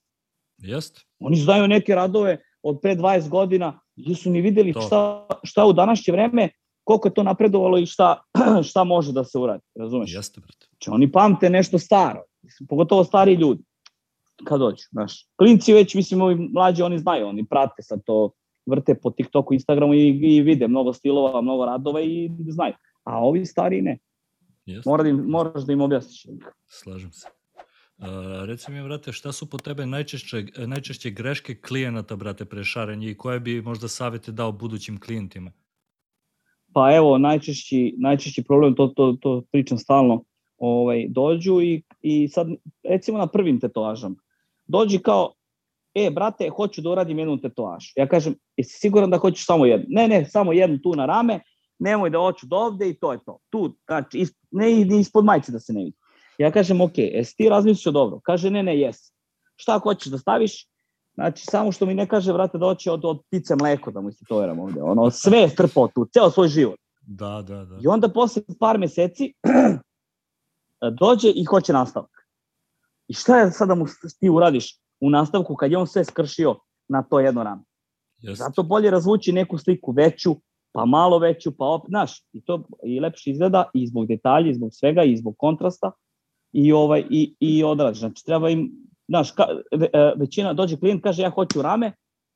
Jest. 0.59 1.01
Oni 1.19 1.37
znaju 1.37 1.69
neke 1.69 1.95
radove 1.95 2.39
od 2.63 2.79
pre 2.83 2.97
20 2.97 3.29
godina, 3.29 3.81
nisu 3.97 4.31
ni 4.31 4.41
videli 4.41 4.73
to. 4.73 4.81
šta, 4.81 5.27
šta 5.45 5.67
u 5.67 5.73
današnje 5.73 6.13
vreme, 6.13 6.49
koliko 6.85 7.09
je 7.09 7.15
to 7.15 7.23
napredovalo 7.23 7.79
i 7.79 7.87
šta, 7.87 8.23
šta 8.69 8.85
može 8.85 9.13
da 9.13 9.25
se 9.25 9.39
uradi, 9.39 9.63
razumeš? 9.75 10.15
Jeste, 10.15 10.41
brate. 10.41 10.67
Znači, 10.71 10.91
oni 10.91 11.13
pamte 11.13 11.51
nešto 11.51 11.79
staro, 11.79 12.25
pogotovo 12.69 13.05
stari 13.05 13.35
ljudi 13.35 13.63
kad 14.45 14.61
dođu, 14.61 14.85
znaš. 14.91 15.27
Klinci 15.37 15.73
već, 15.73 15.95
mislim, 15.95 16.23
ovi 16.23 16.35
mlađi, 16.35 16.83
oni 16.83 16.99
znaju, 16.99 17.27
oni 17.27 17.47
prate 17.47 17.83
sad 17.83 18.01
to, 18.05 18.31
vrte 18.67 18.95
po 18.95 19.11
TikToku, 19.11 19.55
Instagramu 19.55 19.95
i, 19.95 20.09
i 20.09 20.41
vide 20.41 20.69
mnogo 20.69 20.93
stilova, 20.93 21.41
mnogo 21.41 21.65
radova 21.65 22.01
i 22.01 22.31
znaju. 22.49 22.75
A 23.05 23.19
ovi 23.19 23.47
stari 23.47 23.83
ne. 23.83 23.99
Yes. 24.67 24.87
Mora 24.87 25.03
da 25.03 25.09
im, 25.09 25.17
moraš 25.17 25.65
da 25.65 25.73
im 25.73 25.81
objasniš. 25.81 26.27
Slažem 26.67 27.13
se. 27.13 27.29
Uh, 27.99 28.07
reci 28.45 28.73
mi, 28.73 28.83
brate, 28.83 29.13
šta 29.13 29.33
su 29.33 29.51
po 29.51 29.59
tebe 29.59 29.87
najčešće, 29.87 30.45
najčešće 30.67 31.11
greške 31.11 31.55
klijenata, 31.61 32.17
brate, 32.17 32.45
pre 32.45 32.65
šarenja 32.65 33.11
i 33.11 33.15
koje 33.15 33.41
bi 33.41 33.63
možda 33.63 33.89
savete 33.89 34.33
dao 34.33 34.53
budućim 34.53 35.01
klijentima? 35.01 35.53
Pa 36.73 36.95
evo, 36.97 37.19
najčešći, 37.19 37.95
najčešći 37.99 38.45
problem, 38.45 38.75
to, 38.75 38.87
to, 38.87 39.17
to 39.21 39.43
pričam 39.53 39.79
stalno, 39.79 40.25
ovaj, 40.59 41.07
dođu 41.09 41.61
i, 41.63 41.83
i 42.01 42.29
sad, 42.29 42.49
recimo 42.89 43.19
na 43.19 43.27
prvim 43.27 43.61
tetovažama, 43.61 44.17
dođi 44.67 44.99
kao, 44.99 45.33
e, 45.95 46.11
brate, 46.11 46.49
hoću 46.49 46.83
da 46.83 46.91
uradim 46.91 47.19
jednu 47.19 47.41
tetovažu. 47.41 47.93
Ja 47.97 48.09
kažem, 48.09 48.35
jesi 48.57 48.79
siguran 48.79 49.11
da 49.11 49.19
hoćeš 49.19 49.47
samo 49.47 49.67
jednu? 49.67 49.87
Ne, 49.89 50.09
ne, 50.09 50.25
samo 50.25 50.53
jednu 50.53 50.79
tu 50.79 50.95
na 50.95 51.07
rame, 51.07 51.41
nemoj 51.79 52.11
da 52.11 52.19
hoću 52.19 52.47
do 52.47 52.57
ovde 52.57 52.89
i 52.89 52.99
to 52.99 53.13
je 53.13 53.19
to. 53.27 53.39
Tu, 53.51 53.77
znači, 53.87 54.19
is, 54.19 54.35
ne 54.51 55.01
ispod 55.01 55.25
majice 55.25 55.53
da 55.53 55.61
se 55.61 55.73
ne 55.73 55.85
vidi. 55.85 55.97
Ja 56.39 56.51
kažem, 56.51 56.81
ok, 56.81 56.99
jesi 56.99 57.37
ti 57.37 57.49
razmislio 57.49 57.93
dobro? 57.93 58.21
Kaže, 58.25 58.51
ne, 58.51 58.63
ne, 58.63 58.79
jes. 58.79 58.97
Šta 59.57 59.79
hoćeš 59.79 60.13
da 60.13 60.19
staviš? 60.19 60.67
Znači, 61.15 61.45
samo 61.45 61.73
što 61.73 61.87
mi 61.87 61.95
ne 61.95 62.07
kaže, 62.09 62.33
vrate, 62.33 62.59
da 62.59 62.67
hoće 62.67 62.91
od, 62.91 63.05
od 63.05 63.21
ptice 63.27 63.57
mleko 63.57 63.91
da 63.91 64.01
mu 64.01 64.09
istetoviram 64.09 64.59
ovde. 64.61 64.83
Ono, 64.83 65.11
sve 65.11 65.39
je 65.39 65.49
strpao 65.49 65.89
tu, 65.89 66.07
ceo 66.13 66.31
svoj 66.31 66.49
život. 66.49 66.81
Da, 67.01 67.43
da, 67.49 67.65
da. 67.65 67.79
I 67.83 67.87
onda 67.87 68.09
posle 68.09 68.43
par 68.61 68.79
meseci 68.79 69.35
dođe 71.01 71.31
i 71.31 71.45
hoće 71.45 71.73
nastavak. 71.73 72.11
I 73.09 73.15
šta 73.15 73.39
je 73.39 73.51
sada 73.51 73.75
mu 73.75 73.87
ti 74.21 74.29
uradiš 74.29 74.79
u 75.01 75.11
nastavku 75.11 75.57
kad 75.57 75.71
je 75.71 75.79
on 75.79 75.87
sve 75.87 76.05
skršio 76.05 76.55
na 76.89 77.03
to 77.03 77.21
jedno 77.21 77.45
rame? 77.45 77.63
Just. 78.19 78.39
Zato 78.39 78.63
bolje 78.63 78.91
razvući 78.91 79.33
neku 79.33 79.59
sliku 79.59 79.93
veću, 79.93 80.37
pa 80.73 80.85
malo 80.85 81.19
veću, 81.19 81.57
pa 81.57 81.65
opet, 81.65 81.89
znaš, 81.89 82.25
i 82.33 82.45
to 82.45 82.63
i 82.85 83.01
lepše 83.01 83.31
izgleda 83.31 83.71
i 83.75 83.87
zbog 83.87 84.07
detalja, 84.07 84.51
i 84.51 84.55
zbog 84.55 84.71
svega, 84.73 85.03
i 85.03 85.17
zbog 85.17 85.35
kontrasta 85.39 85.93
i 86.57 86.73
ovaj 86.73 87.05
i 87.11 87.35
i 87.41 87.65
odrađe. 87.65 87.99
Znači 87.99 88.25
treba 88.25 88.51
im, 88.51 88.73
znaš, 89.09 89.31
ka, 89.31 89.47
e, 89.93 90.13
većina 90.17 90.53
dođe 90.53 90.77
klijent 90.77 91.03
kaže 91.03 91.23
ja 91.23 91.31
hoću 91.31 91.63
rame, 91.63 91.93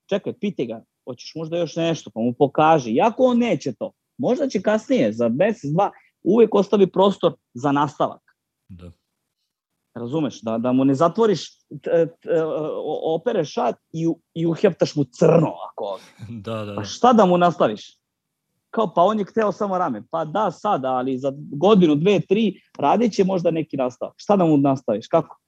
čekaj, 0.09 0.33
pite 0.41 0.65
ga, 0.65 0.83
hoćeš 1.05 1.33
možda 1.35 1.59
još 1.59 1.77
nešto, 1.77 2.11
pa 2.15 2.21
mu 2.21 2.33
pokaži. 2.33 2.95
Jako 2.95 3.23
on 3.23 3.39
neće 3.39 3.73
to. 3.73 3.93
Možda 4.19 4.49
će 4.49 4.63
kasnije, 4.63 5.13
za 5.13 5.29
mesec, 5.29 5.71
dva, 5.73 5.91
uvek 6.23 6.55
ostavi 6.55 6.87
prostor 6.87 7.35
za 7.55 7.73
nastavak. 7.73 8.21
Da. 8.69 8.93
Razumeš, 9.95 10.41
da, 10.43 10.59
da 10.59 10.73
mu 10.73 10.85
ne 10.85 10.95
zatvoriš, 10.95 11.59
t, 11.83 12.07
t, 12.21 12.29
opereš 13.03 13.53
šat 13.53 13.77
i, 13.93 14.09
i 14.35 14.47
uheptaš 14.47 14.97
mu 14.97 15.05
crno 15.05 15.55
ako 15.71 15.99
Da, 16.47 16.65
da. 16.65 16.75
Pa 16.75 16.85
šta 16.85 17.13
da 17.13 17.27
mu 17.27 17.39
nastaviš? 17.39 18.00
Kao, 18.71 18.93
pa 18.95 19.03
on 19.03 19.19
je 19.19 19.25
hteo 19.25 19.53
samo 19.53 19.79
rame. 19.79 20.03
Pa 20.11 20.25
da, 20.25 20.51
sada, 20.51 20.89
ali 20.89 21.19
za 21.19 21.33
godinu, 21.37 21.95
dve, 21.95 22.21
tri, 22.21 22.61
radit 22.79 23.13
će 23.13 23.25
možda 23.25 23.51
neki 23.51 23.77
nastavak. 23.77 24.15
Šta 24.17 24.37
da 24.37 24.45
mu 24.45 24.57
nastaviš? 24.57 25.09
Kako? 25.09 25.41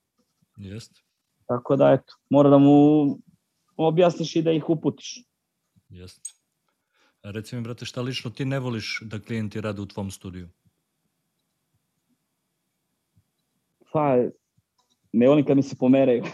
Jeste. 0.56 1.00
Tako 1.46 1.76
da, 1.76 1.90
eto, 1.92 2.14
mora 2.30 2.50
da 2.50 2.58
mu 2.58 3.06
objasniš 3.76 4.36
i 4.36 4.42
da 4.42 4.52
ih 4.52 4.68
uputiš. 4.68 5.24
Jeste. 5.88 6.30
Reci 7.22 7.56
mi, 7.56 7.62
brate, 7.62 7.84
šta 7.84 8.02
lično 8.02 8.30
ti 8.30 8.44
ne 8.44 8.58
voliš 8.58 9.00
da 9.02 9.20
klijenti 9.20 9.60
rade 9.60 9.82
u 9.82 9.86
tvom 9.86 10.10
studiju? 10.10 10.48
pa 13.92 14.16
ne 15.12 15.28
volim 15.28 15.44
kad 15.44 15.56
mi 15.56 15.62
se 15.62 15.76
pomeraju, 15.76 16.24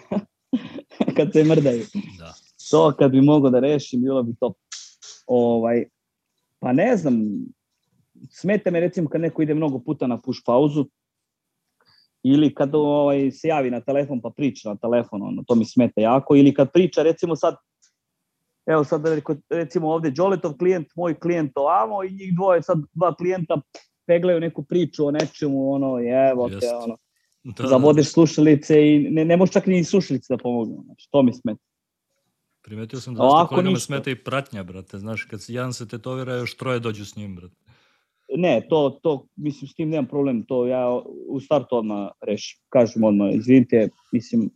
kad 1.16 1.32
se 1.32 1.44
mrdaju. 1.44 1.84
Da. 2.18 2.34
To 2.70 2.94
kad 2.98 3.10
bi 3.10 3.20
mogo 3.20 3.50
da 3.50 3.60
rešim, 3.60 4.02
bilo 4.02 4.22
bi 4.22 4.34
to. 4.40 4.54
Ovaj, 5.26 5.84
pa 6.58 6.72
ne 6.72 6.96
znam, 6.96 7.20
smete 8.30 8.70
me 8.70 8.80
recimo 8.80 9.08
kad 9.08 9.20
neko 9.20 9.42
ide 9.42 9.54
mnogo 9.54 9.78
puta 9.78 10.06
na 10.06 10.20
push 10.20 10.40
pauzu, 10.46 10.86
ili 12.22 12.54
kad 12.54 12.74
ovaj, 12.74 13.30
se 13.30 13.48
javi 13.48 13.70
na 13.70 13.80
telefon 13.80 14.20
pa 14.20 14.30
priča 14.30 14.68
na 14.68 14.76
telefon, 14.76 15.22
ono, 15.22 15.42
to 15.46 15.54
mi 15.54 15.64
smeta 15.64 16.00
jako, 16.00 16.36
ili 16.36 16.54
kad 16.54 16.72
priča 16.72 17.02
recimo 17.02 17.36
sad, 17.36 17.56
evo 18.66 18.84
sad 18.84 19.02
recimo 19.50 19.88
ovde 19.88 20.10
Đoletov 20.10 20.56
klijent, 20.58 20.88
moj 20.96 21.18
klijent 21.20 21.52
ovamo 21.54 22.04
i 22.04 22.10
njih 22.10 22.34
dvoje, 22.36 22.62
sad 22.62 22.78
dva 22.92 23.14
klijenta 23.14 23.60
peglaju 24.06 24.40
neku 24.40 24.62
priču 24.62 25.06
o 25.06 25.10
nečemu, 25.10 25.72
ono, 25.72 25.98
evo 26.30 26.48
te, 26.48 26.68
ono, 26.82 26.96
Da, 27.44 27.62
da. 27.62 27.68
Zavodeš 27.68 28.12
slušalice 28.12 28.88
i 28.88 29.10
ne, 29.10 29.24
ne 29.24 29.36
možeš 29.36 29.52
čak 29.52 29.66
ni 29.66 29.84
slušalice 29.84 30.26
da 30.34 30.38
pomogu. 30.38 30.82
Znači, 30.84 31.08
to 31.10 31.22
mi 31.22 31.32
smeta. 31.32 31.60
Primetio 32.62 33.00
sam 33.00 33.14
da 33.14 33.22
Ovako 33.22 33.48
kolegama 33.48 33.74
ništa. 33.74 33.86
smeta 33.86 34.10
i 34.10 34.24
pratnja, 34.24 34.62
brate. 34.62 34.98
Znaš, 34.98 35.24
kad 35.24 35.40
jedan 35.48 35.72
se 35.72 35.88
tetovira, 35.88 36.34
još 36.34 36.56
troje 36.56 36.80
dođu 36.80 37.04
s 37.04 37.16
njim, 37.16 37.36
brate. 37.36 37.54
Ne, 38.36 38.66
to, 38.68 38.98
to, 39.02 39.26
mislim, 39.36 39.68
s 39.68 39.74
tim 39.74 39.90
nemam 39.90 40.06
problem. 40.06 40.44
To 40.44 40.66
ja 40.66 41.00
u 41.28 41.40
startu 41.40 41.76
odmah 41.76 42.10
rešim. 42.20 42.60
Kažem 42.68 43.04
odmah, 43.04 43.34
izvinite, 43.34 43.88
mislim, 44.12 44.50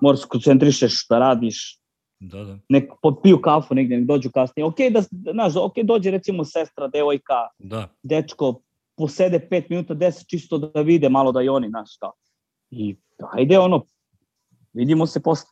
moraš 0.00 0.20
se 0.20 0.26
koncentrišeš 0.28 1.06
da 1.08 1.18
radiš, 1.18 1.82
Da, 2.22 2.44
da. 2.44 2.58
Nek 2.68 2.90
popiju 3.02 3.40
kafu 3.42 3.74
negde, 3.74 3.96
nek 3.96 4.06
dođu 4.06 4.30
kasnije. 4.30 4.64
Ok, 4.64 4.76
da, 4.90 5.02
znaš, 5.32 5.56
ok, 5.56 5.74
dođe 5.84 6.10
recimo 6.10 6.44
sestra, 6.44 6.86
devojka, 6.88 7.48
da. 7.58 7.88
dečko, 8.02 8.60
posede 8.96 9.40
5 9.50 9.70
minuta, 9.70 9.94
10 9.94 10.28
čisto 10.30 10.58
da 10.58 10.80
vide 10.82 11.08
malo 11.08 11.32
da 11.32 11.42
i 11.42 11.48
oni, 11.48 11.68
znaš, 11.68 11.96
kao. 12.00 12.12
I 12.70 12.96
ajde 13.32 13.58
ono, 13.58 13.84
vidimo 14.72 15.06
se 15.06 15.22
posle. 15.22 15.50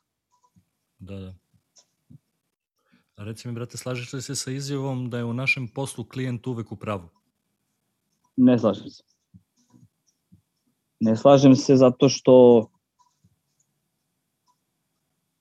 Da, 0.98 1.18
da. 1.18 1.34
Reci 3.22 3.48
mi, 3.48 3.54
brate, 3.54 3.76
slažeš 3.76 4.12
li 4.12 4.22
se 4.22 4.34
sa 4.34 4.50
izjavom 4.50 5.10
da 5.10 5.18
je 5.18 5.24
u 5.24 5.32
našem 5.32 5.68
poslu 5.68 6.04
klijent 6.04 6.46
uvek 6.46 6.72
u 6.72 6.76
pravu? 6.76 7.08
Ne 8.36 8.58
slažem 8.58 8.90
se. 8.90 9.02
Ne 11.00 11.16
slažem 11.16 11.56
se 11.56 11.76
zato 11.76 12.08
što 12.08 12.66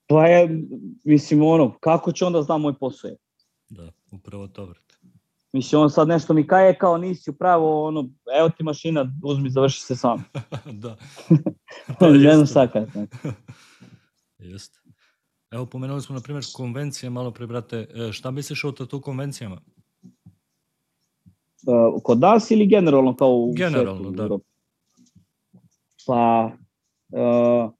pa 0.07 0.27
je, 0.27 0.49
mislim, 1.03 1.43
ono, 1.43 1.77
kako 1.79 2.11
će 2.11 2.25
onda 2.25 2.41
znam 2.41 2.61
moj 2.61 2.73
posao? 2.73 3.11
Da, 3.69 3.91
upravo 4.11 4.47
to, 4.47 4.65
vrte. 4.65 4.95
Mislim, 5.53 5.81
on 5.81 5.89
sad 5.89 6.07
nešto 6.07 6.33
mi 6.33 6.47
kaje 6.47 6.77
kao 6.77 6.97
nisi 6.97 7.29
upravo, 7.29 7.85
ono, 7.87 8.09
evo 8.39 8.49
ti 8.49 8.63
mašina, 8.63 9.11
uzmi, 9.23 9.49
završi 9.49 9.81
se 9.81 9.95
sam. 9.95 10.25
da. 10.83 10.97
ne 11.99 12.33
znam 12.35 12.45
šta 12.45 12.67
kaj. 12.67 12.85
Jeste. 14.39 14.78
Evo, 15.51 15.65
pomenuli 15.65 16.01
smo, 16.01 16.15
na 16.15 16.21
primjer, 16.21 16.43
konvencije, 16.53 17.09
malo 17.09 17.31
pre, 17.31 17.47
brate. 17.47 17.87
E, 17.95 18.11
šta 18.11 18.31
misliš 18.31 18.63
o 18.63 18.71
tu 18.71 19.01
konvencijama? 19.01 19.61
Uh, 21.67 22.01
kod 22.03 22.19
nas 22.19 22.51
ili 22.51 22.67
generalno 22.67 23.15
kao 23.15 23.29
u 23.29 23.53
Generalno, 23.53 24.03
svetu, 24.03 24.27
da. 24.27 24.37
Pa, 26.07 26.51
uh, 27.11 27.71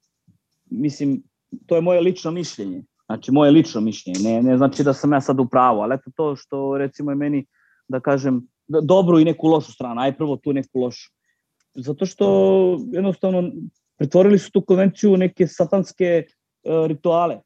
mislim, 0.70 1.22
to 1.66 1.74
je 1.74 1.80
moje 1.80 2.00
lično 2.00 2.30
mišljenje. 2.30 2.82
Znači, 3.06 3.32
moje 3.32 3.50
lično 3.50 3.80
mišljenje. 3.80 4.20
Ne, 4.20 4.42
ne 4.42 4.56
znači 4.56 4.84
da 4.84 4.94
sam 4.94 5.12
ja 5.12 5.20
sad 5.20 5.40
u 5.40 5.46
pravu, 5.46 5.80
ali 5.80 5.94
eto 5.94 6.10
to 6.16 6.36
što, 6.36 6.78
recimo, 6.78 7.10
je 7.10 7.14
meni, 7.14 7.46
da 7.88 8.00
kažem, 8.00 8.48
dobru 8.68 9.20
i 9.20 9.24
neku 9.24 9.48
lošu 9.48 9.72
stranu. 9.72 10.00
Aj 10.00 10.16
prvo 10.16 10.36
tu 10.36 10.52
neku 10.52 10.80
lošu. 10.80 11.10
Zato 11.74 12.06
što, 12.06 12.26
jednostavno, 12.92 13.50
pretvorili 13.96 14.38
su 14.38 14.50
tu 14.50 14.60
konvenciju 14.60 15.12
u 15.12 15.16
neke 15.16 15.46
satanske 15.46 16.24
uh, 16.26 16.86
rituale. 16.86 17.40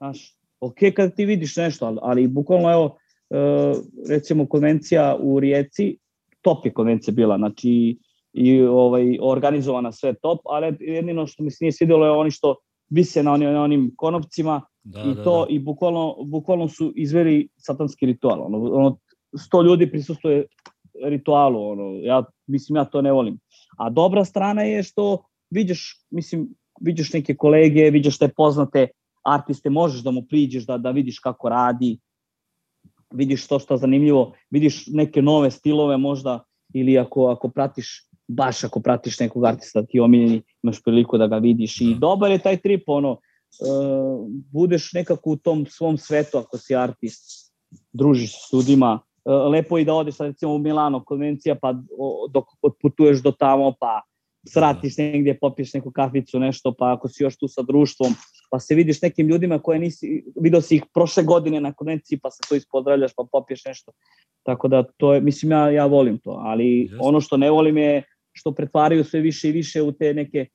Znaš, 0.00 0.36
ok 0.60 0.76
kad 0.96 1.14
ti 1.14 1.24
vidiš 1.24 1.56
nešto, 1.56 1.86
ali, 1.86 1.98
ali 2.02 2.28
bukvalno, 2.28 2.72
evo, 2.72 2.84
uh, 2.84 3.76
recimo, 4.08 4.46
konvencija 4.46 5.16
u 5.20 5.40
Rijeci, 5.40 5.98
top 6.40 6.66
je 6.66 6.72
konvencija 6.72 7.14
bila, 7.14 7.38
znači, 7.38 7.98
i 8.32 8.62
ovaj, 8.62 9.18
organizovana 9.20 9.92
sve 9.92 10.14
top, 10.14 10.40
ali 10.44 10.76
jedino 10.80 11.26
što 11.26 11.42
mi 11.42 11.50
se 11.50 11.64
nije 11.64 11.72
svidjelo 11.72 12.06
je 12.06 12.10
oni 12.10 12.30
što 12.30 12.56
vise 12.88 13.22
na, 13.22 13.32
onim, 13.32 13.52
na 13.52 13.62
onim 13.62 13.92
konopcima 13.96 14.62
da, 14.82 15.00
i 15.00 15.14
da, 15.14 15.24
to 15.24 15.44
da. 15.44 15.46
i 15.50 15.58
bukvalno, 15.58 16.16
bukvalno 16.24 16.68
su 16.68 16.92
izveli 16.96 17.48
satanski 17.56 18.06
ritual. 18.06 18.42
Ono, 18.42 18.58
ono, 18.58 18.98
sto 19.38 19.62
ljudi 19.62 19.90
prisustuje 19.90 20.46
ritualu, 21.04 21.68
ono, 21.70 21.98
ja, 22.02 22.24
mislim, 22.46 22.76
ja 22.76 22.84
to 22.84 23.02
ne 23.02 23.12
volim. 23.12 23.38
A 23.78 23.90
dobra 23.90 24.24
strana 24.24 24.62
je 24.62 24.82
što 24.82 25.22
vidiš, 25.50 26.04
mislim, 26.10 26.48
vidiš 26.80 27.12
neke 27.12 27.36
kolege, 27.36 27.90
vidiš 27.90 28.18
te 28.18 28.28
poznate 28.28 28.88
artiste, 29.22 29.70
možeš 29.70 30.02
da 30.02 30.10
mu 30.10 30.22
priđeš, 30.22 30.66
da, 30.66 30.78
da 30.78 30.90
vidiš 30.90 31.18
kako 31.18 31.48
radi, 31.48 31.98
vidiš 33.10 33.46
to 33.46 33.58
što 33.58 33.74
je 33.74 33.78
zanimljivo, 33.78 34.32
vidiš 34.50 34.86
neke 34.86 35.22
nove 35.22 35.50
stilove 35.50 35.96
možda, 35.96 36.44
ili 36.74 36.98
ako, 36.98 37.26
ako 37.26 37.48
pratiš 37.48 38.10
baš 38.28 38.64
ako 38.64 38.80
pratiš 38.80 39.18
nekog 39.20 39.44
artista 39.44 39.82
ti 39.82 40.00
omiljeni, 40.00 40.42
imaš 40.62 40.82
priliku 40.82 41.18
da 41.18 41.26
ga 41.26 41.36
vidiš 41.36 41.80
i 41.80 41.94
da. 41.94 41.98
dobar 41.98 42.30
je 42.30 42.38
taj 42.38 42.56
trip, 42.56 42.82
ono, 42.86 43.10
uh, 43.10 44.26
budeš 44.52 44.92
nekako 44.92 45.30
u 45.30 45.36
tom 45.36 45.66
svom 45.66 45.98
svetu 45.98 46.38
ako 46.38 46.58
si 46.58 46.76
artist, 46.76 47.52
družiš 47.92 48.30
s 48.30 48.52
ljudima, 48.52 49.00
uh, 49.24 49.50
lepo 49.52 49.78
i 49.78 49.84
da 49.84 49.94
odeš 49.94 50.14
sad 50.14 50.26
recimo 50.26 50.54
u 50.54 50.58
Milano 50.58 51.04
konvencija 51.04 51.54
pa 51.54 51.74
dok 52.30 52.44
otputuješ 52.62 53.22
do 53.22 53.32
tamo 53.32 53.74
pa 53.80 54.00
sratiš 54.46 54.96
negdje, 54.98 55.38
popiješ 55.38 55.74
neku 55.74 55.90
kaficu, 55.90 56.38
nešto, 56.38 56.74
pa 56.78 56.92
ako 56.92 57.08
si 57.08 57.22
još 57.22 57.36
tu 57.36 57.48
sa 57.48 57.62
društvom, 57.62 58.14
pa 58.50 58.60
se 58.60 58.74
vidiš 58.74 59.02
nekim 59.02 59.28
ljudima 59.28 59.58
koje 59.58 59.78
nisi, 59.78 60.24
vidio 60.40 60.60
si 60.60 60.76
ih 60.76 60.84
prošle 60.94 61.22
godine 61.22 61.60
na 61.60 61.72
konvenciji, 61.72 62.18
pa 62.22 62.30
se 62.30 62.40
to 62.48 62.54
ispozdravljaš, 62.54 63.12
pa 63.16 63.24
popiješ 63.32 63.64
nešto. 63.64 63.92
Tako 64.42 64.68
da 64.68 64.82
to 64.96 65.14
je, 65.14 65.20
mislim, 65.20 65.52
ja, 65.52 65.70
ja 65.70 65.86
volim 65.86 66.18
to, 66.18 66.30
ali 66.30 66.64
yes. 66.64 66.98
ono 67.00 67.20
što 67.20 67.36
ne 67.36 67.50
volim 67.50 67.76
je 67.78 68.02
što 68.32 68.52
pretvaraju 68.52 69.04
sve 69.04 69.20
više 69.20 69.48
i 69.48 69.52
više 69.52 69.82
u 69.82 69.92
te 69.92 70.14
neke 70.14 70.46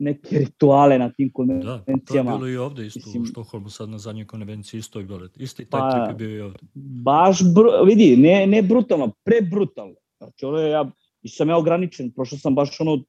neke 0.00 0.38
rituale 0.38 0.98
na 0.98 1.12
tim 1.12 1.30
konvencijama. 1.32 1.76
Da, 1.76 2.04
to 2.06 2.16
je 2.16 2.22
bilo 2.22 2.48
i 2.48 2.56
ovde 2.56 2.86
isto, 2.86 3.00
Mislim, 3.04 3.22
u 3.22 3.26
Štokholmu 3.26 3.68
sad 3.68 3.88
na 3.88 3.98
zadnjoj 3.98 4.26
konvenciji 4.26 4.78
isto 4.78 4.98
je 4.98 5.04
bilo. 5.04 5.28
Isti 5.36 5.64
taj 5.64 5.80
pa, 5.80 5.90
trip 5.90 6.08
je 6.08 6.26
bio 6.26 6.36
i 6.36 6.40
ovde. 6.40 6.58
Baš, 7.04 7.42
br, 7.54 7.62
vidi, 7.86 8.16
ne, 8.16 8.46
ne 8.46 8.62
brutalno, 8.62 9.12
prebrutalno. 9.24 9.94
Znači, 10.18 10.44
ono 10.44 10.58
je, 10.58 10.70
ja, 10.70 10.90
sam 11.28 11.48
ja 11.48 11.56
ograničen, 11.56 12.12
prošao 12.12 12.38
sam 12.38 12.54
baš 12.54 12.80
ono, 12.80 13.02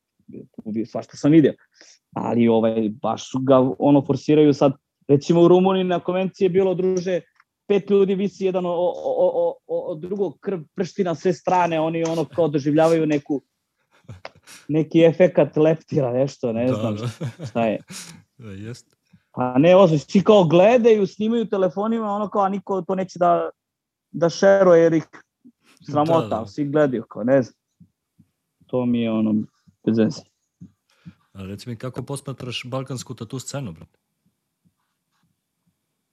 svašta 0.86 1.18
sam 1.18 1.32
vidio, 1.32 1.54
ali 2.16 2.48
ovaj, 2.48 2.90
baš 3.02 3.32
ga 3.48 3.72
ono 3.80 4.06
forsiraju 4.06 4.54
sad, 4.54 4.74
recimo 5.08 5.42
u 5.42 5.48
Rumuniji 5.48 5.84
na 5.84 6.00
konvenciji 6.00 6.46
je 6.46 6.50
bilo, 6.50 6.74
druže, 6.74 7.22
pet 7.68 7.90
ljudi 7.90 8.16
visi 8.16 8.46
jedan 8.46 8.66
o, 8.66 8.70
o, 8.70 8.92
o, 9.18 9.56
o, 9.68 9.92
o 9.92 9.96
drugog 9.96 10.40
krv 10.40 10.60
pršti 10.76 11.04
na 11.04 11.16
sve 11.16 11.34
strane, 11.34 11.80
oni 11.80 12.04
ono 12.04 12.26
kao 12.26 12.48
doživljavaju 12.48 13.06
neku 13.06 13.42
neki 14.68 15.04
efekat 15.04 15.58
leptira, 15.58 16.14
nešto, 16.14 16.54
ne 16.54 16.66
da, 16.68 16.74
znam 16.74 16.96
da. 16.96 17.08
šta 17.46 17.66
je. 17.66 17.80
Da, 18.38 18.52
jest. 18.52 18.96
Pa 19.32 19.58
ne, 19.58 19.76
ozbiljno, 19.76 20.00
svi 20.00 20.24
kao 20.24 20.44
gledaju, 20.44 21.08
snimaju 21.08 21.46
telefonima, 21.46 22.12
ono 22.12 22.30
kao, 22.30 22.42
a 22.42 22.50
niko 22.50 22.82
to 22.82 22.96
neće 22.96 23.20
da, 23.20 23.50
da 24.12 24.30
šeruje, 24.30 24.82
jer 24.82 24.94
ih 24.94 25.08
sramota, 25.92 26.28
da, 26.28 26.40
da. 26.40 26.46
svi 26.46 26.66
gledaju, 26.66 27.04
kao, 27.10 27.24
ne 27.24 27.42
znam. 27.42 27.56
To 28.66 28.86
mi 28.86 29.02
je 29.02 29.12
ono, 29.12 29.36
bez 29.86 29.98
veze. 29.98 30.22
A 31.34 31.44
reci 31.44 31.70
mi, 31.70 31.76
kako 31.76 32.04
posmatraš 32.04 32.64
balkansku 32.66 33.16
tatu 33.16 33.40
scenu, 33.40 33.72
brate? 33.72 34.00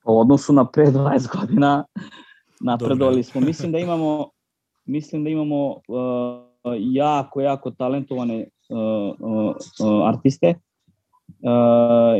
U 0.05 0.21
odnosu 0.21 0.53
na 0.53 0.65
pre 0.65 0.87
20 0.87 1.41
godina 1.41 1.85
napredovali 2.61 3.23
smo. 3.23 3.41
Mislim 3.41 3.73
da 3.73 3.79
imamo, 3.79 4.31
mislim 4.85 5.25
da 5.25 5.31
imamo 5.31 5.69
uh, 5.69 6.75
jako, 6.79 7.41
jako 7.41 7.71
talentovane 7.71 8.49
uh, 8.69 8.79
uh, 9.19 9.57
uh, 9.81 10.09
artiste. 10.09 10.55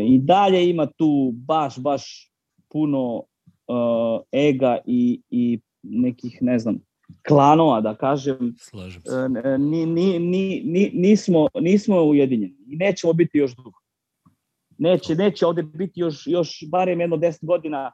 I 0.07 0.19
dalje 0.19 0.71
ima 0.71 0.87
tu 0.87 1.33
baš, 1.35 1.79
baš 1.79 2.33
puno 2.69 3.23
ega 4.33 4.79
i, 4.87 5.23
i 5.31 5.61
nekih, 5.83 6.39
ne 6.41 6.59
znam, 6.59 6.79
klanova, 7.29 7.81
da 7.81 7.95
kažem. 7.95 8.55
Slažem 8.59 9.03
se. 9.03 9.29
Ni, 9.59 9.87
ni, 9.87 10.19
ni, 10.19 10.63
ni, 10.65 10.91
nismo, 10.95 11.49
nismo 11.61 12.03
ujedinjeni 12.03 12.57
i 12.67 12.77
nećemo 12.77 13.13
biti 13.13 13.39
još 13.39 13.57
dugo. 13.57 13.79
Neće, 14.79 15.15
neće 15.15 15.47
ovde 15.47 15.63
biti 15.63 16.01
još, 16.01 16.27
još 16.27 16.65
barem 16.71 17.01
jedno 17.01 17.17
deset 17.17 17.45
godina 17.45 17.93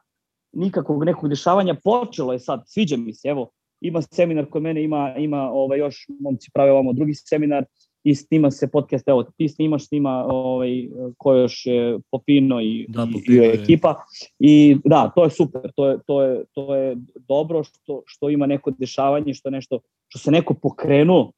nikakvog 0.53 1.03
nekog 1.03 1.29
dešavanja. 1.29 1.75
Počelo 1.83 2.33
je 2.33 2.39
sad, 2.39 2.63
sviđa 2.65 2.97
mi 2.97 3.13
se, 3.13 3.27
evo, 3.27 3.49
ima 3.81 4.01
seminar 4.01 4.49
kod 4.49 4.61
mene, 4.61 4.83
ima, 4.83 5.15
ima 5.17 5.51
ovaj, 5.51 5.79
još 5.79 6.05
momci 6.19 6.51
prave 6.53 6.71
ovamo 6.71 6.93
drugi 6.93 7.13
seminar 7.13 7.65
i 8.05 8.15
snima 8.15 8.51
se 8.51 8.67
podcast, 8.71 9.07
evo 9.07 9.23
ti 9.23 9.49
snimaš, 9.49 9.87
snima 9.87 10.25
ovaj, 10.27 10.87
ko 11.17 11.33
još 11.33 11.65
je 11.65 11.99
Popino 12.11 12.61
i, 12.61 12.85
da, 12.89 13.07
Popino 13.13 13.43
i, 13.43 13.47
i 13.47 13.61
ekipa. 13.61 13.95
I 14.39 14.77
da, 14.85 15.11
to 15.15 15.23
je 15.23 15.29
super, 15.29 15.71
to 15.75 15.89
je, 15.89 15.97
to 16.07 16.23
je, 16.23 16.43
to 16.53 16.75
je 16.75 16.97
dobro 17.27 17.63
što, 17.63 18.03
što 18.05 18.29
ima 18.29 18.45
neko 18.45 18.71
dešavanje, 18.71 19.33
što 19.33 19.49
nešto, 19.49 19.79
što 20.07 20.19
se 20.19 20.31
neko 20.31 20.53
pokrenuo, 20.53 21.31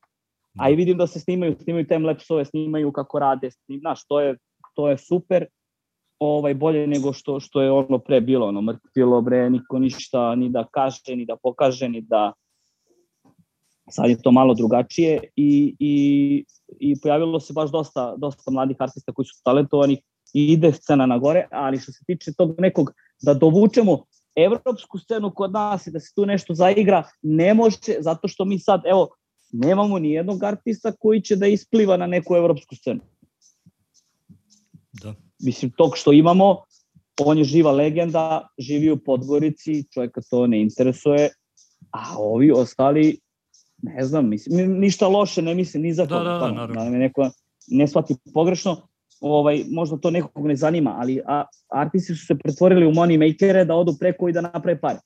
a 0.60 0.70
i 0.70 0.76
vidim 0.76 0.98
da 0.98 1.08
se 1.08 1.20
snimaju, 1.20 1.56
snimaju 1.62 1.88
timelapse-ove, 1.88 2.46
snimaju 2.46 2.92
kako 2.92 3.20
rade, 3.20 3.52
snim, 3.52 3.80
znaš, 3.80 4.08
to 4.08 4.22
je, 4.22 4.38
to 4.76 4.90
je 4.90 4.98
super, 4.98 5.46
ovaj 6.20 6.54
bolje 6.54 6.88
nego 6.88 7.14
što 7.14 7.40
što 7.40 7.62
je 7.62 7.72
ono 7.72 8.00
pre 8.00 8.22
bilo, 8.22 8.48
ono 8.48 8.62
mrtvilo 8.62 9.22
bre, 9.22 9.50
niko 9.50 9.80
ništa 9.80 10.36
ni 10.36 10.50
da 10.50 10.68
kaže, 10.72 11.16
ni 11.16 11.26
da 11.26 11.36
pokaže, 11.44 11.90
ni 11.90 12.02
da 12.02 12.34
sad 13.90 14.10
je 14.10 14.22
to 14.22 14.32
malo 14.32 14.54
drugačije 14.54 15.24
i, 15.36 15.76
i, 15.80 16.46
i 16.80 17.00
pojavilo 17.02 17.40
se 17.40 17.54
baš 17.54 17.72
dosta, 17.72 18.16
dosta 18.18 18.52
mladih 18.52 18.78
artista 18.80 19.14
koji 19.14 19.26
su 19.26 19.42
talentovani 19.44 20.02
i 20.34 20.54
ide 20.54 20.72
scena 20.74 21.06
na 21.06 21.18
gore, 21.18 21.48
ali 21.52 21.80
što 21.80 21.92
se 21.92 22.04
tiče 22.08 22.34
tog 22.34 22.56
nekog 22.60 22.92
da 23.22 23.34
dovučemo 23.34 24.04
evropsku 24.36 25.00
scenu 25.00 25.32
kod 25.36 25.52
nas 25.52 25.88
i 25.88 25.92
da 25.92 26.00
se 26.00 26.14
tu 26.16 26.26
nešto 26.26 26.54
zaigra, 26.54 27.04
ne 27.22 27.54
može, 27.54 27.78
zato 28.00 28.28
što 28.28 28.46
mi 28.46 28.60
sad, 28.60 28.82
evo, 28.86 29.08
nemamo 29.52 30.00
ni 30.00 30.12
jednog 30.12 30.44
artista 30.44 30.92
koji 30.92 31.22
će 31.22 31.36
da 31.36 31.48
ispliva 31.48 31.98
na 31.98 32.08
neku 32.08 32.36
evropsku 32.36 32.76
scenu. 32.76 33.00
Da 35.02 35.14
mislim, 35.40 35.72
tog 35.78 35.98
što 35.98 36.14
imamo, 36.14 36.64
on 37.22 37.38
je 37.38 37.44
živa 37.44 37.72
legenda, 37.72 38.48
živi 38.58 38.92
u 38.92 38.98
Podgorici, 38.98 39.84
čovjeka 39.94 40.22
to 40.30 40.48
ne 40.48 40.62
interesuje, 40.62 41.30
a 41.92 42.16
ovi 42.18 42.52
ostali, 42.52 43.20
ne 43.82 44.06
znam, 44.06 44.30
mislim, 44.30 44.80
ništa 44.80 45.08
loše 45.08 45.42
ne 45.42 45.56
mislim 45.56 45.84
ni 45.84 45.94
za 45.94 46.06
to. 46.06 46.18
Da, 46.18 46.24
da, 46.24 46.40
da, 46.40 46.52
naravno. 46.52 46.84
Da 46.84 46.90
me 46.90 46.98
neko 46.98 47.30
ne 47.68 47.88
shvati 47.88 48.16
pogrešno, 48.34 48.88
ovaj, 49.20 49.64
možda 49.72 49.98
to 49.98 50.12
nekog 50.12 50.48
ne 50.48 50.56
zanima, 50.56 50.96
ali 51.00 51.22
a, 51.26 51.44
artisti 51.70 52.16
su 52.16 52.26
se 52.26 52.36
pretvorili 52.36 52.86
u 52.86 52.92
money 52.92 53.28
makere 53.28 53.66
da 53.66 53.76
odu 53.76 53.96
preko 54.00 54.30
i 54.30 54.34
da 54.34 54.42
naprave 54.42 54.80
pare. 54.80 55.00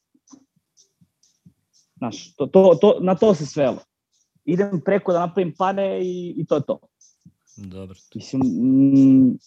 Znaš, 1.98 2.36
to, 2.36 2.46
to, 2.48 2.78
to, 2.82 2.98
na 3.02 3.16
to 3.16 3.36
se 3.36 3.46
svelo. 3.46 3.78
Idem 4.46 4.82
preko 4.86 5.14
da 5.14 5.20
napravim 5.20 5.54
pare 5.58 6.00
i, 6.02 6.34
i 6.38 6.46
to 6.46 6.56
je 6.56 6.62
to. 6.62 6.80
Dobro. 7.58 7.96
Mislim, 8.16 8.42
mm, 8.42 9.38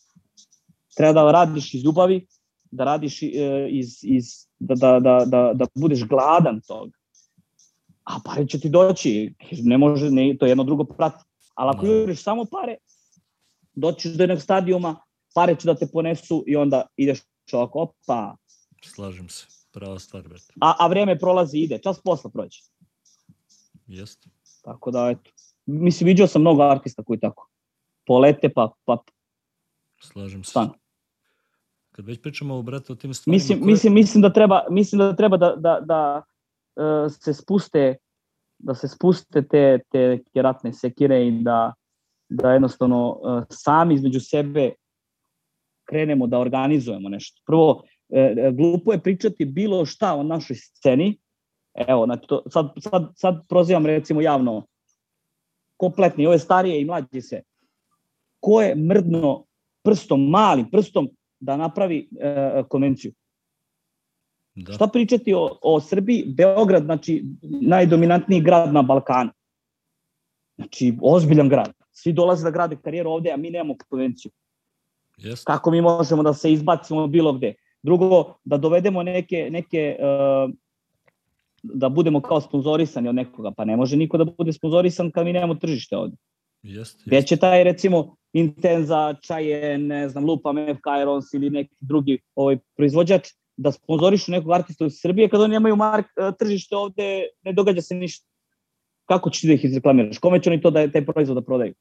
treba 0.96 1.12
da 1.12 1.32
radiš 1.32 1.74
iz 1.74 1.84
ljubavi, 1.84 2.26
da 2.70 2.84
radiš 2.84 3.22
e, 3.22 3.28
iz, 3.70 3.98
iz 4.02 4.24
da, 4.58 4.74
da, 4.74 5.00
da, 5.00 5.24
da, 5.26 5.52
da 5.54 5.66
budeš 5.74 6.04
gladan 6.08 6.60
toga. 6.66 6.98
A 8.04 8.18
pare 8.24 8.46
će 8.46 8.60
ti 8.60 8.68
doći, 8.68 9.34
ne 9.62 9.78
može, 9.78 10.10
ne, 10.10 10.36
to 10.38 10.46
je 10.46 10.50
jedno 10.50 10.64
drugo 10.64 10.84
prati. 10.84 11.24
Ali 11.54 11.70
ako 11.74 11.86
da. 11.86 11.92
juriš 11.92 12.22
samo 12.22 12.44
pare, 12.44 12.76
doći 13.72 14.10
do 14.10 14.22
jednog 14.22 14.40
stadijuma, 14.40 14.96
pare 15.34 15.56
će 15.56 15.66
da 15.66 15.74
te 15.74 15.86
ponesu 15.92 16.44
i 16.46 16.56
onda 16.56 16.86
ideš 16.96 17.20
ovako, 17.52 17.80
opa. 17.80 18.36
Slažem 18.82 19.28
se, 19.28 19.46
prava 19.72 19.98
stvar, 19.98 20.22
brate. 20.22 20.54
A, 20.60 20.74
a 20.78 20.86
vreme 20.86 21.18
prolazi 21.18 21.58
ide, 21.58 21.78
čas 21.78 22.00
posla 22.02 22.30
prođe. 22.30 22.60
Jeste. 23.86 24.28
Tako 24.62 24.90
da, 24.90 25.10
eto. 25.10 25.30
Mislim, 25.66 26.06
vidio 26.06 26.26
sam 26.26 26.40
mnogo 26.40 26.62
artista 26.62 27.02
koji 27.02 27.20
tako. 27.20 27.48
Polete 28.06 28.48
pa, 28.48 28.72
pa 28.84 29.02
Slažem 30.00 30.44
se. 30.44 30.50
Stan. 30.50 30.70
Kad 31.90 32.06
već 32.06 32.22
pričamo 32.22 32.56
o 32.56 32.62
brate 32.62 32.92
o 32.92 32.96
tim 32.96 33.14
stvarima... 33.14 33.34
Mislim, 33.34 33.58
koje... 33.58 33.72
mislim, 33.72 33.94
mislim 33.94 34.22
da 34.22 34.32
treba, 34.32 34.64
mislim 34.70 34.98
da 34.98 35.16
treba 35.16 35.36
da, 35.36 35.54
da, 35.56 35.80
da 35.80 36.22
se 37.20 37.34
spuste 37.34 37.96
da 38.58 38.74
se 38.74 38.88
spuste 38.88 39.42
te, 39.42 39.78
te, 39.90 40.18
ratne 40.34 40.72
sekire 40.72 41.26
i 41.26 41.30
da, 41.30 41.72
da 42.28 42.52
jednostavno 42.52 43.08
uh, 43.10 43.42
sami 43.50 43.94
između 43.94 44.20
sebe 44.20 44.72
krenemo 45.84 46.26
da 46.26 46.38
organizujemo 46.38 47.08
nešto. 47.08 47.42
Prvo, 47.46 47.82
e, 48.08 48.52
glupo 48.52 48.92
je 48.92 49.02
pričati 49.02 49.44
bilo 49.44 49.84
šta 49.86 50.14
o 50.14 50.22
našoj 50.22 50.56
sceni. 50.56 51.18
Evo, 51.74 52.04
znači 52.04 52.26
to, 52.26 52.42
sad, 52.50 52.72
sad, 52.78 53.12
sad 53.16 53.48
prozivam 53.48 53.86
recimo 53.86 54.20
javno 54.20 54.66
kompletni, 55.76 56.26
ove 56.26 56.38
starije 56.38 56.80
i 56.80 56.84
mlađe 56.84 57.20
se. 57.20 57.42
Ko 58.40 58.62
je 58.62 58.74
mrdno 58.74 59.44
prstom, 59.82 60.30
malim 60.30 60.70
prstom, 60.70 61.08
da 61.40 61.56
napravi 61.56 62.08
e, 62.20 62.62
konvenciju? 62.68 63.12
Da. 64.54 64.72
Šta 64.72 64.86
pričati 64.86 65.34
o, 65.34 65.58
o 65.62 65.80
Srbiji? 65.80 66.24
Beograd, 66.36 66.84
znači, 66.84 67.24
najdominantniji 67.42 68.40
grad 68.40 68.72
na 68.72 68.82
Balkanu. 68.82 69.30
Znači, 70.56 70.94
ozbiljan 71.02 71.48
grad. 71.48 71.72
Svi 71.92 72.12
dolaze 72.12 72.44
da 72.44 72.50
grade 72.50 72.76
karijeru 72.76 73.10
ovde, 73.10 73.30
a 73.32 73.36
mi 73.36 73.50
nemamo 73.50 73.74
konvenciju. 73.88 74.30
Yes. 75.18 75.44
Kako 75.44 75.70
mi 75.70 75.80
možemo 75.80 76.22
da 76.22 76.34
se 76.34 76.52
izbacimo 76.52 77.06
bilo 77.06 77.32
gde? 77.32 77.54
Drugo, 77.82 78.34
da 78.44 78.56
dovedemo 78.56 79.02
neke, 79.02 79.48
neke 79.50 79.96
uh, 79.98 80.50
da 81.62 81.88
budemo 81.88 82.20
kao 82.20 82.40
sponzorisani 82.40 83.08
od 83.08 83.14
nekoga, 83.14 83.50
pa 83.50 83.64
ne 83.64 83.76
može 83.76 83.96
niko 83.96 84.18
da 84.18 84.24
bude 84.24 84.52
sponzorisan 84.52 85.10
kad 85.10 85.24
mi 85.24 85.32
nemamo 85.32 85.54
tržište 85.54 85.96
ovde. 85.96 86.16
Jest, 86.62 87.02
Gde 87.06 87.22
će 87.22 87.36
taj, 87.36 87.64
recimo, 87.64 88.16
Intenza, 88.32 89.14
Čaje, 89.22 89.78
ne 89.78 90.08
znam, 90.08 90.24
Lupam, 90.24 90.56
FK 90.56 90.86
Irons 91.02 91.34
ili 91.34 91.50
neki 91.50 91.74
drugi 91.80 92.18
ovaj, 92.34 92.58
proizvođač, 92.76 93.28
da 93.56 93.72
sponzorišu 93.72 94.32
nekog 94.32 94.52
artista 94.52 94.84
u 94.86 94.90
Srbije, 94.90 95.28
kada 95.28 95.44
oni 95.44 95.52
nemaju 95.52 95.76
mark, 95.76 96.06
e, 96.06 96.30
tržište 96.38 96.76
ovde, 96.76 97.26
ne 97.42 97.52
događa 97.52 97.82
se 97.82 97.94
ništa. 97.94 98.26
Kako 99.04 99.30
ćeš 99.30 99.40
ti 99.40 99.46
da 99.46 99.52
ih 99.52 99.64
izreklamiraš? 99.64 100.18
Kome 100.18 100.42
će 100.42 100.50
oni 100.50 100.60
to 100.60 100.70
da 100.70 100.88
taj 100.90 101.04
proizvod 101.06 101.36
da 101.36 101.42
prodaju? 101.42 101.74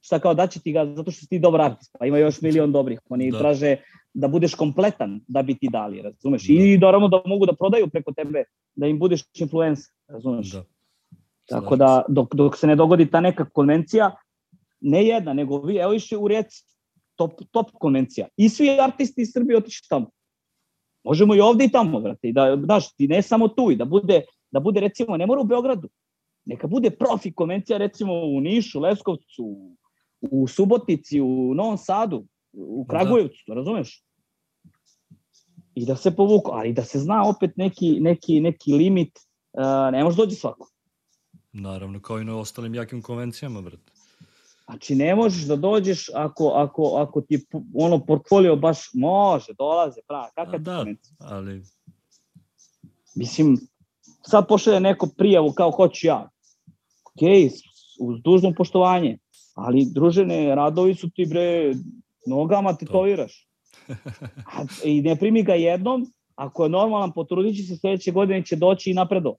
Šta 0.00 0.18
kao 0.18 0.34
daće 0.34 0.60
ti 0.60 0.72
ga 0.72 0.84
zato 0.86 1.10
što 1.10 1.20
si 1.20 1.28
ti 1.28 1.38
dobar 1.38 1.60
artist, 1.60 1.96
pa 1.98 2.06
ima 2.06 2.18
još 2.18 2.40
milion 2.42 2.72
dobrih. 2.72 3.00
Oni 3.08 3.30
da. 3.30 3.38
traže 3.38 3.76
da 4.14 4.28
budeš 4.28 4.54
kompletan 4.54 5.20
da 5.28 5.42
bi 5.42 5.54
ti 5.54 5.68
dali, 5.72 6.02
razumeš? 6.02 6.46
Da. 6.46 6.54
I 6.54 6.78
naravno 6.78 7.08
da 7.08 7.22
mogu 7.26 7.46
da 7.46 7.52
prodaju 7.52 7.88
preko 7.88 8.12
tebe, 8.12 8.44
da 8.74 8.86
im 8.86 8.98
budeš 8.98 9.24
influencer, 9.40 9.94
razumeš? 10.08 10.52
Da. 10.52 10.64
Tako 11.48 11.76
da 11.76 12.02
dok, 12.08 12.34
dok 12.34 12.56
se 12.56 12.66
ne 12.66 12.76
dogodi 12.76 13.10
ta 13.10 13.20
neka 13.20 13.44
konvencija, 13.44 14.10
ne 14.80 15.06
jedna, 15.06 15.32
nego 15.32 15.62
vi, 15.62 15.76
evo 15.76 15.92
išli 15.94 16.18
u 16.18 16.28
Rijeci, 16.28 16.64
top, 17.16 17.40
top 17.50 17.70
konvencija. 17.72 18.28
I 18.36 18.48
svi 18.48 18.70
artisti 18.80 19.22
iz 19.22 19.32
Srbije 19.32 19.56
otišli 19.56 19.88
tamo. 19.88 20.10
Možemo 21.04 21.34
i 21.34 21.40
ovde 21.40 21.64
i 21.64 21.68
tamo, 21.68 22.00
brate, 22.00 22.28
i 22.28 22.32
da, 22.32 22.56
daš, 22.56 22.94
ti 22.94 23.08
ne 23.08 23.22
samo 23.22 23.48
tu, 23.48 23.70
i 23.70 23.76
da 23.76 23.84
bude, 23.84 24.22
da 24.50 24.60
bude 24.60 24.80
recimo, 24.80 25.16
ne 25.16 25.26
mora 25.26 25.40
u 25.40 25.44
Beogradu, 25.44 25.88
neka 26.44 26.66
bude 26.66 26.90
profi 26.90 27.32
konvencija 27.32 27.78
recimo 27.78 28.12
u 28.14 28.40
Nišu, 28.40 28.80
Leskovcu, 28.80 29.76
u 30.20 30.48
Subotici, 30.48 31.20
u 31.20 31.54
Novom 31.54 31.78
Sadu, 31.78 32.24
u 32.52 32.84
da. 32.88 32.90
Kragujevcu, 32.90 33.44
da. 33.46 33.54
razumeš? 33.54 34.04
I 35.74 35.86
da 35.86 35.96
se 35.96 36.16
povuku, 36.16 36.50
ali 36.52 36.72
da 36.72 36.84
se 36.84 36.98
zna 36.98 37.28
opet 37.28 37.56
neki, 37.56 38.00
neki, 38.00 38.40
neki 38.40 38.72
limit, 38.72 39.18
uh, 39.52 39.92
ne 39.92 40.04
može 40.04 40.16
dođi 40.16 40.34
svako. 40.34 40.70
Naravno, 41.52 42.00
kao 42.00 42.20
i 42.20 42.24
na 42.24 42.38
ostalim 42.38 42.74
jakim 42.74 43.02
konvencijama, 43.02 43.60
brate. 43.60 43.93
Znači, 44.66 44.94
ne 44.94 45.14
možeš 45.14 45.42
da 45.42 45.56
dođeš 45.56 46.10
ako, 46.14 46.48
ako, 46.48 46.96
ako 46.96 47.20
ti 47.20 47.46
ono 47.74 48.04
portfolio 48.06 48.56
baš 48.56 48.78
može, 48.94 49.52
dolaze, 49.58 50.00
pravi, 50.08 50.30
kakva 50.34 50.58
da, 50.58 50.84
ali... 51.18 51.62
Mislim, 53.16 53.58
sad 54.26 54.48
pošalje 54.48 54.80
neko 54.80 55.08
prijavu 55.16 55.52
kao 55.52 55.70
hoću 55.70 56.06
ja. 56.06 56.28
Ok, 57.04 57.22
uz 58.00 58.20
dužno 58.22 58.52
poštovanje, 58.56 59.18
ali 59.54 59.86
družene 59.94 60.54
radovi 60.54 60.94
su 60.94 61.10
ti 61.10 61.26
bre, 61.26 61.74
nogama 62.26 62.76
tetoviraš. 62.76 63.48
A, 64.56 64.64
I 64.84 65.02
ne 65.02 65.16
primi 65.16 65.42
ga 65.42 65.54
jednom, 65.54 66.06
ako 66.34 66.64
je 66.64 66.70
normalan, 66.70 67.12
potrudit 67.12 67.56
će 67.56 67.62
se 67.62 67.76
sledeće 67.76 68.12
godine 68.12 68.44
će 68.44 68.56
doći 68.56 68.90
i 68.90 68.94
napredo. 68.94 69.34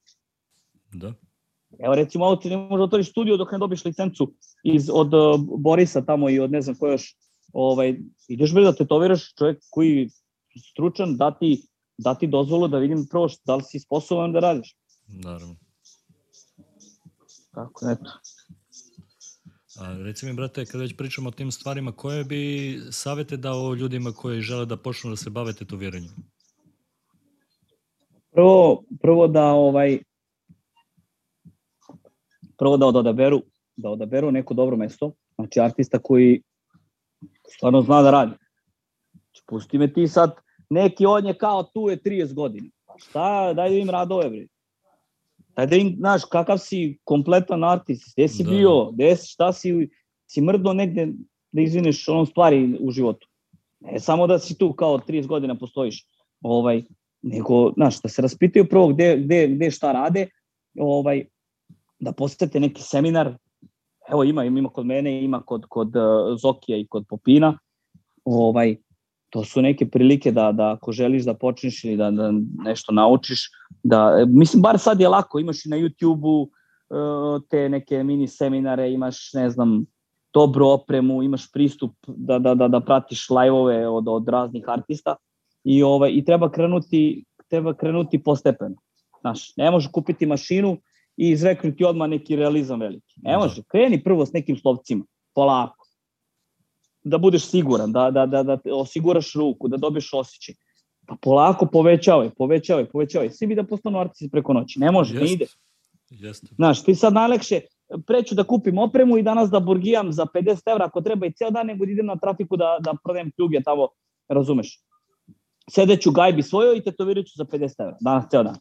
Da. 0.93 1.13
Evo 1.79 1.95
recimo 1.95 2.25
ovo 2.25 2.35
ti 2.35 2.49
ne 2.49 2.57
može 2.57 2.83
otvoriš 2.83 3.11
studio 3.11 3.37
dok 3.37 3.51
ne 3.51 3.57
dobiš 3.57 3.85
licencu 3.85 4.33
iz, 4.63 4.89
od 4.93 5.13
uh, 5.13 5.41
Borisa 5.59 6.01
tamo 6.01 6.29
i 6.29 6.39
od 6.39 6.51
ne 6.51 6.61
znam 6.61 6.75
ko 6.75 6.87
još. 6.87 7.15
Ovaj, 7.53 7.99
ideš 8.27 8.53
bre 8.53 8.63
da 8.63 8.75
tetoviraš 8.75 9.33
čovjek 9.35 9.63
koji 9.69 10.09
stručan, 10.71 11.17
da 11.17 11.31
ti, 11.31 11.61
da 11.97 12.15
ti 12.15 12.27
dozvolu 12.27 12.67
da 12.67 12.77
vidim 12.77 13.07
prvo 13.11 13.29
što, 13.29 13.41
da 13.45 13.55
li 13.55 13.63
si 13.63 13.79
sposoban 13.79 14.31
da 14.31 14.39
radiš. 14.39 14.75
Naravno. 15.07 15.55
Tako, 17.53 17.91
eto. 17.91 18.11
A, 19.79 19.97
reci 19.97 20.25
mi, 20.25 20.33
brate, 20.33 20.65
kada 20.65 20.81
već 20.81 20.97
pričamo 20.97 21.29
o 21.29 21.31
tim 21.31 21.51
stvarima, 21.51 21.91
koje 21.91 22.23
bi 22.23 22.79
savete 22.91 23.37
dao 23.37 23.73
ljudima 23.73 24.11
koji 24.11 24.41
žele 24.41 24.65
da 24.65 24.77
počnu 24.77 25.09
da 25.09 25.15
se 25.15 25.29
bave 25.29 25.53
tetoviranjem? 25.53 26.11
Prvo, 28.31 28.83
prvo 29.01 29.27
da 29.27 29.43
ovaj 29.43 29.99
prvo 32.57 32.77
da 32.77 32.85
odaberu 32.85 33.41
da 33.75 33.89
odaberu 33.89 34.31
neko 34.31 34.53
dobro 34.53 34.77
mesto, 34.77 35.11
znači 35.35 35.59
artista 35.59 35.99
koji 35.99 36.41
stvarno 37.55 37.81
zna 37.81 38.01
da 38.01 38.11
radi. 38.11 38.31
Znači, 39.11 39.43
pusti 39.47 39.77
me 39.77 39.93
ti 39.93 40.07
sad, 40.07 40.35
neki 40.69 41.05
od 41.05 41.23
nje 41.23 41.33
kao 41.33 41.63
tu 41.63 41.89
je 41.89 41.97
30 41.97 42.33
godina. 42.33 42.69
Šta, 42.97 43.53
daj 43.53 43.69
da 43.69 43.75
im 43.75 43.89
radove, 43.89 44.29
bre. 44.29 44.47
Daj 45.55 45.67
da 45.67 45.75
im, 45.75 45.95
znaš, 45.97 46.25
kakav 46.25 46.57
si 46.57 46.97
kompletan 47.03 47.63
artist, 47.63 48.13
gde 48.15 48.27
si 48.27 48.43
da. 48.43 48.49
bio, 48.49 48.91
gde 48.91 49.15
si, 49.15 49.27
šta 49.27 49.53
si, 49.53 49.89
si 50.27 50.41
mrdno 50.41 50.73
negde 50.73 51.07
da 51.51 51.61
izvineš 51.61 52.07
onom 52.07 52.25
stvari 52.25 52.77
u 52.79 52.91
životu. 52.91 53.27
Ne 53.79 53.99
samo 53.99 54.27
da 54.27 54.39
si 54.39 54.57
tu 54.57 54.73
kao 54.73 54.97
30 54.97 55.27
godina 55.27 55.55
postojiš, 55.55 56.05
ovaj, 56.41 56.83
nego, 57.21 57.71
znaš, 57.73 58.01
da 58.01 58.09
se 58.09 58.21
raspitaju 58.21 58.69
prvo 58.69 58.87
gde, 58.87 59.17
gde, 59.17 59.47
gde 59.47 59.71
šta 59.71 59.91
rade, 59.91 60.27
ovaj, 60.79 61.25
da 61.99 62.11
posete 62.11 62.59
neki 62.59 62.83
seminar, 62.83 63.37
evo 64.09 64.23
ima, 64.23 64.43
ima 64.43 64.69
kod 64.69 64.85
mene, 64.85 65.23
ima 65.23 65.41
kod, 65.41 65.65
kod 65.69 65.95
uh, 65.95 66.39
Zokija 66.41 66.77
i 66.77 66.87
kod 66.87 67.05
Popina, 67.09 67.57
ovaj, 68.25 68.75
to 69.29 69.43
su 69.43 69.61
neke 69.61 69.89
prilike 69.89 70.31
da, 70.31 70.51
da 70.51 70.71
ako 70.71 70.91
želiš 70.91 71.25
da 71.25 71.33
počneš 71.33 71.83
ili 71.83 71.97
da, 71.97 72.11
da 72.11 72.31
nešto 72.63 72.93
naučiš, 72.93 73.49
da, 73.83 74.25
mislim, 74.27 74.61
bar 74.61 74.79
sad 74.79 74.99
je 74.99 75.09
lako, 75.09 75.39
imaš 75.39 75.65
i 75.65 75.69
na 75.69 75.77
YouTube-u 75.77 76.41
uh, 76.41 77.41
te 77.49 77.69
neke 77.69 78.03
mini 78.03 78.27
seminare, 78.27 78.91
imaš, 78.91 79.33
ne 79.33 79.49
znam, 79.49 79.85
dobru 80.33 80.67
opremu, 80.67 81.23
imaš 81.23 81.51
pristup 81.51 81.91
da, 82.07 82.39
da, 82.39 82.55
da, 82.55 82.67
da 82.67 82.79
pratiš 82.79 83.29
live-ove 83.29 83.87
od, 83.87 84.07
od 84.07 84.29
raznih 84.29 84.63
artista 84.67 85.15
i, 85.63 85.83
ovaj, 85.83 86.11
i 86.13 86.23
treba 86.25 86.51
krenuti, 86.51 87.25
treba 87.49 87.73
krenuti 87.73 88.23
postepeno. 88.23 88.75
Znaš, 89.21 89.53
ne 89.57 89.71
možeš 89.71 89.91
kupiti 89.91 90.25
mašinu 90.25 90.77
i 91.17 91.29
izreknuti 91.29 91.85
odmah 91.85 92.09
neki 92.09 92.35
realizam 92.35 92.79
veliki. 92.79 93.13
Ne 93.21 93.31
da. 93.31 93.37
može, 93.37 93.63
kreni 93.71 94.03
prvo 94.03 94.25
s 94.25 94.33
nekim 94.33 94.57
slovcima, 94.57 95.05
polako. 95.35 95.87
Da 97.03 97.17
budeš 97.17 97.49
siguran, 97.49 97.91
da, 97.91 98.11
da, 98.11 98.25
da, 98.25 98.43
da 98.43 98.57
osiguraš 98.73 99.33
ruku, 99.33 99.67
da 99.67 99.77
dobiješ 99.77 100.13
osjećaj. 100.13 100.55
Pa 101.07 101.15
polako 101.21 101.65
povećavaj, 101.65 102.29
povećavaj, 102.37 102.85
povećavaj. 102.85 103.29
Svi 103.29 103.47
bi 103.47 103.55
da 103.55 103.63
postanu 103.63 103.99
artisti 103.99 104.29
preko 104.31 104.53
noći. 104.53 104.79
Ne 104.79 104.91
može, 104.91 105.15
Jest. 105.15 105.23
ne 105.23 105.33
ide. 105.33 105.45
Jeste. 106.09 106.47
Znaš, 106.55 106.83
ti 106.83 106.95
sad 106.95 107.13
najlekše, 107.13 107.59
preću 108.07 108.35
da 108.35 108.43
kupim 108.43 108.77
opremu 108.77 109.17
i 109.17 109.23
danas 109.23 109.49
da 109.49 109.59
burgijam 109.59 110.11
za 110.11 110.25
50 110.33 110.71
evra 110.71 110.85
ako 110.85 111.01
treba 111.01 111.25
i 111.25 111.31
ceo 111.31 111.51
dan, 111.51 111.67
nego 111.67 111.85
da 111.85 111.91
idem 111.91 112.05
na 112.05 112.15
trafiku 112.15 112.57
da, 112.57 112.77
da 112.79 112.93
prodajem 113.03 113.31
pljuge 113.31 113.61
tamo, 113.63 113.87
razumeš. 114.27 114.79
Sedeću 115.69 116.11
gajbi 116.11 116.43
svojoj 116.43 116.77
i 116.77 116.83
tetovirat 116.83 117.25
ću 117.25 117.33
za 117.35 117.45
50 117.45 117.73
evra, 117.79 117.97
danas 118.01 118.29
ceo 118.31 118.43
dan 118.43 118.55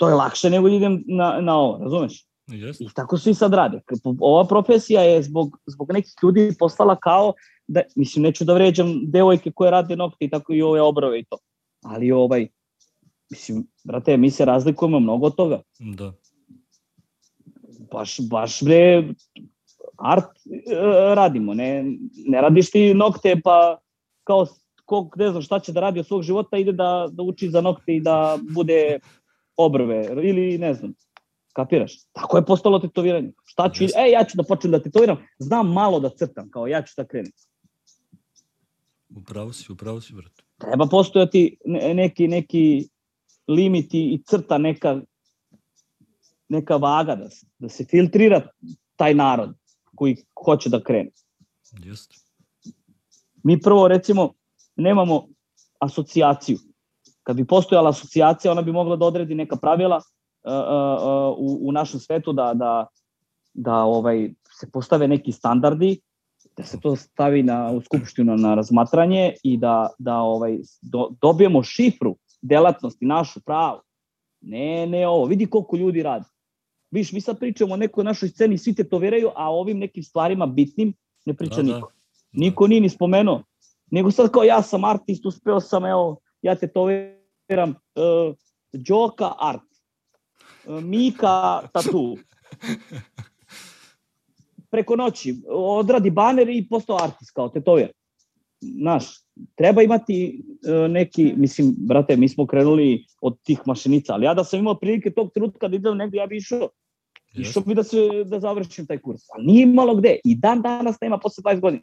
to 0.00 0.08
je 0.08 0.14
lakše 0.14 0.50
nego 0.50 0.68
idem 0.68 1.02
na, 1.06 1.40
na 1.40 1.56
ovo, 1.58 1.78
razumeš? 1.84 2.24
Yes. 2.48 2.80
I 2.80 2.88
tako 2.94 3.18
svi 3.18 3.34
sad 3.34 3.54
rade. 3.54 3.80
Ova 4.20 4.44
profesija 4.44 5.02
je 5.02 5.22
zbog, 5.22 5.58
zbog 5.66 5.92
nekih 5.92 6.12
ljudi 6.22 6.54
postala 6.58 6.96
kao, 6.96 7.32
da, 7.68 7.82
mislim, 7.96 8.22
neću 8.22 8.44
da 8.44 8.54
vređam 8.54 9.10
devojke 9.10 9.52
koje 9.52 9.70
rade 9.70 9.96
nokte 9.96 10.24
i 10.24 10.30
tako 10.30 10.52
i 10.52 10.62
ove 10.62 10.80
obrove 10.80 11.20
i 11.20 11.24
to. 11.24 11.38
Ali 11.84 12.12
ovaj, 12.12 12.48
mislim, 13.30 13.66
brate, 13.84 14.16
mi 14.16 14.30
se 14.30 14.44
razlikujemo 14.44 15.00
mnogo 15.00 15.26
od 15.26 15.36
toga. 15.36 15.60
Da. 15.78 16.12
Baš, 17.92 18.16
baš 18.30 18.62
bre, 18.62 19.04
art 19.98 20.24
e, 20.24 21.14
radimo, 21.14 21.54
ne, 21.54 21.84
ne 22.26 22.40
radiš 22.40 22.70
ti 22.70 22.94
nokte 22.94 23.40
pa 23.44 23.78
kao 24.24 24.46
ko 24.90 25.08
ne 25.16 25.30
znam 25.30 25.42
šta 25.42 25.58
će 25.60 25.72
da 25.72 25.80
radi 25.80 26.00
od 26.00 26.06
svog 26.06 26.22
života 26.22 26.56
ide 26.58 26.72
da, 26.72 27.08
da 27.12 27.22
uči 27.22 27.50
za 27.50 27.60
nokte 27.60 27.94
i 27.94 28.00
da 28.00 28.38
bude 28.54 28.98
obrve 29.64 30.06
ili 30.22 30.58
ne 30.58 30.74
znam, 30.74 30.94
kapiraš? 31.52 31.92
Tako 32.12 32.36
je 32.36 32.44
postalo 32.46 32.78
tetoviranje. 32.78 33.32
Šta 33.44 33.70
ću, 33.72 33.84
e, 33.84 34.10
ja 34.10 34.24
ću 34.24 34.36
da 34.36 34.42
počnem 34.42 34.72
da 34.72 34.82
tetoviram, 34.82 35.16
znam 35.38 35.72
malo 35.72 36.00
da 36.00 36.10
crtam, 36.10 36.50
kao 36.50 36.66
ja 36.66 36.82
ću 36.82 36.94
da 36.96 37.06
krenem. 37.06 37.32
Upravo 39.16 39.52
si, 39.52 39.72
upravo 39.72 40.00
si, 40.00 40.14
brate. 40.14 40.42
Treba 40.58 40.86
postojati 40.86 41.56
neki, 41.94 42.28
neki 42.28 42.88
limiti 43.48 44.14
i 44.14 44.22
crta 44.26 44.58
neka, 44.58 45.00
neka 46.48 46.76
vaga 46.76 47.14
da 47.16 47.30
se, 47.30 47.46
da 47.58 47.68
se 47.68 47.84
filtrira 47.84 48.46
taj 48.96 49.14
narod 49.14 49.54
koji 49.94 50.16
hoće 50.44 50.68
da 50.68 50.82
krene. 50.82 51.10
Jeste. 51.84 52.16
Mi 53.42 53.60
prvo, 53.60 53.88
recimo, 53.88 54.32
nemamo 54.76 55.28
asocijaciju. 55.78 56.58
Kad 57.30 57.36
bi 57.36 57.44
postojala 57.46 57.90
asocijacija, 57.90 58.52
ona 58.52 58.62
bi 58.62 58.72
mogla 58.72 58.96
da 58.96 59.06
odredi 59.06 59.34
neka 59.34 59.56
pravila 59.56 59.96
uh, 59.96 60.52
uh, 60.52 61.38
u, 61.38 61.68
u 61.68 61.72
našem 61.72 62.00
svetu 62.00 62.32
da, 62.32 62.52
da, 62.54 62.86
da 63.54 63.74
ovaj 63.74 64.30
se 64.60 64.70
postave 64.72 65.08
neki 65.08 65.32
standardi 65.32 66.00
da 66.56 66.62
se 66.62 66.80
to 66.80 66.96
stavi 66.96 67.42
na 67.42 67.70
u 67.70 67.80
skupštinu 67.80 68.36
na 68.36 68.54
razmatranje 68.54 69.34
i 69.42 69.56
da 69.56 69.88
da 69.98 70.16
ovaj 70.16 70.58
do, 70.82 71.08
dobijemo 71.22 71.62
šifru 71.62 72.16
delatnosti 72.42 73.06
našu 73.06 73.40
pravu. 73.40 73.80
Ne, 74.40 74.86
ne 74.86 75.08
ovo. 75.08 75.24
Vidi 75.24 75.46
koliko 75.46 75.76
ljudi 75.76 76.02
radi. 76.02 76.24
Viš, 76.90 77.12
mi 77.12 77.20
sad 77.20 77.38
pričamo 77.38 77.74
o 77.74 77.76
nekoj 77.76 78.04
našoj 78.04 78.28
sceni, 78.28 78.58
svi 78.58 78.74
te 78.74 78.88
to 78.88 78.98
veraju, 78.98 79.30
a 79.36 79.50
ovim 79.50 79.78
nekim 79.78 80.02
stvarima 80.02 80.46
bitnim 80.46 80.94
ne 81.24 81.34
priča 81.34 81.56
da, 81.56 81.62
da. 81.62 81.74
niko. 81.74 81.88
Da. 81.88 82.40
Niko 82.40 82.66
nije 82.66 82.80
ni 82.80 82.88
spomenuo. 82.88 83.42
Nego 83.90 84.10
sad 84.10 84.30
kao 84.30 84.42
ja 84.42 84.62
sam 84.62 84.84
artist, 84.84 85.26
uspeo 85.26 85.60
sam, 85.60 85.86
evo, 85.86 86.20
ja 86.42 86.54
te 86.54 86.66
to 86.66 86.84
veram, 87.50 87.70
uh, 87.70 88.34
Đoka 88.72 89.32
art, 89.38 89.62
uh, 90.66 90.82
Mika 90.84 91.68
tatu. 91.72 92.16
Preko 94.70 94.96
noći, 94.96 95.34
odradi 95.48 96.10
baner 96.10 96.48
i 96.48 96.66
postao 96.68 96.96
artist 97.02 97.30
kao 97.34 97.48
tetover. 97.48 97.90
Znaš, 98.60 99.04
treba 99.54 99.82
imati 99.82 100.42
uh, 100.44 100.90
neki, 100.90 101.32
mislim, 101.36 101.74
brate, 101.78 102.16
mi 102.16 102.28
smo 102.28 102.46
krenuli 102.46 103.06
od 103.20 103.40
tih 103.42 103.60
mašinica, 103.66 104.14
ali 104.14 104.24
ja 104.24 104.34
da 104.34 104.44
sam 104.44 104.58
imao 104.58 104.78
prilike 104.78 105.10
tog 105.10 105.32
trenutka 105.34 105.68
da 105.68 105.76
idem 105.76 105.96
negde, 105.96 106.18
ja 106.18 106.26
bi 106.26 106.36
išao 106.36 106.68
Yes. 107.34 107.40
Išao 107.40 107.62
bi 107.62 107.74
da, 107.74 107.82
se, 107.84 107.96
da 108.26 108.40
završim 108.40 108.86
taj 108.86 108.98
kurs. 108.98 109.22
Ali 109.34 109.46
nije 109.46 109.66
malo 109.66 109.94
gde. 109.94 110.16
I 110.24 110.34
dan 110.34 110.62
danas 110.62 110.96
nema 111.00 111.18
posle 111.18 111.42
20 111.42 111.60
godina. 111.60 111.82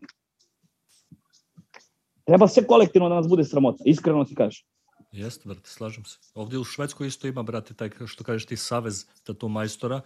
Treba 2.26 2.48
sve 2.48 2.68
kolektivno 2.68 3.10
da 3.10 3.16
nas 3.16 3.28
bude 3.30 3.44
sramota. 3.44 3.84
Iskreno 3.86 4.26
ti 4.26 4.36
kažeš. 4.36 4.66
Jeste, 5.12 5.50
brate, 5.50 5.70
slažem 5.70 6.06
se. 6.06 6.18
Ovdje 6.34 6.60
u 6.60 6.64
Švedskoj 6.64 7.08
isto 7.08 7.28
ima, 7.28 7.44
brate, 7.44 7.74
taj, 7.74 7.90
što 8.06 8.24
kažeš 8.24 8.46
ti, 8.46 8.58
savez 8.58 9.06
tatu 9.24 9.48
majstora 9.48 10.02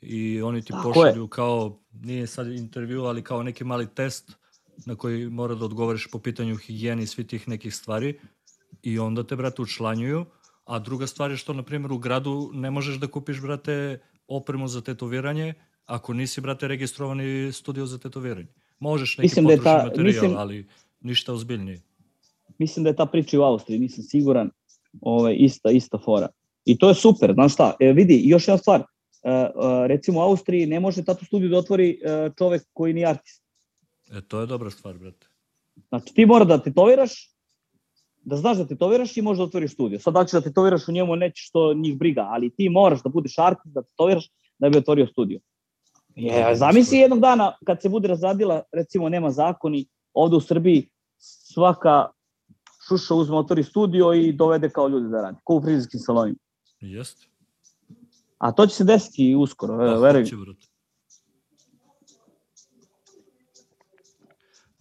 i 0.00 0.42
oni 0.42 0.62
ti 0.62 0.72
Tako 0.72 0.92
pošalju 0.92 1.22
je. 1.22 1.28
kao, 1.28 1.80
nije 1.92 2.26
sad 2.26 2.46
intervju, 2.46 3.04
ali 3.04 3.22
kao 3.22 3.42
neki 3.42 3.64
mali 3.64 3.86
test 3.94 4.32
na 4.86 4.96
koji 4.96 5.28
mora 5.28 5.54
da 5.54 5.64
odgovoriš 5.64 6.08
po 6.12 6.18
pitanju 6.18 6.56
higijene 6.56 7.02
i 7.02 7.06
svi 7.06 7.26
tih 7.26 7.48
nekih 7.48 7.74
stvari 7.74 8.20
i 8.82 8.98
onda 8.98 9.26
te, 9.26 9.36
brate, 9.36 9.62
učlanjuju, 9.62 10.26
a 10.64 10.78
druga 10.78 11.06
stvar 11.06 11.30
je 11.30 11.36
što, 11.36 11.52
na 11.52 11.62
primjer, 11.62 11.92
u 11.92 11.98
gradu 11.98 12.50
ne 12.54 12.70
možeš 12.70 12.96
da 12.96 13.06
kupiš, 13.06 13.40
brate, 13.40 14.00
opremu 14.28 14.68
za 14.68 14.80
tetoviranje 14.80 15.54
ako 15.86 16.12
nisi, 16.12 16.40
brate, 16.40 16.68
registrovani 16.68 17.52
studio 17.52 17.86
za 17.86 17.98
tetoviranje. 17.98 18.48
Možeš 18.78 19.18
neki 19.18 19.24
mislim 19.24 19.44
potrošni 19.44 19.64
da 19.64 19.78
ta, 19.78 19.84
materijal, 19.84 20.06
mislim, 20.06 20.36
ali 20.36 20.68
ništa 21.00 21.32
ozbiljnije. 21.32 21.82
Mislim 22.58 22.84
da 22.84 22.90
je 22.90 22.96
ta 22.96 23.06
priča 23.06 23.40
u 23.40 23.42
Austriji, 23.42 23.78
nisam 23.78 24.04
siguran, 24.04 24.50
ovaj, 25.00 25.36
ista, 25.38 25.70
ista 25.70 25.98
fora. 25.98 26.28
I 26.64 26.78
to 26.78 26.88
je 26.88 26.94
super, 26.94 27.32
znaš 27.34 27.52
šta, 27.52 27.74
e, 27.80 27.92
vidi, 27.92 28.22
još 28.24 28.48
jedna 28.48 28.58
stvar, 28.58 28.80
e, 28.80 29.30
e, 29.30 29.50
recimo 29.86 30.20
u 30.20 30.22
Austriji 30.22 30.66
ne 30.66 30.80
može 30.80 31.04
tato 31.04 31.24
studiju 31.24 31.50
da 31.50 31.58
otvori 31.58 31.90
e, 31.90 32.30
čovek 32.38 32.62
koji 32.72 32.94
nije 32.94 33.06
artist. 33.06 33.42
E, 34.12 34.20
to 34.20 34.40
je 34.40 34.46
dobra 34.46 34.70
stvar, 34.70 34.98
brate. 34.98 35.26
Znači, 35.88 36.14
ti 36.14 36.26
mora 36.26 36.44
da 36.44 36.62
tetoviraš, 36.62 37.30
da 38.22 38.36
znaš 38.36 38.56
da 38.56 38.66
tetoviraš 38.66 39.16
i 39.16 39.22
možeš 39.22 39.38
da 39.38 39.44
otvoriš 39.44 39.72
studio. 39.72 39.98
Sad 39.98 40.14
da 40.14 40.24
ćeš 40.24 40.32
da 40.32 40.40
tetoviraš 40.40 40.88
u 40.88 40.92
njemu 40.92 41.16
neće 41.16 41.42
što 41.42 41.74
njih 41.74 41.98
briga, 41.98 42.26
ali 42.30 42.50
ti 42.50 42.68
moraš 42.68 43.02
da 43.02 43.08
budeš 43.08 43.38
artist, 43.38 43.74
da 43.74 43.82
tetoviraš 43.82 44.28
da 44.58 44.68
bi 44.68 44.78
otvorio 44.78 45.06
studio. 45.06 45.40
Je, 46.14 46.56
zamisli 46.56 46.98
jednog 46.98 47.20
dana 47.20 47.56
kad 47.66 47.82
se 47.82 47.88
bude 47.88 48.08
razradila, 48.08 48.62
recimo 48.72 49.08
nema 49.08 49.30
zakoni, 49.30 49.86
ovde 50.12 50.36
u 50.36 50.40
Srbiji 50.40 50.88
svaka 51.18 52.08
šuša 52.88 53.14
uzme, 53.14 53.36
otvori 53.36 53.62
studio 53.62 54.12
i 54.12 54.32
dovede 54.32 54.70
kao 54.70 54.88
ljudi 54.88 55.08
da 55.08 55.22
radi, 55.22 55.38
kao 55.46 55.56
u 55.56 55.62
frizerskim 55.62 56.00
salonima. 56.00 56.38
Jeste. 56.80 57.26
A 58.38 58.52
to 58.52 58.66
će 58.66 58.74
se 58.74 58.84
desiti 58.84 59.34
uskoro, 59.34 59.76
pa, 59.78 60.00
verujem. 60.00 60.26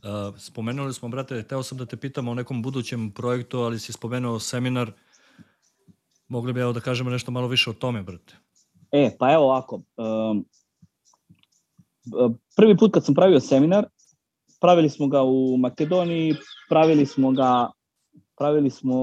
Uh, 0.03 0.37
spomenuli 0.37 0.93
smo, 0.93 1.09
brate, 1.09 1.43
teo 1.43 1.63
sam 1.63 1.77
da 1.77 1.85
te 1.85 1.97
pitam 1.97 2.27
o 2.27 2.33
nekom 2.33 2.61
budućem 2.61 3.11
projektu, 3.11 3.59
ali 3.59 3.79
si 3.79 3.93
spomenuo 3.93 4.39
seminar. 4.39 4.91
Mogli 6.27 6.53
bi 6.53 6.59
evo 6.59 6.73
da 6.73 6.79
kažemo 6.79 7.09
nešto 7.09 7.31
malo 7.31 7.47
više 7.47 7.69
o 7.69 7.73
tome, 7.73 8.03
brate. 8.03 8.35
E, 8.91 9.15
pa 9.19 9.33
evo 9.33 9.43
ovako. 9.43 9.81
Um, 9.97 10.45
prvi 12.55 12.77
put 12.77 12.93
kad 12.93 13.05
sam 13.05 13.15
pravio 13.15 13.39
seminar, 13.39 13.85
pravili 14.61 14.89
smo 14.89 15.07
ga 15.07 15.21
u 15.23 15.57
Makedoniji, 15.57 16.35
pravili 16.69 17.05
smo 17.05 17.31
ga 17.31 17.71
pravili 18.37 18.69
smo 18.69 18.95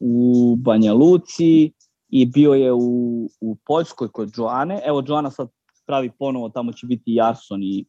u 0.00 0.56
Banja 0.56 0.92
Luci 0.92 1.72
i 2.08 2.26
bio 2.26 2.52
je 2.52 2.72
u, 2.72 3.28
u 3.40 3.56
Poljskoj 3.66 4.08
kod 4.08 4.32
Joane. 4.36 4.80
Evo, 4.84 5.02
Joana 5.06 5.30
sad 5.30 5.48
pravi 5.86 6.10
ponovo, 6.18 6.48
tamo 6.48 6.72
će 6.72 6.86
biti 6.86 7.14
Jarson 7.14 7.62
i 7.62 7.84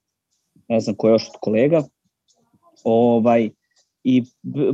ne 0.68 0.80
znam 0.80 0.96
ko 0.96 1.10
još 1.10 1.30
od 1.30 1.36
kolega. 1.42 1.84
Ovaj, 2.84 3.50
I 4.04 4.24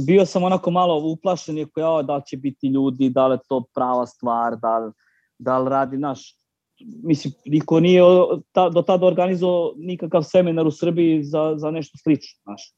bio 0.07 0.25
sam 0.25 0.43
onako 0.43 0.71
malo 0.71 1.11
uplašen, 1.11 1.57
iako 1.57 1.79
ja, 1.79 2.01
da 2.01 2.15
li 2.15 2.23
će 2.27 2.37
biti 2.37 2.67
ljudi, 2.67 3.09
da 3.09 3.27
li 3.27 3.33
je 3.33 3.39
to 3.49 3.63
prava 3.73 4.05
stvar, 4.05 4.57
da 4.59 4.79
li, 4.79 4.91
da 5.39 5.59
li 5.59 5.69
radi 5.69 5.97
naš 5.97 6.35
mislim, 6.79 7.33
niko 7.45 7.79
nije 7.79 8.01
ta, 8.51 8.69
do 8.69 8.81
tada 8.81 9.05
organizovao 9.05 9.73
nikakav 9.77 10.23
seminar 10.23 10.67
u 10.67 10.71
Srbiji 10.71 11.23
za, 11.23 11.53
za 11.57 11.71
nešto 11.71 11.97
slično, 11.97 12.39
znaš. 12.43 12.73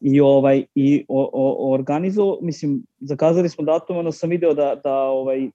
I 0.00 0.20
ovaj 0.20 0.64
i 0.74 1.04
o, 1.08 1.30
o, 1.32 1.72
organizovao, 1.72 2.38
mislim, 2.42 2.82
zakazali 3.00 3.48
smo 3.48 3.64
datum, 3.64 3.96
onda 3.96 4.12
sam 4.12 4.30
video 4.30 4.54
da, 4.54 4.80
da 4.84 4.94
ovaj 4.94 5.50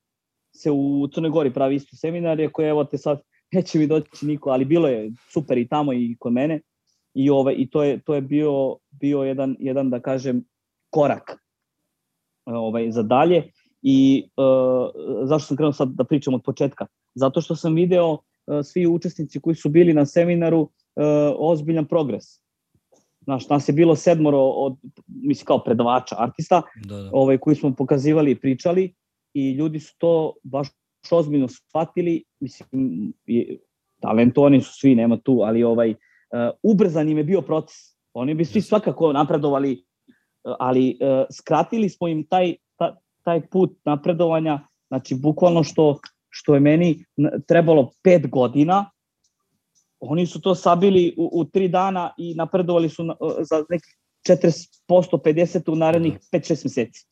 se 0.56 0.72
u 0.72 1.08
Crnoj 1.14 1.32
Gori 1.32 1.54
pravi 1.54 1.76
isto 1.76 1.96
seminar, 1.96 2.39
iako 2.39 2.64
evo 2.64 2.84
te 2.84 2.98
sad 2.98 3.22
neće 3.52 3.80
mi 3.80 3.88
doći 3.88 4.26
niko, 4.26 4.50
ali 4.50 4.66
bilo 4.66 4.88
je 4.88 5.12
super 5.30 5.58
i 5.58 5.68
tamo 5.68 5.94
i 5.94 6.16
kod 6.20 6.34
mene. 6.34 6.62
I 7.14 7.30
ovaj 7.30 7.56
i 7.58 7.70
to 7.70 7.84
je 7.84 8.00
to 8.04 8.16
je 8.16 8.22
bio 8.22 8.78
bio 8.89 9.24
jedan 9.24 9.56
jedan 9.60 9.89
da 9.89 10.00
kažem 10.00 10.44
korak 10.89 11.38
ovaj 12.46 12.92
za 12.92 13.04
dalje 13.04 13.52
i 13.82 14.30
uh, 14.38 14.89
zašto 15.28 15.48
sam 15.48 15.58
krenuo 15.58 15.74
sad 15.74 15.89
da 15.89 16.04
pričam 16.04 16.34
od 16.34 16.42
početka 16.44 16.86
zato 17.16 17.42
što 17.42 17.56
sam 17.56 17.76
video 17.76 18.12
uh, 18.12 18.20
svi 18.64 18.88
učesnici 18.88 19.39
koji 19.39 19.56
su 19.56 19.70
bili 19.70 19.94
na 19.94 20.06
seminaru 20.06 20.62
uh, 20.62 20.70
ozbiljan 21.38 21.86
progres. 21.86 22.41
Znaš, 23.22 23.49
nas 23.49 23.69
je 23.69 23.74
bilo 23.74 23.95
sedmoro 23.95 24.39
od, 24.39 24.78
mislim 25.07 25.45
kao 25.45 25.63
predavača, 25.63 26.15
artista, 26.19 26.61
da, 26.86 26.95
da. 26.95 27.09
Ovaj, 27.13 27.38
koji 27.38 27.55
smo 27.55 27.76
pokazivali 27.76 28.32
i 28.32 28.39
pričali 28.39 28.93
i 29.34 29.51
ljudi 29.51 29.80
su 29.80 29.95
to 29.97 30.34
baš 30.43 30.67
ozbiljno 31.11 31.47
shvatili, 31.47 32.24
mislim, 32.39 33.13
talentovani 34.01 34.61
su 34.61 34.74
svi, 34.74 34.95
nema 34.95 35.17
tu, 35.17 35.41
ali 35.43 35.63
ovaj, 35.63 35.89
uh, 35.89 35.97
ubrzan 36.63 37.09
im 37.09 37.17
je 37.17 37.24
bio 37.24 37.41
proces. 37.41 37.78
Oni 38.13 38.34
bi 38.34 38.45
svi 38.45 38.61
svakako 38.61 39.13
napredovali, 39.13 39.84
ali 40.59 40.97
uh, 41.01 41.26
skratili 41.32 41.89
smo 41.89 42.07
im 42.07 42.26
taj, 42.28 42.55
ta, 42.76 42.97
taj 43.24 43.47
put 43.47 43.78
napredovanja, 43.86 44.67
znači 44.88 45.15
bukvalno 45.15 45.63
što 45.63 45.99
što 46.32 46.53
je 46.53 46.59
meni 46.59 47.05
trebalo 47.47 47.91
pet 48.03 48.30
godina, 48.30 48.91
oni 50.02 50.26
su 50.26 50.41
to 50.41 50.56
sabili 50.56 51.16
u, 51.18 51.30
u 51.34 51.45
tri 51.45 51.68
dana 51.68 52.14
i 52.18 52.36
napredovali 52.36 52.89
su 52.89 53.04
na, 53.04 53.16
za 53.49 53.66
nekih 53.70 53.97
40%, 54.30 54.68
50% 54.89 55.72
u 55.72 55.76
narednih 55.76 56.14
5-6 56.14 56.52
mhm. 56.52 56.62
meseci. 56.64 57.06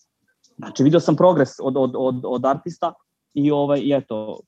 Znači, 0.57 0.83
video 0.83 0.99
sam 0.99 1.15
progres 1.15 1.49
od, 1.59 1.77
od, 1.77 1.91
od, 1.95 2.21
od 2.25 2.45
artista 2.45 2.93
i, 3.33 3.51
ovaj, 3.51 3.79
i 3.79 3.93
eto, 3.93 4.39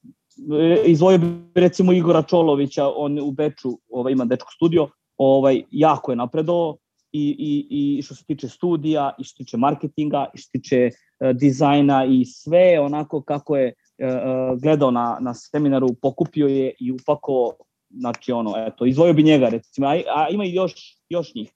izvojio 0.86 1.18
bi 1.18 1.28
recimo 1.56 1.94
Igora 1.94 2.22
Čolovića, 2.22 2.90
on 2.96 3.20
u 3.20 3.32
Beču 3.32 3.70
ovaj, 3.90 4.14
ima 4.14 4.26
dečko 4.26 4.52
studio, 4.52 4.88
ovaj, 5.18 5.64
jako 5.72 6.12
je 6.12 6.16
napredovao 6.16 6.78
i, 7.12 7.36
i, 7.40 7.98
i 7.98 8.02
što 8.02 8.16
se 8.16 8.26
tiče 8.26 8.50
studija, 8.50 9.14
i 9.20 9.24
što 9.24 9.32
se 9.32 9.44
tiče 9.44 9.58
marketinga, 9.58 10.26
i 10.34 10.38
što 10.38 10.46
se 10.46 10.52
tiče 10.52 10.90
uh, 10.90 11.38
dizajna 11.38 12.06
i 12.06 12.26
sve 12.26 12.80
onako 12.80 13.22
kako 13.22 13.56
je 13.56 13.74
E, 14.02 14.06
e, 14.06 14.56
gledao 14.62 14.92
na, 14.92 15.18
na 15.22 15.34
seminaru, 15.34 15.88
pokupio 16.02 16.48
je 16.48 16.74
i 16.80 16.92
upako 16.92 17.54
znači 17.94 18.32
ono, 18.32 18.54
eto, 18.58 18.86
izvojio 18.86 19.14
bi 19.14 19.24
njega, 19.24 19.50
recimo, 19.50 19.88
a, 19.88 19.92
a 19.92 20.28
ima 20.30 20.46
i 20.46 20.54
još, 20.54 20.98
još 21.10 21.36
njih. 21.36 21.52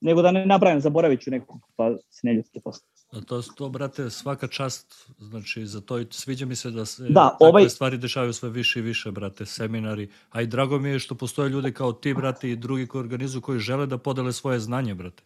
Nego 0.00 0.22
da 0.22 0.30
ne 0.30 0.46
nabrajam, 0.46 0.80
zaboravit 0.80 1.20
ću 1.20 1.30
nekog, 1.30 1.60
pa 1.76 1.96
se 2.10 2.20
ne 2.26 2.34
ljudite 2.34 2.60
posle. 2.60 2.86
A 3.12 3.20
to, 3.20 3.42
to, 3.42 3.68
brate, 3.68 4.10
svaka 4.10 4.48
čast, 4.48 5.10
znači, 5.18 5.66
za 5.66 5.80
to 5.80 5.98
i 5.98 6.06
sviđa 6.10 6.46
mi 6.46 6.56
se 6.56 6.70
da 6.70 6.84
se 6.84 7.02
da, 7.02 7.28
takve 7.30 7.48
ovaj... 7.48 7.68
stvari 7.68 7.98
dešavaju 7.98 8.32
sve 8.32 8.50
više 8.50 8.78
i 8.78 8.82
više, 8.82 9.10
brate, 9.10 9.46
seminari. 9.46 10.08
A 10.30 10.42
i 10.42 10.46
drago 10.46 10.78
mi 10.78 10.88
je 10.88 10.98
što 10.98 11.14
postoje 11.14 11.48
ljudi 11.48 11.72
kao 11.72 11.92
ti, 11.92 12.14
brate, 12.14 12.50
i 12.50 12.56
drugi 12.56 12.86
koji 12.86 13.00
organizuju, 13.00 13.42
koji 13.42 13.58
žele 13.58 13.86
da 13.86 13.98
podele 13.98 14.32
svoje 14.32 14.60
znanje, 14.60 14.94
brate. 14.94 15.22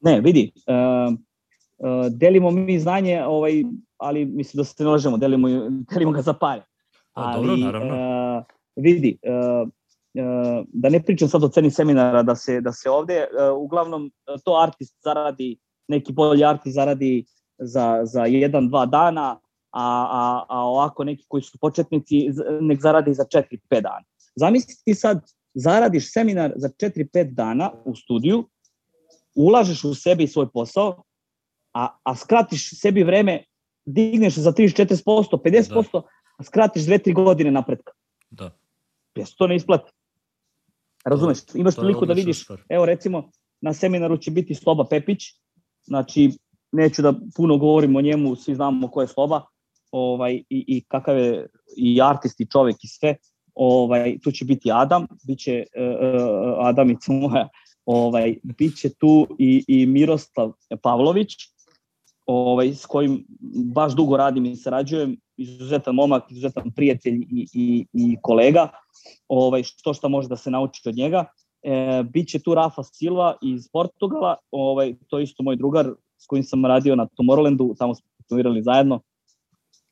Ne, 0.00 0.20
vidi, 0.20 0.52
uh, 0.54 1.14
uh, 1.78 2.06
delimo 2.10 2.50
mi 2.50 2.80
znanje, 2.80 3.24
ovaj, 3.24 3.64
ali 3.96 4.24
mislim 4.24 4.60
da 4.60 4.64
se 4.64 4.84
ne 4.84 4.90
lažemo, 4.90 5.16
delimo, 5.16 5.48
delimo 5.90 6.12
ga 6.12 6.22
za 6.22 6.32
pare. 6.32 6.62
A, 7.12 7.22
ali, 7.22 7.46
dobro, 7.46 7.56
naravno. 7.56 7.94
Uh, 8.38 8.44
vidi, 8.76 9.18
uh, 9.22 9.68
uh, 9.68 10.66
da 10.72 10.88
ne 10.88 11.02
pričam 11.02 11.28
sad 11.28 11.44
o 11.44 11.48
ceni 11.48 11.70
seminara, 11.70 12.22
da 12.22 12.34
se, 12.36 12.60
da 12.60 12.72
se 12.72 12.90
ovde, 12.90 13.26
uh, 13.26 13.62
uglavnom, 13.62 14.10
to 14.44 14.56
artist 14.62 14.94
zaradi 15.04 15.56
neki 15.88 16.12
bolji 16.12 16.44
artist 16.44 16.74
zaradi 16.74 17.24
za, 17.58 18.00
za 18.04 18.24
jedan, 18.24 18.68
dva 18.68 18.86
dana, 18.86 19.40
a, 19.70 20.06
a, 20.10 20.44
a 20.48 20.58
ovako 20.66 21.04
neki 21.04 21.24
koji 21.28 21.42
su 21.42 21.58
početnici 21.58 22.30
nek 22.60 22.80
zaradi 22.80 23.14
za 23.14 23.24
4-5 23.24 23.58
dana. 23.70 24.04
Zamisli 24.36 24.74
ti 24.84 24.94
sad, 24.94 25.24
zaradiš 25.54 26.12
seminar 26.12 26.52
za 26.56 26.68
4-5 26.68 27.34
dana 27.34 27.70
u 27.84 27.94
studiju, 27.94 28.44
ulažeš 29.34 29.84
u 29.84 29.94
sebe 29.94 30.24
i 30.24 30.28
svoj 30.28 30.48
posao, 30.52 31.02
a, 31.74 31.88
a 32.02 32.16
skratiš 32.16 32.80
sebi 32.80 33.02
vreme, 33.02 33.44
digneš 33.84 34.34
za 34.34 34.52
30-40%, 34.52 35.02
50%, 35.04 35.92
da. 35.92 36.02
a 36.38 36.44
skratiš 36.44 36.82
2-3 36.82 37.14
godine 37.14 37.50
napretka. 37.50 37.92
Da. 38.30 38.50
Jesi 39.14 39.36
to 39.38 39.46
ne 39.46 39.56
isplati? 39.56 39.92
Razumeš? 41.04 41.38
Imaš 41.54 41.76
priliku 41.76 42.06
da 42.06 42.14
vidiš, 42.14 42.46
evo 42.68 42.86
recimo, 42.86 43.30
na 43.60 43.72
seminaru 43.72 44.16
će 44.16 44.30
biti 44.30 44.54
Sloba 44.54 44.84
Pepić, 44.90 45.22
Znači, 45.86 46.30
neću 46.72 47.02
da 47.02 47.14
puno 47.36 47.56
govorim 47.58 47.96
o 47.96 48.00
njemu, 48.00 48.36
svi 48.36 48.54
znamo 48.54 48.88
ko 48.88 49.00
je 49.00 49.08
Sloba 49.08 49.42
ovaj, 49.92 50.34
i, 50.34 50.64
i 50.68 50.84
kakav 50.88 51.18
je 51.18 51.46
i 51.76 52.02
artist 52.02 52.40
i 52.40 52.46
čovek 52.46 52.76
i 52.84 52.88
sve. 52.88 53.16
Ovaj, 53.54 54.18
tu 54.22 54.32
će 54.32 54.44
biti 54.44 54.70
Adam, 54.72 55.06
bit 55.26 55.38
će 55.38 55.64
uh, 55.76 56.66
Adamica 56.66 57.12
moja, 57.12 57.48
ovaj, 57.86 58.36
bit 58.42 58.76
će 58.76 58.94
tu 58.94 59.26
i, 59.38 59.64
i 59.68 59.86
Miroslav 59.86 60.52
Pavlović, 60.82 61.34
ovaj, 62.26 62.74
s 62.74 62.86
kojim 62.86 63.24
baš 63.74 63.92
dugo 63.92 64.16
radim 64.16 64.46
i 64.46 64.56
sarađujem, 64.56 65.16
izuzetan 65.36 65.94
momak, 65.94 66.30
izuzetan 66.30 66.70
prijatelj 66.76 67.14
i, 67.14 67.46
i, 67.54 67.86
i 67.92 68.16
kolega, 68.22 68.68
ovaj, 69.28 69.62
što 69.62 69.94
šta 69.94 70.08
može 70.08 70.28
da 70.28 70.36
se 70.36 70.50
nauči 70.50 70.88
od 70.88 70.96
njega. 70.96 71.24
E, 71.62 72.02
biće 72.12 72.38
tu 72.38 72.54
Rafa 72.54 72.82
Silva 72.82 73.36
iz 73.42 73.68
Portugala, 73.72 74.36
ovaj, 74.50 74.94
to 75.08 75.18
je 75.18 75.24
isto 75.24 75.42
moj 75.42 75.56
drugar 75.56 75.90
s 76.18 76.26
kojim 76.26 76.44
sam 76.44 76.66
radio 76.66 76.96
na 76.96 77.06
Tomorrowlandu, 77.06 77.74
tamo 77.78 77.94
smo 77.94 78.06
promovirali 78.28 78.62
zajedno. 78.62 79.00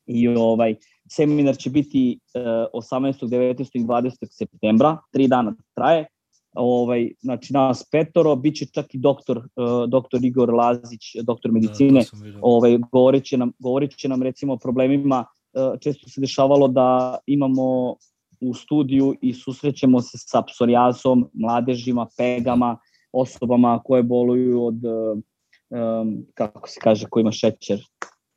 I 0.05 0.27
ovaj 0.27 0.75
seminar 1.09 1.57
će 1.57 1.69
biti 1.69 2.19
e, 2.33 2.39
18. 2.73 3.27
19. 3.27 3.69
i 3.73 3.83
20. 3.83 4.11
septembra, 4.29 4.97
tri 5.11 5.27
dana 5.27 5.55
traje. 5.75 6.07
Ovaj, 6.53 7.11
znači 7.21 7.53
nas 7.53 7.89
petoro, 7.91 8.35
bit 8.35 8.55
će 8.55 8.65
čak 8.65 8.95
i 8.95 8.97
doktor, 8.97 9.37
uh, 9.37 9.89
doktor 9.89 10.25
Igor 10.25 10.53
Lazić, 10.53 11.15
doktor 11.23 11.51
da, 11.51 11.53
medicine, 11.53 11.99
da, 11.99 12.39
ovaj, 12.41 12.77
govorit, 12.91 13.23
će 13.23 13.37
nam, 13.37 13.51
govorit 13.59 13.95
će 13.97 14.09
nam 14.09 14.23
recimo 14.23 14.53
o 14.53 14.57
problemima, 14.57 15.25
uh, 15.53 15.79
često 15.79 16.09
se 16.09 16.21
dešavalo 16.21 16.67
da 16.67 17.17
imamo 17.27 17.95
u 18.41 18.53
studiju 18.53 19.15
i 19.21 19.33
susrećemo 19.33 20.01
se 20.01 20.17
sa 20.17 20.41
psorijasom, 20.41 21.29
mladežima, 21.33 22.07
pegama, 22.17 22.77
osobama 23.11 23.79
koje 23.83 24.03
boluju 24.03 24.65
od, 24.65 24.81
um, 24.85 26.25
kako 26.33 26.69
se 26.69 26.79
kaže, 26.83 27.05
ko 27.09 27.19
ima 27.19 27.31
šećer, 27.31 27.81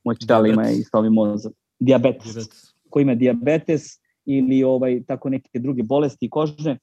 moj 0.04 0.16
čel 0.26 0.46
ima 0.46 0.70
i 0.70 0.82
stavi 0.82 1.10
mozak, 1.10 1.52
diabetes, 1.78 2.34
diabetes, 2.34 2.74
ko 2.90 3.00
ima 3.00 3.14
diabetes 3.14 3.82
ili 4.24 4.62
ovaj 4.64 5.02
tako 5.06 5.28
neke 5.28 5.58
druge 5.58 5.82
bolesti 5.82 6.30
kožne, 6.30 6.78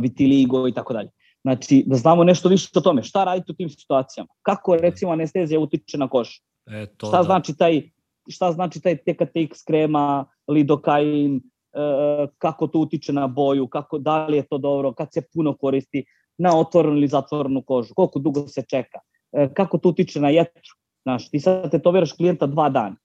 vitiligo 0.00 0.68
i 0.68 0.72
tako 0.72 0.92
dalje. 0.92 1.10
Znači, 1.42 1.84
da 1.86 1.96
znamo 1.96 2.24
nešto 2.24 2.48
više 2.48 2.68
o 2.74 2.80
tome. 2.80 3.02
Šta 3.02 3.24
raditi 3.24 3.52
u 3.52 3.54
tim 3.54 3.68
situacijama? 3.68 4.28
Kako, 4.42 4.76
recimo, 4.76 5.12
anestezija 5.12 5.60
utiče 5.60 5.98
na 5.98 6.08
kožu? 6.08 6.40
E, 6.66 6.86
to 6.96 7.06
šta, 7.06 7.16
da. 7.16 7.22
znači 7.22 7.56
taj, 7.56 7.82
šta 8.28 8.52
znači 8.52 8.80
taj 8.80 8.96
TKTX 8.96 9.66
krema, 9.66 10.24
lidokain, 10.48 11.40
E, 11.72 12.26
kako 12.38 12.66
to 12.66 12.78
utiče 12.78 13.12
na 13.12 13.26
boju, 13.26 13.66
kako 13.66 13.98
da 13.98 14.26
li 14.26 14.36
je 14.36 14.42
to 14.42 14.58
dobro, 14.58 14.92
kad 14.92 15.12
se 15.12 15.22
puno 15.34 15.56
koristi 15.56 16.04
na 16.38 16.58
otvorenu 16.58 16.96
ili 16.96 17.08
zatvorenu 17.08 17.62
kožu, 17.62 17.94
koliko 17.94 18.18
dugo 18.18 18.48
se 18.48 18.62
čeka, 18.70 18.98
e, 19.32 19.48
kako 19.54 19.78
to 19.78 19.88
utiče 19.88 20.20
na 20.20 20.28
jetru. 20.28 20.76
Znaš, 21.02 21.30
ti 21.30 21.40
sad 21.40 21.70
tetoviraš 21.70 22.12
klijenta 22.12 22.46
dva 22.46 22.68
dana 22.68 22.96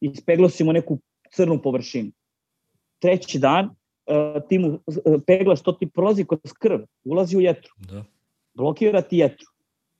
i 0.00 0.14
speglosimo 0.14 0.72
neku 0.72 0.98
crnu 1.32 1.60
površinu. 1.62 2.10
Treći 2.98 3.38
dan 3.38 3.64
e, 3.64 3.68
ti 4.48 4.58
mu 4.58 4.78
peglaš, 5.26 5.62
to 5.62 5.72
ti 5.72 5.90
prolazi 5.90 6.24
kroz 6.24 6.52
krv, 6.58 6.80
ulazi 7.04 7.36
u 7.36 7.40
jetru. 7.40 7.74
Da. 7.78 8.04
Blokira 8.54 9.02
ti 9.02 9.18
jetru. 9.18 9.46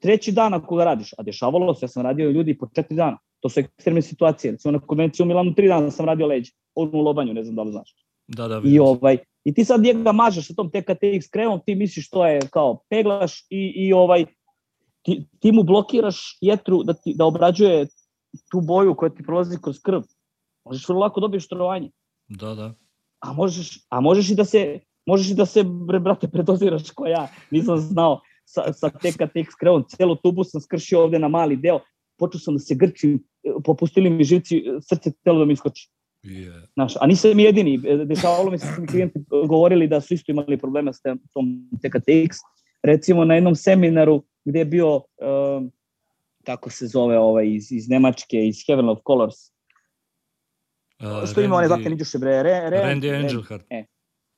Treći 0.03 0.33
dan 0.33 0.55
ako 0.55 0.77
ga 0.77 0.85
radiš, 0.85 1.13
a 1.19 1.23
dešavalo 1.23 1.75
se, 1.75 1.85
ja 1.85 1.89
sam 1.89 2.03
radio 2.03 2.31
ljudi 2.31 2.59
po 2.59 2.69
četiri 2.75 2.97
dana, 2.97 3.19
to 3.41 3.49
su 3.49 3.61
ekstremne 3.61 4.03
situacije. 4.03 4.53
Recimo 4.53 4.73
na 4.73 4.79
konvenciju 4.79 5.25
u 5.25 5.27
Milanu 5.27 5.55
tri 5.55 5.69
dana 5.69 5.91
sam 5.91 6.07
radio 6.07 6.27
leđe, 6.27 6.53
u 6.75 6.85
lobanju, 6.85 7.35
ne 7.35 7.45
znam 7.45 7.57
da 7.57 7.63
li 7.63 7.73
znaš. 7.73 7.95
Da, 8.29 8.49
da, 8.49 8.61
I, 8.65 8.79
ovaj, 8.79 9.19
I 9.45 9.55
ti 9.55 9.65
sad 9.65 9.81
njega 9.81 10.13
mažeš 10.13 10.47
sa 10.47 10.55
tom 10.55 10.71
TKTX 10.71 11.31
kremom, 11.31 11.61
ti 11.67 11.75
misliš 11.75 12.11
to 12.11 12.27
je 12.27 12.41
kao 12.51 12.79
peglaš 12.89 13.41
i, 13.51 13.73
i 13.77 13.93
ovaj, 13.93 14.27
ti, 15.03 15.27
ti 15.41 15.53
mu 15.53 15.63
blokiraš 15.63 16.39
jetru 16.41 16.83
da, 16.83 16.95
ti, 16.95 17.15
da 17.17 17.25
obrađuje 17.25 17.87
tu 18.51 18.61
boju 18.61 18.95
koja 18.95 19.11
ti 19.11 19.23
prolazi 19.23 19.59
kroz 19.63 19.79
krv. 19.83 20.03
Možeš 20.65 20.89
vrlo 20.89 21.01
lako 21.01 21.21
dobiješ 21.21 21.49
trovanje. 21.49 21.91
Da, 22.29 22.55
da. 22.55 22.75
A 23.21 23.33
možeš, 23.33 23.79
a 23.91 24.01
možeš 24.01 24.31
i 24.31 24.35
da 24.35 24.45
se, 24.45 24.81
možeš 25.07 25.31
i 25.31 25.35
da 25.35 25.47
se, 25.47 25.65
bre, 25.65 26.01
brate, 26.01 26.29
predoziraš 26.29 26.91
ko 26.91 27.07
ja. 27.07 27.29
Nisam 27.51 27.79
znao 27.79 28.21
sa, 28.45 28.73
sa 28.73 28.91
TKTX 28.91 29.59
kremom. 29.61 29.85
Celo 29.89 30.15
tubu 30.15 30.45
sam 30.45 30.61
skršio 30.61 31.03
ovde 31.03 31.19
na 31.19 31.29
mali 31.29 31.57
deo. 31.57 31.81
Počeo 32.19 32.41
sam 32.41 32.55
da 32.55 32.61
se 32.61 32.75
grčim, 32.75 33.19
popustili 33.65 34.11
mi 34.11 34.25
živci, 34.25 34.63
srce 34.81 35.13
telo 35.25 35.39
da 35.39 35.45
mi 35.45 35.53
iskoči. 35.53 35.89
Yeah. 36.25 36.67
Znaš, 36.75 36.95
a 37.01 37.07
nisam 37.07 37.39
jedini, 37.39 37.79
dešavalo 38.05 38.51
mi 38.51 38.59
se 38.59 38.67
da 38.67 38.81
mi 38.81 38.87
klijenti 38.87 39.21
govorili 39.49 39.89
da 39.89 40.01
su 40.01 40.15
isto 40.15 40.33
imali 40.33 40.59
problema 40.59 40.93
s 40.93 41.03
tom 41.33 41.71
TKTX. 41.83 42.37
Recimo 42.83 43.25
na 43.25 43.35
jednom 43.35 43.55
seminaru 43.55 44.23
gde 44.45 44.59
je 44.59 44.65
bio, 44.65 44.95
um, 44.97 45.71
kako 46.45 46.71
se 46.71 46.87
zove 46.87 47.19
ovaj, 47.19 47.47
iz, 47.49 47.73
iz 47.73 47.89
Nemačke, 47.89 48.47
iz 48.47 48.57
Heaven 48.67 48.89
of 48.89 48.99
Colors, 49.07 49.35
Uh, 51.03 51.29
što 51.31 51.41
ima 51.41 51.57
one 51.57 51.69
zakne 51.69 51.91
Niđuše, 51.91 52.19
bre, 52.19 52.43
re, 52.43 52.71
re, 52.71 52.79
Randy 52.79 53.21
Angelhardt. 53.21 53.67
E, 53.71 53.85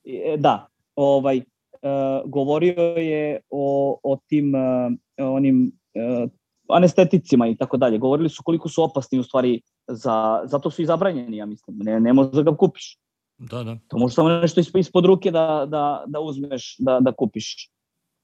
e, 0.03 0.37
da, 0.37 0.67
ovaj, 0.95 1.37
uh, 1.37 2.29
govorio 2.29 2.81
je 2.97 3.39
o, 3.49 3.99
o 4.03 4.17
tim 4.27 4.53
uh, 4.55 4.91
onim 5.17 5.71
uh, 5.93 6.29
anesteticima 6.69 7.47
i 7.47 7.55
tako 7.55 7.77
dalje. 7.77 7.97
Govorili 7.97 8.29
su 8.29 8.43
koliko 8.43 8.69
su 8.69 8.83
opasni 8.83 9.19
u 9.19 9.23
stvari 9.23 9.61
za, 9.87 10.41
zato 10.45 10.71
su 10.71 10.81
i 10.81 10.85
zabranjeni, 10.85 11.37
ja 11.37 11.45
mislim. 11.45 11.77
Ne, 11.77 11.99
ne 11.99 12.13
možeš 12.13 12.33
da 12.33 12.41
ga 12.41 12.55
kupiš. 12.57 12.97
Da, 13.37 13.63
da. 13.63 13.77
To 13.87 13.97
možeš 13.97 14.15
samo 14.15 14.29
nešto 14.29 14.79
ispod 14.79 15.05
ruke 15.05 15.31
da, 15.31 15.65
da, 15.67 16.03
da 16.07 16.19
uzmeš, 16.19 16.75
da, 16.79 16.99
da 16.99 17.11
kupiš. 17.11 17.69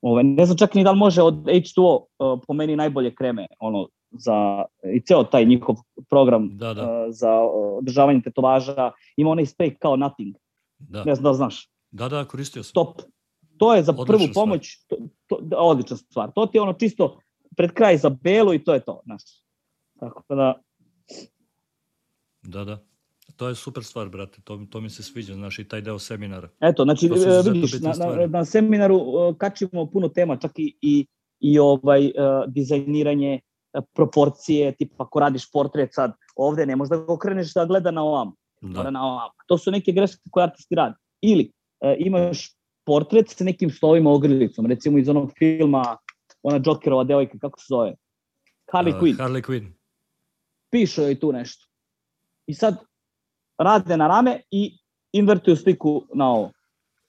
Ove, 0.02 0.24
ne 0.24 0.46
znam 0.46 0.58
čak 0.58 0.74
ni 0.74 0.84
da 0.84 0.92
li 0.92 0.98
može 0.98 1.22
od 1.22 1.36
H2O 1.36 2.00
uh, 2.00 2.40
po 2.48 2.54
meni 2.54 2.76
najbolje 2.76 3.16
kreme 3.16 3.48
ono, 3.60 3.88
za, 4.18 4.66
i 4.94 5.02
ceo 5.02 5.24
taj 5.24 5.46
njihov 5.46 5.76
program 6.10 6.58
da, 6.58 6.74
da. 6.74 6.84
Uh, 6.84 7.06
za 7.10 7.32
održavanje 7.80 8.22
tetovaža. 8.22 8.92
Ima 9.18 9.30
onaj 9.30 9.46
spray 9.46 9.78
kao 9.80 9.96
nothing. 9.96 10.36
Da. 10.78 11.04
Ne 11.04 11.16
znam 11.16 11.24
da 11.24 11.34
znaš. 11.34 11.70
Da, 11.92 12.10
da, 12.10 12.26
koristio 12.26 12.64
sam. 12.64 12.74
Top. 12.74 13.02
To 13.58 13.76
je 13.76 13.84
za 13.84 13.92
odlična 13.92 14.18
prvu 14.18 14.34
pomoć, 14.34 14.86
to, 14.88 14.98
to, 15.28 15.40
da, 15.42 15.58
odlična 15.58 15.98
stvar. 15.98 16.32
To 16.36 16.46
ti 16.46 16.58
je 16.58 16.62
ono 16.62 16.74
čisto 16.74 17.20
pred 17.58 17.72
kraj 17.72 17.98
za 17.98 18.10
belo 18.10 18.54
i 18.54 18.64
to 18.64 18.74
je 18.74 18.80
to. 18.80 19.02
Znaš. 19.06 19.22
Tako 20.00 20.36
da, 20.36 20.54
Da, 22.48 22.64
da. 22.64 22.86
To 23.36 23.48
je 23.48 23.56
super 23.56 23.84
stvar, 23.84 24.10
brate, 24.10 24.42
to, 24.44 24.66
to 24.70 24.82
mi 24.82 24.90
se 24.90 25.04
sviđa, 25.04 25.34
znaš, 25.34 25.60
i 25.60 25.64
taj 25.64 25.82
deo 25.82 26.00
seminara. 26.00 26.50
Eto, 26.60 26.84
znači, 26.84 27.06
e, 27.06 27.52
vidiš, 27.52 27.74
na, 27.82 27.94
na, 27.98 28.28
na 28.28 28.46
seminaru 28.46 28.96
uh, 28.96 29.38
kačimo 29.38 29.86
puno 29.86 30.10
tema, 30.10 30.38
čak 30.38 30.52
i, 30.56 30.78
i, 30.82 31.06
i 31.40 31.60
ovaj, 31.60 32.06
uh, 32.06 32.12
dizajniranje, 32.48 33.40
proporcije, 33.94 34.72
tipa 34.76 35.04
ako 35.04 35.20
radiš 35.20 35.52
portret 35.52 35.94
sad, 35.94 36.14
ovde 36.36 36.66
ne 36.66 36.76
možda 36.76 36.98
ga 36.98 37.14
okreneš 37.14 37.54
da 37.54 37.66
gleda 37.66 37.92
na 37.92 38.04
ovam, 38.04 38.34
da. 38.62 38.92
na 38.92 39.06
ovam. 39.06 39.30
To 39.48 39.58
su 39.58 39.72
neke 39.72 39.92
greške 39.92 40.22
koje 40.32 40.44
artisti 40.44 40.76
rade. 40.76 40.96
Ili 41.22 41.52
uh, 41.82 41.94
imaš 41.98 42.52
portret 42.86 43.30
sa 43.30 43.44
nekim 43.44 43.70
slovima 43.70 44.12
ogrlicom, 44.12 44.66
recimo 44.66 44.98
iz 44.98 45.10
onog 45.10 45.32
filma, 45.38 45.98
ona 46.44 46.60
Jokerova 46.66 47.04
devojka, 47.04 47.38
kako 47.42 47.60
se 47.60 47.66
zove? 47.70 47.96
Harley 48.74 48.96
uh, 48.96 49.02
Quinn. 49.02 49.18
Harley 49.18 49.42
Quinn. 49.42 49.72
Piše 50.72 51.04
joj 51.04 51.20
tu 51.20 51.32
nešto 51.32 51.66
i 52.48 52.54
sad 52.54 52.78
rade 53.58 53.98
na 53.98 54.08
rame 54.08 54.42
i 54.52 54.78
invertuju 55.12 55.56
sliku 55.56 56.04
na 56.14 56.30
ovo. 56.30 56.52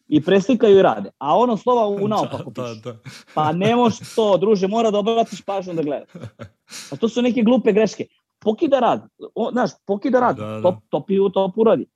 I 0.08 0.22
preslikaju 0.22 0.78
i 0.78 0.82
rade. 0.82 1.10
A 1.18 1.36
ono 1.36 1.56
slova 1.56 1.86
u 1.86 2.08
naopako 2.14 2.50
da, 2.50 2.62
da, 2.62 2.74
da. 2.74 2.98
Pa 3.34 3.52
ne 3.52 3.76
možeš 3.76 4.14
to, 4.14 4.36
druže, 4.36 4.68
mora 4.68 4.90
da 4.90 4.98
obratiš 4.98 5.42
pažnju 5.42 5.74
da 5.74 5.82
gledaš. 5.82 6.08
A 6.92 6.96
to 6.96 7.08
su 7.08 7.22
neke 7.22 7.42
glupe 7.42 7.72
greške. 7.72 8.06
Pokida 8.38 8.80
rad, 8.80 9.08
o, 9.34 9.50
znaš, 9.52 9.70
pokida 9.86 10.20
rad, 10.20 10.36
da, 10.36 10.46
da. 10.46 10.62
top, 10.62 10.74
top, 10.88 11.06
top 11.34 11.58
uradi. 11.58 11.86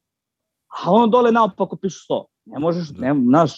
A 0.68 0.92
on 0.92 1.10
dole 1.10 1.32
naopako 1.32 1.76
piše 1.76 1.98
sto. 1.98 2.26
Ne 2.44 2.58
možeš, 2.58 2.88
da. 2.88 3.00
ne, 3.00 3.20
znaš. 3.24 3.52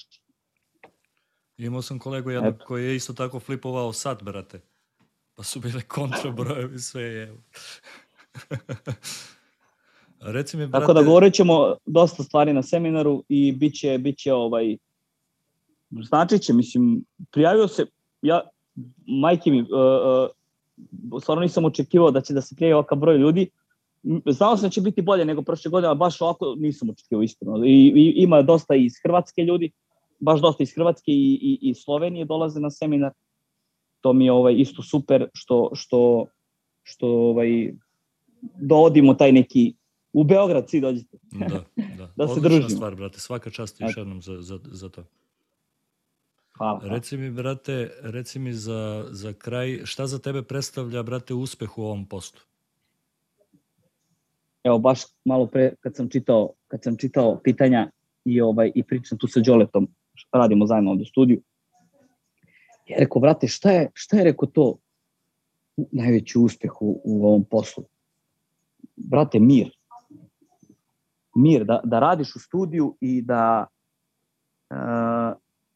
Imao 1.57 1.83
sam 1.83 1.99
kolegu 1.99 2.31
jednog 2.31 2.59
koji 2.67 2.85
je 2.85 2.97
isto 2.97 3.13
tako 3.13 3.41
flipovao 3.41 3.93
sat, 3.93 4.23
brate. 4.23 4.61
Pa 5.35 5.43
su 5.43 5.61
bile 5.61 5.83
kontrabrojevi 5.83 6.79
sve 6.79 7.03
je. 7.03 7.37
Reci 10.21 10.57
mi, 10.57 10.67
brate... 10.67 10.83
Tako 10.83 10.93
da 10.93 11.03
govorit 11.03 11.35
ćemo 11.35 11.75
dosta 11.87 12.23
stvari 12.23 12.53
na 12.53 12.63
seminaru 12.63 13.25
i 13.29 13.53
bit 13.53 13.75
će, 13.75 13.99
bit 13.99 14.19
će 14.19 14.33
ovaj, 14.33 14.77
znači 15.91 16.39
će, 16.39 16.53
mislim, 16.53 17.05
prijavio 17.31 17.69
se, 17.69 17.87
ja, 18.23 18.41
majke 19.07 19.51
mi, 19.51 19.61
uh, 19.61 19.69
uh, 19.69 20.31
stvarno 21.21 21.43
nisam 21.43 21.65
očekivao 21.65 22.11
da 22.11 22.21
će 22.21 22.35
da 22.35 22.41
se 22.41 22.55
prijavi 22.55 22.73
ovakav 22.73 22.99
broj 22.99 23.19
ljudi, 23.19 23.51
znao 24.27 24.57
sam 24.57 24.63
da 24.63 24.71
će 24.71 24.81
biti 24.81 25.03
bolje 25.03 25.25
nego 25.25 25.43
prošle 25.43 25.71
godine, 25.71 25.91
a 25.91 25.95
baš 25.95 26.21
ovako 26.21 26.55
nisam 26.59 26.91
očekivao 26.91 27.23
iskreno. 27.23 27.65
I, 27.65 27.93
i 27.97 28.15
ima 28.17 28.43
dosta 28.43 28.75
iz 28.75 28.93
Hrvatske 29.03 29.43
ljudi, 29.43 29.71
baš 30.21 30.41
dosta 30.41 30.63
iz 30.63 30.75
Hrvatske 30.75 31.13
i, 31.13 31.39
i, 31.43 31.71
i 31.71 31.75
Slovenije 31.75 32.25
dolaze 32.25 32.61
na 32.61 32.71
seminar. 32.71 33.13
To 34.01 34.13
mi 34.13 34.25
je 34.25 34.33
ovaj 34.33 34.55
isto 34.55 34.83
super 34.83 35.27
što 35.35 35.71
što 35.75 36.27
što 36.83 37.07
ovaj 37.07 37.73
dovodimo 38.61 39.15
taj 39.15 39.33
neki 39.33 39.75
u 40.13 40.25
Beograd 40.25 40.71
svi 40.71 40.81
dođete. 40.81 41.19
Da, 41.33 41.65
da. 41.99 42.09
da 42.17 42.29
se 42.29 42.41
družimo. 42.41 42.69
stvar, 42.69 42.95
brate. 42.95 43.21
Svaka 43.21 43.51
čast 43.51 43.81
još 43.81 43.97
jednom 43.97 44.23
za, 44.23 44.43
za, 44.43 44.59
za 44.65 44.89
to. 44.89 45.05
Hvala. 46.59 46.81
Reci 46.83 47.17
mi, 47.17 47.31
brate, 47.31 47.91
reci 48.03 48.39
mi 48.39 48.53
za, 48.53 49.07
za 49.11 49.33
kraj, 49.33 49.81
šta 49.85 50.07
za 50.07 50.19
tebe 50.19 50.43
predstavlja, 50.43 51.03
brate, 51.03 51.35
uspeh 51.35 51.79
u 51.79 51.83
ovom 51.83 52.07
postu? 52.07 52.47
Evo, 54.65 54.79
baš 54.79 55.01
malo 55.25 55.47
pre, 55.47 55.75
kad 55.81 55.97
sam 55.97 56.09
čitao, 56.09 56.53
kad 56.69 56.83
sam 56.83 56.97
čitao 56.97 57.41
pitanja 57.45 57.91
i, 58.25 58.41
ovaj, 58.41 58.73
i 58.75 58.83
pričam 58.83 59.19
tu 59.19 59.27
sa 59.27 59.41
Đoletom, 59.41 59.89
radimo 60.33 60.67
zajedno 60.67 60.91
ovde 60.91 61.03
u 61.03 61.07
studiju, 61.07 61.43
ja 62.87 62.97
rekao, 62.99 63.21
brate, 63.21 63.49
šta 63.49 63.71
je, 63.71 63.91
šta 63.95 64.17
je 64.17 64.25
rekao 64.25 64.49
to 64.49 64.77
najveći 65.77 66.39
uspeh 66.39 66.83
u, 66.83 67.01
u 67.05 67.27
ovom 67.27 67.45
poslu? 67.45 67.85
Brate, 68.97 69.41
mir 69.41 69.71
mir, 71.35 71.65
da, 71.65 71.81
da 71.85 71.99
radiš 71.99 72.37
u 72.37 72.39
studiju 72.39 72.97
i 73.01 73.23
da 73.23 73.67
uh, 74.71 74.77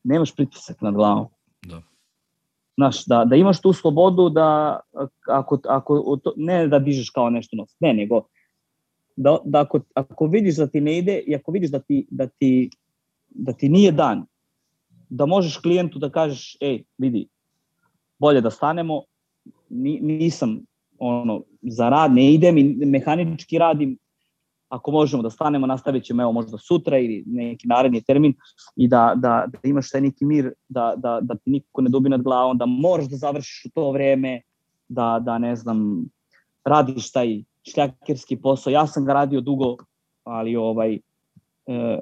nemaš 0.07 0.35
pritisak 0.35 0.83
nad 0.83 0.95
glavom. 0.95 1.27
Da. 1.67 1.83
Znaš, 2.77 3.05
da, 3.05 3.25
da 3.25 3.37
imaš 3.37 3.61
tu 3.61 3.73
slobodu 3.73 4.29
da, 4.29 4.81
ako, 5.29 5.59
ako 5.69 6.19
ne 6.37 6.67
da 6.69 6.79
dižeš 6.79 7.11
kao 7.11 7.31
nešto 7.31 7.57
nos, 7.57 7.77
ne, 7.81 7.95
nego 7.95 8.23
da, 9.17 9.39
da 9.45 9.61
ako, 9.61 9.81
ako 9.95 10.27
vidiš 10.27 10.57
da 10.57 10.67
ti 10.67 10.81
ne 10.81 10.99
ide 10.99 11.19
i 11.19 11.35
ako 11.35 11.53
vidiš 11.53 11.71
da 11.71 11.79
ti, 11.79 12.07
da 12.11 12.27
ti, 12.27 12.71
da 13.29 13.53
ti 13.53 13.69
nije 13.69 13.93
dan, 13.93 14.27
da 15.09 15.27
možeš 15.27 15.57
klijentu 15.57 15.99
da 15.99 16.11
kažeš, 16.11 16.57
ej, 16.61 16.83
vidi, 16.99 17.27
bolje 18.19 18.41
da 18.41 18.51
stanemo, 18.51 19.03
ni, 19.69 19.99
nisam 20.01 20.61
ono, 20.99 21.43
za 21.63 21.89
rad, 21.89 22.13
ne 22.13 22.35
idem 22.35 22.59
i 22.59 22.65
mehanički 22.65 23.59
radim, 23.59 23.99
ako 24.69 24.91
možemo 24.91 25.23
da 25.23 25.31
stanemo, 25.31 25.67
nastavit 25.67 26.05
ćemo 26.05 26.23
evo 26.23 26.33
možda 26.33 26.59
sutra 26.59 26.99
ili 26.99 27.23
neki 27.27 27.69
naredni 27.69 28.03
termin 28.03 28.35
i 28.77 28.89
da, 28.89 29.13
da, 29.17 29.47
da 29.53 29.69
imaš 29.69 29.91
taj 29.91 30.01
neki 30.01 30.25
mir, 30.25 30.53
da, 30.69 30.95
da, 30.97 31.19
da 31.23 31.35
ti 31.35 31.51
niko 31.51 31.81
ne 31.81 31.91
dubi 31.91 32.09
nad 32.09 32.23
glavom, 32.23 32.59
da 32.59 32.67
moraš 32.67 33.07
da 33.07 33.17
završiš 33.17 33.65
u 33.65 33.71
to 33.75 33.91
vreme, 33.91 34.41
da, 34.89 35.19
da 35.23 35.39
ne 35.39 35.57
znam, 35.57 36.05
radiš 36.65 37.13
taj 37.13 37.43
šljakerski 37.73 38.37
posao. 38.37 38.71
Ja 38.71 38.87
sam 38.87 39.05
ga 39.05 39.13
radio 39.13 39.41
dugo, 39.41 39.77
ali 40.25 40.57
ovaj, 40.57 40.95
e, 41.67 41.99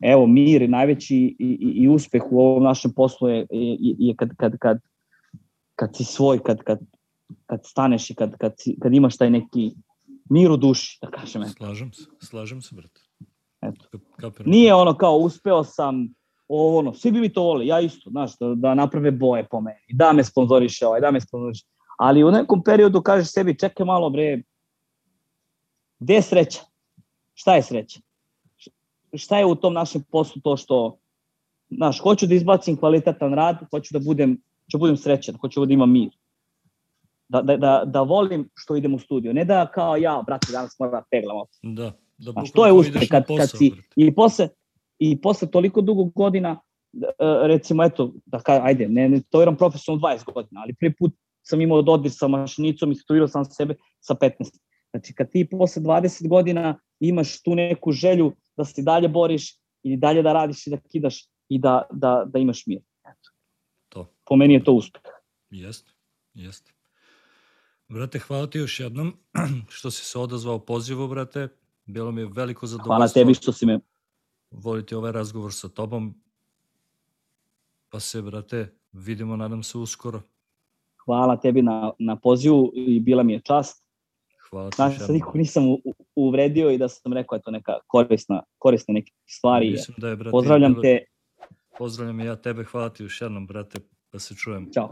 evo, 0.00 0.26
mir 0.26 0.70
najveći 0.70 1.16
i, 1.16 1.36
i, 1.38 1.82
i 1.82 1.88
uspeh 1.88 2.22
u 2.30 2.40
ovom 2.40 2.62
našem 2.62 2.92
poslu 2.92 3.28
je, 3.28 3.46
je, 3.50 3.96
je 3.98 4.16
kad, 4.16 4.36
kad, 4.36 4.58
kad, 4.58 4.78
kad 5.76 5.96
si 5.96 6.04
svoj, 6.04 6.38
kad, 6.38 6.62
kad, 6.62 6.78
kad 7.46 7.60
staneš 7.64 8.10
i 8.10 8.14
kad, 8.14 8.36
kad, 8.36 8.52
kad 8.82 8.94
imaš 8.94 9.16
taj 9.16 9.30
neki 9.30 9.74
mir 10.30 10.50
u 10.50 10.56
duši, 10.56 10.98
da 11.02 11.10
kažem. 11.10 11.42
Eto. 11.42 11.52
Slažem 11.56 11.92
se, 11.92 12.04
slažem 12.20 12.62
se, 12.62 12.74
brate. 12.74 13.00
Eto. 13.60 13.98
Kapiram. 14.20 14.50
Nije 14.50 14.74
ono 14.74 14.94
kao 14.94 15.16
uspeo 15.16 15.64
sam 15.64 16.08
ovo, 16.48 16.78
ono, 16.78 16.94
svi 16.94 17.10
bi 17.12 17.20
mi 17.20 17.32
to 17.32 17.42
voli, 17.42 17.66
ja 17.66 17.80
isto, 17.80 18.10
znaš, 18.10 18.38
da, 18.38 18.54
da 18.54 18.74
naprave 18.74 19.10
boje 19.10 19.46
po 19.50 19.60
meni, 19.60 19.86
da 19.88 20.12
me 20.12 20.24
sponzoriše 20.24 20.86
ovaj, 20.86 21.00
da 21.00 21.10
me 21.10 21.20
sponzoriše. 21.20 21.64
Ali 21.98 22.24
u 22.24 22.30
nekom 22.30 22.62
periodu 22.62 23.02
kažeš 23.02 23.32
sebi, 23.32 23.58
čekaj 23.58 23.86
malo 23.86 24.10
bre, 24.10 24.42
gde 25.98 26.14
je 26.14 26.22
sreća? 26.22 26.60
Šta 27.34 27.54
je 27.54 27.62
sreća? 27.62 28.00
Šta 29.14 29.38
je 29.38 29.46
u 29.46 29.54
tom 29.54 29.72
našem 29.72 30.04
poslu 30.12 30.42
to 30.42 30.56
što, 30.56 30.98
znaš, 31.70 32.00
hoću 32.00 32.26
da 32.26 32.34
izbacim 32.34 32.76
kvalitetan 32.76 33.34
rad, 33.34 33.58
hoću 33.70 33.94
da 33.94 33.98
budem, 33.98 34.30
hoću 34.64 34.78
da 34.78 34.78
budem 34.78 34.96
srećan, 34.96 35.36
hoću 35.36 35.66
da 35.66 35.72
imam 35.72 35.92
mir 35.92 36.10
da, 37.28 37.42
da, 37.42 37.56
da, 37.56 37.82
da 37.86 38.02
volim 38.02 38.48
što 38.54 38.76
idem 38.76 38.94
u 38.94 38.98
studio. 38.98 39.32
Ne 39.32 39.44
da 39.44 39.66
kao 39.74 39.96
ja, 39.96 40.22
brate, 40.26 40.52
danas 40.52 40.78
moram 40.78 40.92
da 40.92 41.04
peglam 41.10 41.36
Da, 41.62 41.92
da 42.18 42.32
Znaš, 42.32 42.50
to 42.50 42.66
je 42.66 42.72
uspeh 42.72 43.08
kad, 43.10 43.26
posao, 43.26 43.46
kad 43.46 43.58
si, 43.58 43.72
i 43.96 44.14
posle, 44.14 44.48
i 44.98 45.20
posle 45.20 45.50
toliko 45.50 45.80
dugo 45.80 46.04
godina, 46.04 46.60
e, 47.02 47.08
recimo, 47.46 47.84
eto, 47.84 48.12
da 48.26 48.38
ka, 48.38 48.60
ajde, 48.64 48.88
ne, 48.88 49.08
ne 49.08 49.20
to 49.30 49.42
iram 49.42 49.56
profesionalno 49.56 50.08
20 50.08 50.32
godina, 50.32 50.60
ali 50.60 50.74
prvi 50.74 50.94
put 50.94 51.12
sam 51.42 51.60
imao 51.60 51.82
dodir 51.82 52.12
sa 52.12 52.28
mašinicom 52.28 52.92
i 52.92 52.98
tatuirao 52.98 53.28
sam 53.28 53.44
sebe 53.44 53.74
sa 54.00 54.14
15. 54.14 54.58
Znači, 54.90 55.14
kad 55.14 55.30
ti 55.30 55.48
posle 55.50 55.82
20 55.82 56.28
godina 56.28 56.78
imaš 57.00 57.42
tu 57.42 57.54
neku 57.54 57.92
želju 57.92 58.32
da 58.56 58.64
se 58.64 58.82
dalje 58.82 59.08
boriš 59.08 59.56
i 59.82 59.96
dalje 59.96 60.22
da 60.22 60.32
radiš 60.32 60.66
i 60.66 60.70
da 60.70 60.76
kidaš 60.76 61.28
i 61.48 61.58
da, 61.58 61.82
da, 61.92 62.24
da 62.26 62.38
imaš 62.38 62.66
mir. 62.66 62.80
Eto. 63.04 63.30
To. 63.88 64.06
Po 64.24 64.36
meni 64.36 64.54
je 64.54 64.64
to 64.64 64.72
uspeh. 64.72 65.02
Jeste, 65.50 65.92
jeste. 66.34 66.75
Brate, 67.88 68.18
hvala 68.18 68.46
ti 68.46 68.58
još 68.58 68.80
jednom 68.80 69.16
što 69.76 69.90
si 69.90 70.04
se 70.04 70.18
odazvao 70.18 70.58
pozivu, 70.58 71.08
brate. 71.08 71.48
Bilo 71.84 72.12
mi 72.12 72.20
je 72.20 72.28
veliko 72.34 72.66
zadovoljstvo. 72.66 72.94
Hvala 72.94 73.08
tebi 73.08 73.34
što 73.34 73.52
si 73.52 73.66
me... 73.66 73.80
Voliti 74.50 74.94
ovaj 74.94 75.12
razgovor 75.12 75.54
sa 75.54 75.68
tobom. 75.68 76.14
Pa 77.88 78.00
se, 78.00 78.22
brate, 78.22 78.74
vidimo, 78.92 79.36
nadam 79.36 79.62
se, 79.62 79.78
uskoro. 79.78 80.22
Hvala 81.04 81.36
tebi 81.36 81.62
na, 81.62 81.92
na 81.98 82.16
pozivu 82.16 82.72
i 82.74 83.00
bila 83.00 83.22
mi 83.22 83.32
je 83.32 83.40
čast. 83.40 83.84
Hvala 84.50 84.70
ti 84.70 84.76
Znaš, 84.76 84.98
sad 84.98 85.10
nikog 85.10 85.36
nisam 85.36 85.62
uvredio 86.14 86.70
i 86.70 86.78
da 86.78 86.88
sam 86.88 87.12
rekao, 87.12 87.36
eto, 87.36 87.50
neka 87.50 87.72
korisna, 87.86 88.42
korisne 88.58 88.94
neke 88.94 89.12
stvari. 89.26 89.70
Mislim 89.70 89.94
da 89.98 90.08
je, 90.08 90.16
brate, 90.16 90.30
Pozdravljam 90.30 90.74
te. 90.82 91.04
Pozdravljam 91.78 92.20
i 92.20 92.24
ja 92.24 92.36
tebe, 92.36 92.64
hvala 92.64 92.88
ti 92.88 93.02
još 93.02 93.20
jednom, 93.20 93.46
brate, 93.46 93.78
pa 94.10 94.18
se 94.18 94.34
čujem. 94.34 94.70
Ćao. 94.74 94.90